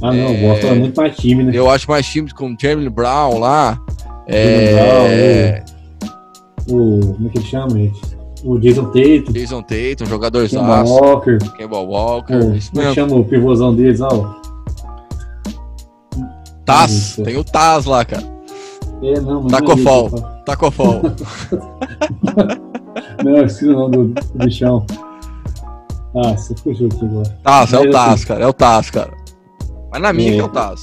Ah, 0.00 0.14
não, 0.14 0.28
é, 0.28 0.64
o 0.64 0.66
é 0.66 0.74
muito 0.74 0.96
mais 0.98 1.14
time, 1.14 1.44
né? 1.44 1.52
Eu 1.54 1.68
acho 1.68 1.90
mais 1.90 2.06
time 2.06 2.30
com 2.32 2.50
o 2.50 2.56
Jeremy 2.58 2.88
Brown 2.88 3.38
lá. 3.38 3.78
É, 4.26 5.62
Brown, 6.64 6.74
o, 6.74 7.14
como 7.14 7.28
é 7.28 7.30
que 7.30 7.38
ele 7.38 7.46
chama, 7.46 7.70
gente? 7.70 8.00
O 8.42 8.58
Jason 8.58 8.84
Tatum. 8.86 9.32
Jason 9.32 9.62
Tatum, 9.62 10.06
jogador 10.06 10.48
Kemba 10.48 10.84
Walker. 10.84 11.38
Kemba 11.58 11.78
Walker. 11.80 12.34
O, 12.34 12.40
como 12.70 12.82
é 12.82 12.88
que 12.88 12.94
chama 12.94 13.16
o 13.16 13.24
pivôzão 13.24 13.74
deles, 13.74 14.00
ó? 14.00 14.40
Taz, 16.64 17.16
tem 17.22 17.36
o 17.36 17.44
Taz 17.44 17.84
lá, 17.84 18.06
cara. 18.06 18.24
É, 19.02 19.20
não, 19.20 19.46
Tacofol. 19.48 20.10
Tacofol. 20.46 21.02
não, 23.22 23.36
esqueci 23.44 23.68
o 23.68 23.72
nome 23.74 23.96
do, 23.96 24.04
do 24.08 24.44
bichão. 24.44 24.86
Ah, 26.14 26.36
você 26.36 26.54
fugiu 26.56 26.88
aqui 26.88 27.04
agora. 27.04 27.38
Taz, 27.42 27.72
é 27.72 27.78
o 27.78 27.90
Taz, 27.90 28.12
assim, 28.12 28.26
cara. 28.26 28.44
É 28.44 28.46
o 28.46 28.52
Taz, 28.52 28.90
cara. 28.90 29.12
Mas 29.90 30.02
na 30.02 30.12
minha 30.12 30.30
é, 30.30 30.34
que 30.34 30.40
é 30.40 30.44
o 30.44 30.48
Taz. 30.48 30.82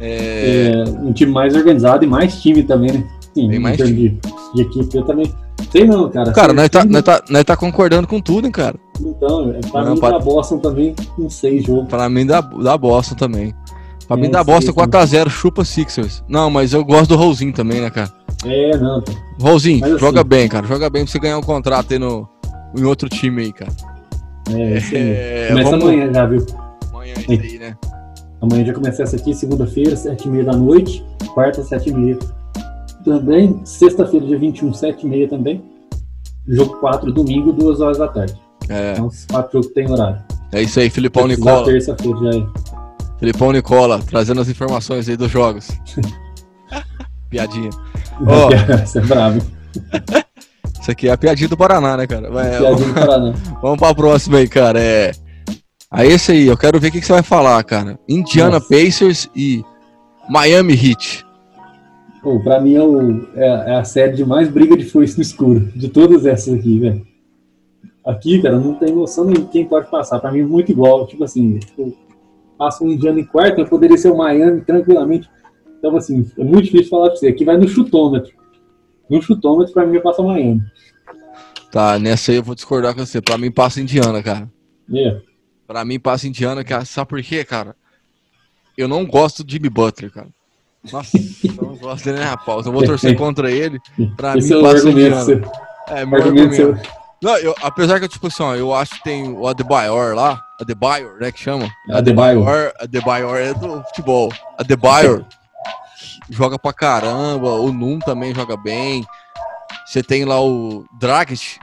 É... 0.00 0.72
é... 0.72 0.84
um 1.00 1.12
time 1.12 1.32
mais 1.32 1.54
organizado 1.54 2.04
e 2.04 2.08
mais 2.08 2.40
time 2.40 2.62
também, 2.62 2.92
né? 2.92 3.04
Sim, 3.34 3.48
Tem 3.48 3.58
mais 3.58 3.76
time. 3.76 3.92
De, 3.92 4.20
de 4.54 4.62
equipe 4.62 4.96
eu 4.96 5.04
também. 5.04 5.32
Sei 5.70 5.86
não, 5.86 6.10
cara. 6.10 6.32
Cara, 6.32 6.52
nós 6.52 6.68
tá, 6.68 6.84
nós, 6.84 7.02
tá, 7.02 7.22
nós 7.30 7.44
tá 7.44 7.56
concordando 7.56 8.06
com 8.06 8.20
tudo, 8.20 8.46
hein, 8.46 8.52
cara. 8.52 8.74
Então, 9.00 9.50
é, 9.50 9.60
pra 9.70 9.84
não, 9.84 9.94
mim 9.94 10.00
pra... 10.00 10.10
da 10.10 10.18
Boston 10.18 10.58
também, 10.58 10.94
com 11.16 11.30
seis 11.30 11.64
jogos. 11.64 11.88
Pra 11.88 12.08
mim 12.08 12.26
da, 12.26 12.40
da 12.40 12.76
Boston 12.76 13.14
também. 13.14 13.54
Pra 14.12 14.16
mim 14.16 14.30
dá 14.30 14.44
bosta 14.44 14.72
4x0, 14.72 15.30
chupa 15.30 15.64
Sixers. 15.64 16.22
Não, 16.28 16.50
mas 16.50 16.74
eu 16.74 16.84
gosto 16.84 17.10
do 17.10 17.16
Rosinho 17.16 17.52
também, 17.52 17.80
né, 17.80 17.88
cara? 17.88 18.12
É, 18.44 18.76
não. 18.76 19.02
Assim, 19.54 19.80
joga 19.98 20.22
bem, 20.22 20.48
cara. 20.48 20.66
Joga 20.66 20.90
bem 20.90 21.04
pra 21.04 21.12
você 21.12 21.18
ganhar 21.18 21.38
um 21.38 21.42
contrato 21.42 21.92
aí 21.92 21.98
no, 21.98 22.28
em 22.76 22.84
outro 22.84 23.08
time 23.08 23.42
aí, 23.42 23.52
cara. 23.52 23.72
É, 24.50 24.80
sim. 24.80 24.96
É, 24.96 25.46
Começa 25.48 25.70
vamos... 25.70 25.84
amanhã 25.84 26.12
já, 26.12 26.26
viu? 26.26 26.46
Amanhã 26.90 27.14
é 27.16 27.32
aí, 27.32 27.58
né? 27.58 27.76
Amanhã 28.40 28.64
já 28.64 28.74
começa 28.74 29.02
essa 29.02 29.16
aqui, 29.16 29.34
segunda-feira, 29.34 29.94
7h30 29.94 30.44
da 30.44 30.52
noite. 30.52 31.04
Quarta, 31.32 31.62
7h30. 31.62 32.18
Também, 33.04 33.60
sexta-feira, 33.64 34.26
dia 34.26 34.38
21, 34.38 34.72
7h30 34.72 35.28
também. 35.30 35.62
Jogo 36.46 36.76
4, 36.78 37.12
domingo, 37.12 37.52
2 37.52 37.80
horas 37.80 37.98
da 37.98 38.08
tarde. 38.08 38.34
É. 38.68 38.92
Então, 38.92 39.06
os 39.06 39.24
quatro 39.26 39.52
jogos 39.60 39.72
tem 39.74 39.90
horário. 39.90 40.20
É 40.52 40.62
isso 40.62 40.78
aí, 40.80 40.90
Filipão 40.90 41.26
Nicola. 41.26 41.64
Terça-feira 41.64 42.18
já 42.18 42.38
é. 42.38 42.72
Felipão 43.18 43.52
Nicola, 43.52 44.00
trazendo 44.00 44.40
as 44.40 44.48
informações 44.48 45.08
aí 45.08 45.16
dos 45.16 45.30
jogos. 45.30 45.68
Piadinha. 47.30 47.70
Oh, 48.20 48.76
Você 48.84 48.98
é 48.98 49.02
bravo. 49.02 49.40
Isso 50.82 50.90
aqui 50.90 51.06
é 51.06 51.12
a 51.12 51.16
piadinha 51.16 51.48
do 51.48 51.56
Paraná, 51.56 51.96
né, 51.96 52.08
cara? 52.08 52.28
Vai, 52.28 52.58
piadinha 52.58 52.70
vamos, 52.70 52.86
do 52.88 52.94
Paraná. 52.94 53.34
Vamos 53.62 53.78
pra 53.78 53.94
próxima 53.94 54.38
aí, 54.38 54.48
cara. 54.48 54.80
É. 54.80 55.12
Aí 55.88 56.08
esse 56.08 56.32
aí, 56.32 56.48
eu 56.48 56.56
quero 56.56 56.80
ver 56.80 56.88
o 56.88 56.90
que, 56.90 56.98
que 56.98 57.06
você 57.06 57.12
vai 57.12 57.22
falar, 57.22 57.62
cara. 57.62 58.00
Indiana 58.08 58.58
Nossa. 58.58 58.68
Pacers 58.68 59.30
e 59.36 59.62
Miami 60.28 60.72
Heat. 60.72 61.24
Pô, 62.20 62.40
pra 62.40 62.60
mim 62.60 62.74
é, 62.74 62.82
o, 62.82 63.28
é, 63.36 63.46
é, 63.46 63.74
a 63.76 63.84
série 63.84 64.16
de 64.16 64.24
mais 64.24 64.48
briga 64.48 64.76
de 64.76 64.84
foice 64.84 65.16
no 65.16 65.22
escuro, 65.22 65.60
de 65.60 65.88
todas 65.88 66.26
essas 66.26 66.52
aqui, 66.52 66.80
velho. 66.80 67.06
Aqui, 68.04 68.42
cara, 68.42 68.58
não 68.58 68.74
tem 68.74 68.92
noção 68.92 69.26
de 69.26 69.40
quem 69.42 69.64
pode 69.64 69.88
passar. 69.88 70.18
Pra 70.18 70.32
mim 70.32 70.40
é 70.40 70.44
muito 70.44 70.72
igual. 70.72 71.06
Tipo 71.06 71.22
assim, 71.22 71.60
tipo, 71.60 71.96
passa 72.58 72.82
um 72.82 72.90
indiano 72.90 73.20
em 73.20 73.24
quarto, 73.24 73.60
eu 73.60 73.68
poderia 73.68 73.96
ser 73.96 74.10
o 74.10 74.16
Miami 74.16 74.62
tranquilamente. 74.62 75.30
Então, 75.78 75.96
assim, 75.96 76.28
é 76.36 76.42
muito 76.42 76.64
difícil 76.64 76.90
falar 76.90 77.06
pra 77.06 77.16
você. 77.16 77.28
Aqui 77.28 77.44
vai 77.44 77.56
no 77.56 77.68
chutômetro. 77.68 78.41
No 79.12 79.20
chutômetro, 79.20 79.74
pra 79.74 79.84
mim, 79.84 80.00
passa 80.00 80.22
Miami. 80.22 80.62
Tá, 81.70 81.98
nessa 81.98 82.32
aí 82.32 82.38
eu 82.38 82.42
vou 82.42 82.54
discordar 82.54 82.94
com 82.94 83.04
você. 83.04 83.20
Pra 83.20 83.36
mim, 83.36 83.50
passa 83.50 83.78
Indiana, 83.78 84.22
cara. 84.22 84.50
É. 84.90 85.20
Pra 85.66 85.84
mim, 85.84 86.00
passa 86.00 86.26
Indiana, 86.26 86.64
cara. 86.64 86.86
Sabe 86.86 87.10
por 87.10 87.22
quê, 87.22 87.44
cara? 87.44 87.76
Eu 88.76 88.88
não 88.88 89.04
gosto 89.04 89.44
de 89.44 89.52
Jimmy 89.52 89.68
Butler, 89.68 90.10
cara. 90.10 90.28
Nossa, 90.90 91.18
eu 91.18 91.54
não 91.62 91.76
gosto 91.76 92.06
dele 92.06 92.22
a 92.24 92.38
pausa. 92.38 92.70
Eu 92.70 92.72
vou 92.72 92.82
torcer 92.84 93.14
contra 93.14 93.50
ele. 93.50 93.78
Pra 94.16 94.38
Esse 94.38 94.54
mim, 94.54 94.60
é 94.60 94.62
passa 94.62 94.88
Indiana. 94.88 95.50
É, 95.88 96.06
meu 96.06 96.18
argumento. 96.18 96.62
argumento. 96.62 96.88
Não, 97.22 97.36
eu, 97.36 97.54
apesar 97.62 98.00
que, 98.00 98.08
tipo 98.08 98.28
assim, 98.28 98.42
ó, 98.42 98.54
eu 98.56 98.74
acho 98.74 98.94
que 98.94 99.04
tem 99.04 99.30
o 99.30 99.46
Adebayor 99.46 100.14
lá, 100.14 100.42
Adebayor, 100.58 101.20
né, 101.20 101.30
que 101.30 101.38
chama? 101.38 101.70
Adebayor. 101.90 102.72
Adebayor 102.80 103.36
é 103.36 103.52
do 103.52 103.82
futebol. 103.84 104.32
Adebayor 104.58 105.24
joga 106.32 106.58
pra 106.58 106.72
caramba, 106.72 107.50
o 107.50 107.70
Num 107.70 107.98
também 107.98 108.34
joga 108.34 108.56
bem. 108.56 109.04
Você 109.86 110.02
tem 110.02 110.24
lá 110.24 110.42
o 110.42 110.84
Dragic, 110.98 111.58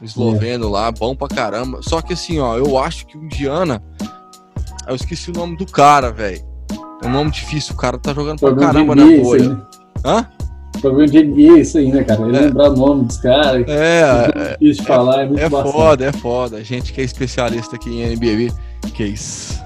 o 0.00 0.04
esloveno 0.04 0.66
é. 0.66 0.70
lá, 0.70 0.92
bom 0.92 1.16
pra 1.16 1.26
caramba. 1.26 1.80
Só 1.82 2.02
que 2.02 2.12
assim, 2.12 2.38
ó, 2.38 2.56
eu 2.56 2.78
acho 2.78 3.06
que 3.06 3.16
o 3.16 3.24
Indiana, 3.24 3.82
eu 4.86 4.94
esqueci 4.94 5.30
o 5.30 5.34
nome 5.34 5.56
do 5.56 5.64
cara, 5.64 6.12
velho. 6.12 6.46
É 7.02 7.06
um 7.06 7.10
nome 7.10 7.30
difícil, 7.30 7.74
o 7.74 7.78
cara 7.78 7.98
tá 7.98 8.12
jogando 8.12 8.40
pra 8.40 8.54
caramba 8.54 8.94
na 8.94 9.04
bolha. 9.04 9.48
Né? 9.48 9.62
Hã? 10.04 10.26
Problema 10.80 11.10
de 11.10 11.24
NBA 11.24 11.60
isso 11.60 11.78
aí, 11.78 11.90
né, 11.90 12.04
cara? 12.04 12.20
É. 12.20 12.24
lembrar 12.26 12.70
o 12.70 12.76
nome 12.76 13.04
dos 13.06 13.16
caras. 13.16 13.66
É, 13.66 14.30
é 14.34 14.50
difícil 14.52 14.82
de 14.82 14.88
falar, 14.88 15.22
é 15.22 15.26
muito 15.26 15.40
É 15.40 15.48
foda, 15.48 16.04
é 16.04 16.12
foda. 16.12 16.56
A 16.58 16.62
gente 16.62 16.92
que 16.92 17.00
é 17.00 17.04
especialista 17.04 17.76
aqui 17.76 17.90
em 17.90 18.14
NBA, 18.14 18.54
que 18.94 19.02
é 19.02 19.06
isso. 19.06 19.60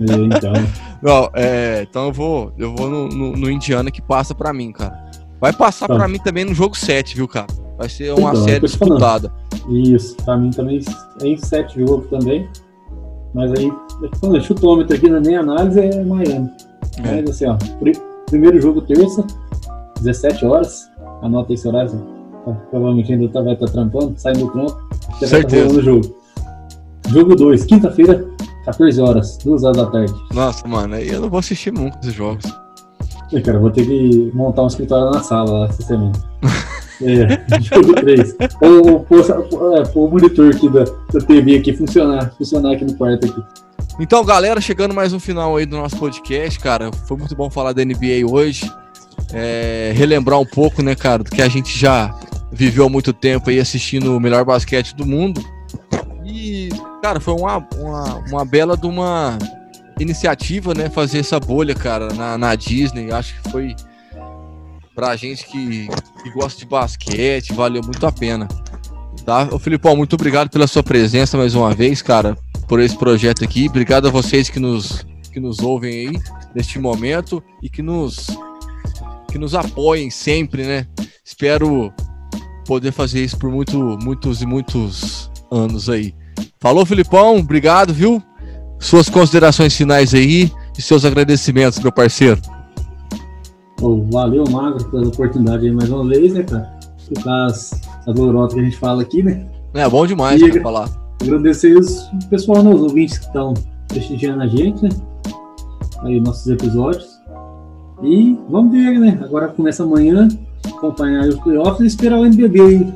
É, 0.00 0.14
então. 0.14 0.52
Não, 1.02 1.30
é, 1.34 1.86
então 1.88 2.06
eu 2.06 2.12
vou, 2.12 2.52
eu 2.58 2.74
vou 2.74 2.88
no, 2.88 3.08
no, 3.08 3.32
no 3.32 3.50
Indiana 3.50 3.90
que 3.90 4.02
passa 4.02 4.34
pra 4.34 4.52
mim, 4.52 4.72
cara. 4.72 5.08
Vai 5.40 5.52
passar 5.52 5.86
tá. 5.86 5.94
pra 5.94 6.08
mim 6.08 6.18
também 6.18 6.44
no 6.44 6.54
jogo 6.54 6.76
7, 6.76 7.16
viu, 7.16 7.28
cara? 7.28 7.46
Vai 7.76 7.88
ser 7.88 8.12
uma 8.12 8.30
então, 8.30 8.44
série 8.44 8.60
disputada. 8.60 9.32
Isso, 9.68 10.16
pra 10.24 10.36
mim 10.36 10.50
também 10.50 10.80
é 11.22 11.26
em 11.26 11.36
7 11.36 11.78
jogos 11.78 12.10
também. 12.10 12.48
Mas 13.32 13.52
aí, 13.52 13.70
quando 14.20 14.42
chutômetro 14.42 14.96
aqui 14.96 15.08
na 15.08 15.20
minha 15.20 15.40
análise 15.40 15.78
é 15.78 16.02
Miami. 16.02 16.50
É. 17.04 17.22
Mas 17.22 17.30
assim, 17.30 17.46
ó, 17.46 17.56
primeiro 18.26 18.60
jogo 18.60 18.82
terça, 18.82 19.24
17 20.00 20.44
horas. 20.44 20.90
Anota 21.22 21.52
esse 21.52 21.68
horário. 21.68 21.90
Tá, 22.44 22.52
provavelmente 22.70 23.12
ainda 23.12 23.28
tá, 23.28 23.40
vai 23.42 23.54
estar 23.54 23.66
tá 23.66 23.72
trampando, 23.72 24.18
saindo 24.18 24.46
do 24.46 24.50
trampo. 24.50 24.88
Já 25.20 25.26
Certeza. 25.28 25.74
Tá 25.76 25.80
jogo. 25.80 26.16
Jogo 27.08 27.36
2, 27.36 27.64
quinta-feira, 27.64 28.26
14 28.68 29.00
horas, 29.00 29.38
2 29.38 29.64
horas 29.64 29.76
da 29.78 29.86
tarde. 29.86 30.14
Nossa, 30.32 30.68
mano, 30.68 30.94
aí 30.94 31.08
eu 31.08 31.22
não 31.22 31.30
vou 31.30 31.38
assistir 31.38 31.72
nunca 31.72 31.98
esses 32.00 32.12
jogos. 32.12 32.44
E, 33.32 33.40
cara, 33.40 33.58
vou 33.58 33.70
ter 33.70 33.86
que 33.86 34.30
montar 34.34 34.62
um 34.62 34.66
escritório 34.66 35.10
na 35.10 35.22
sala 35.22 35.60
lá 35.60 35.66
essa 35.66 35.82
semana. 35.82 36.12
é, 37.02 37.60
jogo 37.60 37.94
3. 37.94 38.36
Ou 38.60 39.00
pôr 39.00 40.06
o 40.06 40.10
monitor 40.10 40.54
aqui 40.54 40.68
da, 40.68 40.84
da 40.84 41.20
TV 41.26 41.56
aqui 41.56 41.72
funcionar, 41.72 42.30
funcionar 42.36 42.74
aqui 42.74 42.84
no 42.84 42.94
quarto 42.94 43.26
aqui. 43.26 43.42
Então, 43.98 44.24
galera, 44.24 44.60
chegando 44.60 44.94
mais 44.94 45.12
um 45.12 45.18
final 45.18 45.56
aí 45.56 45.64
do 45.64 45.76
nosso 45.76 45.96
podcast, 45.96 46.60
cara. 46.60 46.90
Foi 47.06 47.16
muito 47.16 47.34
bom 47.34 47.50
falar 47.50 47.72
da 47.72 47.84
NBA 47.84 48.30
hoje. 48.30 48.70
é, 49.32 49.92
relembrar 49.94 50.38
um 50.38 50.46
pouco, 50.46 50.82
né, 50.82 50.94
cara, 50.94 51.22
do 51.22 51.30
que 51.30 51.42
a 51.42 51.48
gente 51.48 51.76
já 51.76 52.14
viveu 52.52 52.86
há 52.86 52.88
muito 52.88 53.12
tempo 53.12 53.50
aí 53.50 53.60
assistindo 53.60 54.14
o 54.14 54.20
melhor 54.20 54.44
basquete 54.44 54.94
do 54.94 55.06
mundo. 55.06 55.42
E, 56.24 56.68
cara, 57.02 57.20
foi 57.20 57.34
uma, 57.34 57.66
uma, 57.76 58.14
uma 58.30 58.44
bela 58.44 58.76
de 58.76 58.86
uma 58.86 59.38
iniciativa, 59.98 60.74
né, 60.74 60.88
fazer 60.88 61.18
essa 61.18 61.38
bolha, 61.40 61.74
cara, 61.74 62.12
na, 62.14 62.38
na 62.38 62.54
Disney. 62.54 63.10
Acho 63.12 63.40
que 63.40 63.50
foi 63.50 63.76
pra 64.94 65.16
gente 65.16 65.46
que, 65.46 65.88
que 66.22 66.30
gosta 66.30 66.58
de 66.58 66.66
basquete, 66.66 67.52
valeu 67.52 67.82
muito 67.82 68.04
a 68.06 68.12
pena. 68.12 68.48
Tá? 69.24 69.48
Ô 69.52 69.58
Filipão, 69.58 69.96
muito 69.96 70.14
obrigado 70.14 70.48
pela 70.48 70.66
sua 70.66 70.82
presença 70.82 71.36
mais 71.36 71.54
uma 71.54 71.74
vez, 71.74 72.00
cara, 72.00 72.36
por 72.66 72.80
esse 72.80 72.96
projeto 72.96 73.44
aqui. 73.44 73.68
Obrigado 73.68 74.08
a 74.08 74.10
vocês 74.10 74.48
que 74.48 74.58
nos, 74.58 75.06
que 75.32 75.38
nos 75.38 75.60
ouvem 75.60 75.92
aí 75.92 76.22
neste 76.54 76.78
momento 76.78 77.42
e 77.62 77.68
que 77.68 77.82
nos, 77.82 78.26
que 79.30 79.38
nos 79.38 79.54
apoiem 79.54 80.10
sempre, 80.10 80.64
né? 80.64 80.86
Espero 81.24 81.92
poder 82.66 82.90
fazer 82.90 83.22
isso 83.22 83.38
por 83.38 83.50
muito, 83.50 83.78
muitos 84.02 84.42
e 84.42 84.46
muitos 84.46 85.30
anos 85.50 85.88
aí. 85.88 86.14
Falou, 86.60 86.84
Filipão, 86.84 87.38
obrigado, 87.38 87.92
viu? 87.92 88.22
Suas 88.80 89.08
considerações 89.08 89.74
finais 89.76 90.14
aí 90.14 90.50
e 90.76 90.82
seus 90.82 91.04
agradecimentos, 91.04 91.78
meu 91.80 91.92
parceiro. 91.92 92.40
Oh, 93.80 94.02
valeu, 94.10 94.44
Magro, 94.50 94.84
pela 94.90 95.06
oportunidade 95.08 95.66
aí 95.66 95.72
mais 95.72 95.88
uma 95.90 96.06
vez, 96.06 96.32
né, 96.34 96.42
cara? 96.42 96.78
Escutar 96.98 97.46
as, 97.46 97.70
as 98.06 98.14
lorotas 98.14 98.54
que 98.54 98.60
a 98.60 98.64
gente 98.64 98.76
fala 98.76 99.02
aqui, 99.02 99.22
né? 99.22 99.46
É 99.74 99.88
bom 99.88 100.06
demais 100.06 100.40
E- 100.40 100.50
pra 100.50 100.62
falar. 100.62 100.88
Agradecer 101.20 101.76
os 101.76 102.08
pessoal, 102.30 102.62
né, 102.62 102.70
os 102.72 102.80
ouvintes 102.82 103.18
que 103.18 103.26
estão 103.26 103.54
prestigiando 103.88 104.42
a 104.42 104.46
gente, 104.46 104.82
né? 104.82 104.88
Aí, 106.02 106.20
nossos 106.20 106.46
episódios. 106.46 107.18
E 108.02 108.38
vamos 108.48 108.70
ver, 108.72 108.98
né? 109.00 109.18
Agora 109.22 109.48
começa 109.48 109.82
amanhã, 109.82 110.28
acompanhar 110.66 111.24
os 111.26 111.34
playoffs 111.40 111.80
e 111.80 111.86
esperar 111.86 112.20
o 112.20 112.24
NBB 112.26 112.60
aí. 112.60 112.94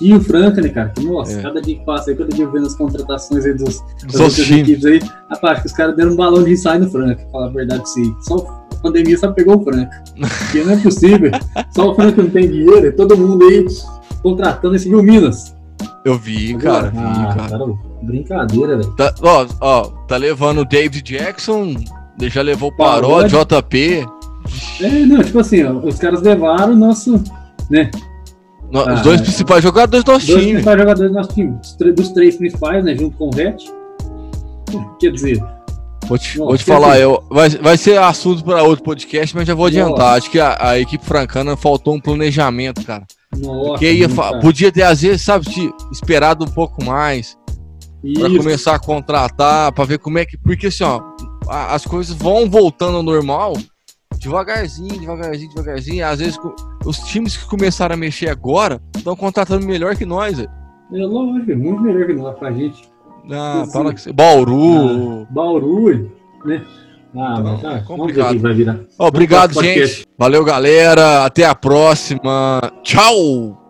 E 0.00 0.12
o 0.14 0.20
Franca, 0.20 0.60
né, 0.60 0.68
cara? 0.68 0.90
Que, 0.90 1.04
nossa, 1.04 1.38
É. 1.38 1.42
cada 1.42 1.60
dia 1.62 1.76
que 1.78 1.84
passa 1.84 2.10
aí, 2.10 2.16
cada 2.16 2.28
dia 2.30 2.46
vendo 2.48 2.66
as 2.66 2.74
contratações 2.74 3.44
aí 3.46 3.54
dos, 3.54 3.82
Dos 4.04 4.14
outras 4.20 4.34
times. 4.46 4.68
equipes 4.68 4.84
aí. 4.84 5.00
Rapaz, 5.30 5.60
que 5.60 5.66
os 5.66 5.72
caras 5.72 5.96
deram 5.96 6.12
um 6.12 6.16
balão 6.16 6.44
de 6.44 6.52
ensaio 6.52 6.80
no 6.82 6.90
Franca, 6.90 7.16
pra 7.22 7.30
falar 7.30 7.46
a 7.46 7.50
verdade 7.50 7.88
sim. 7.90 8.14
Só 8.20 8.36
a 8.72 8.76
pandemia 8.76 9.16
só 9.16 9.32
pegou 9.32 9.56
o 9.58 9.64
Franca. 9.64 10.04
Porque 10.16 10.62
não 10.64 10.72
é 10.72 10.76
possível. 10.76 11.30
Só 11.74 11.90
o 11.90 11.94
Franca 11.94 12.22
não 12.22 12.30
tem 12.30 12.46
dinheiro, 12.50 12.86
e 12.86 12.92
todo 12.92 13.16
mundo 13.16 13.44
aí 13.46 13.64
contratando 14.22 14.76
esse 14.76 14.88
Rio 14.88 15.02
Minas. 15.02 15.54
Eu 16.04 16.18
vi, 16.18 16.54
cara, 16.58 16.90
vi, 16.90 16.98
ah, 16.98 17.34
cara. 17.36 17.48
cara, 17.58 17.64
brincadeira, 18.02 18.76
velho. 18.76 18.94
Tá, 18.96 19.12
ó, 19.22 19.46
ó, 19.60 19.82
tá 20.06 20.16
levando 20.16 20.60
o 20.60 20.64
David 20.64 21.02
Jackson, 21.02 21.74
já 22.20 22.42
levou 22.42 22.68
o 22.68 22.76
Paró. 22.76 23.22
JP. 23.24 24.06
É, 24.80 24.88
não, 25.06 25.20
tipo 25.22 25.40
assim, 25.40 25.64
ó, 25.64 25.72
os 25.72 25.98
caras 25.98 26.22
levaram 26.22 26.74
o 26.74 26.76
nosso, 26.76 27.20
né, 27.68 27.90
no- 28.70 28.80
os 28.80 28.86
Ah, 28.88 29.02
dois 29.02 29.20
é. 29.20 29.24
principais 29.24 29.62
jogadores 29.62 30.04
do 30.04 30.12
nosso 30.12 30.26
dois 30.26 30.38
time. 30.40 30.52
principais 30.52 30.78
jogadores 30.78 31.10
do 31.12 31.14
nosso 31.16 31.32
time, 31.34 31.52
dos, 31.94 32.08
três- 32.12 32.36
principais, 32.36 32.84
né, 32.84 32.94
junto 32.96 33.16
com 33.16 33.28
o 33.28 33.30
Vet. 33.30 33.64
Quer 35.00 35.10
dizer, 35.12 35.42
Vou 36.08 36.16
te, 36.16 36.38
Não, 36.38 36.46
vou 36.46 36.56
te 36.56 36.62
falar, 36.62 36.92
dizer- 36.92 37.02
eu, 37.02 37.24
vai, 37.28 37.48
vai 37.48 37.76
ser 37.76 37.98
assunto 37.98 38.44
para 38.44 38.62
outro 38.62 38.84
podcast, 38.84 39.34
mas 39.34 39.44
já 39.44 39.54
vou 39.56 39.66
adiantar. 39.66 39.98
Nossa. 39.98 40.18
Acho 40.18 40.30
que 40.30 40.38
a, 40.38 40.56
a 40.60 40.78
equipe 40.78 41.04
francana 41.04 41.56
faltou 41.56 41.96
um 41.96 42.00
planejamento, 42.00 42.84
cara. 42.84 43.04
nossa, 43.36 43.70
Porque 43.70 43.90
ia 43.92 44.08
cara. 44.08 44.38
podia 44.38 44.70
ter, 44.70 44.82
às 44.84 45.02
vezes, 45.02 45.22
sabe, 45.22 45.46
te- 45.46 45.68
esperado 45.90 46.44
um 46.44 46.48
pouco 46.48 46.84
mais 46.84 47.36
para 48.20 48.28
começar 48.36 48.76
a 48.76 48.78
contratar, 48.78 49.72
para 49.72 49.84
ver 49.84 49.98
como 49.98 50.16
é 50.18 50.24
que. 50.24 50.38
Porque 50.38 50.68
assim, 50.68 50.84
ó, 50.84 51.00
a- 51.48 51.74
as 51.74 51.84
coisas 51.84 52.14
vão 52.14 52.48
voltando 52.48 52.98
ao 52.98 53.02
normal 53.02 53.54
devagarzinho, 54.20 55.00
devagarzinho, 55.00 55.48
devagarzinho. 55.54 56.06
Às 56.06 56.20
vezes, 56.20 56.38
os 56.86 56.98
times 57.00 57.36
que 57.36 57.46
começaram 57.46 57.94
a 57.94 57.98
mexer 57.98 58.28
agora 58.28 58.80
estão 58.96 59.14
contratando 59.16 59.66
melhor 59.66 59.96
que 59.96 60.04
nós. 60.06 60.36
velho. 60.38 60.50
é 60.94 60.98
lógico, 61.04 61.50
é 61.52 61.56
muito 61.56 61.82
melhor 61.82 62.06
que 62.06 62.14
nós 62.14 62.38
pra 62.38 62.52
gente. 62.52 62.88
Ah, 63.30 63.62
Sim. 63.66 63.72
fala 63.72 63.92
que. 63.92 64.12
Bauru. 64.12 65.22
Ah, 65.22 65.26
Bauru, 65.30 66.10
né? 66.44 66.62
Ah, 67.18 67.36
Então, 67.38 67.42
mas 67.44 67.60
tá, 67.62 67.72
é 67.72 67.80
complicado. 67.80 68.38
vai 68.38 68.54
virar. 68.54 68.78
Ó, 68.98 69.08
obrigado, 69.08 69.54
gente. 69.60 70.06
Valeu, 70.18 70.44
galera. 70.44 71.24
Até 71.24 71.44
a 71.44 71.54
próxima. 71.54 72.60
Tchau. 72.82 73.65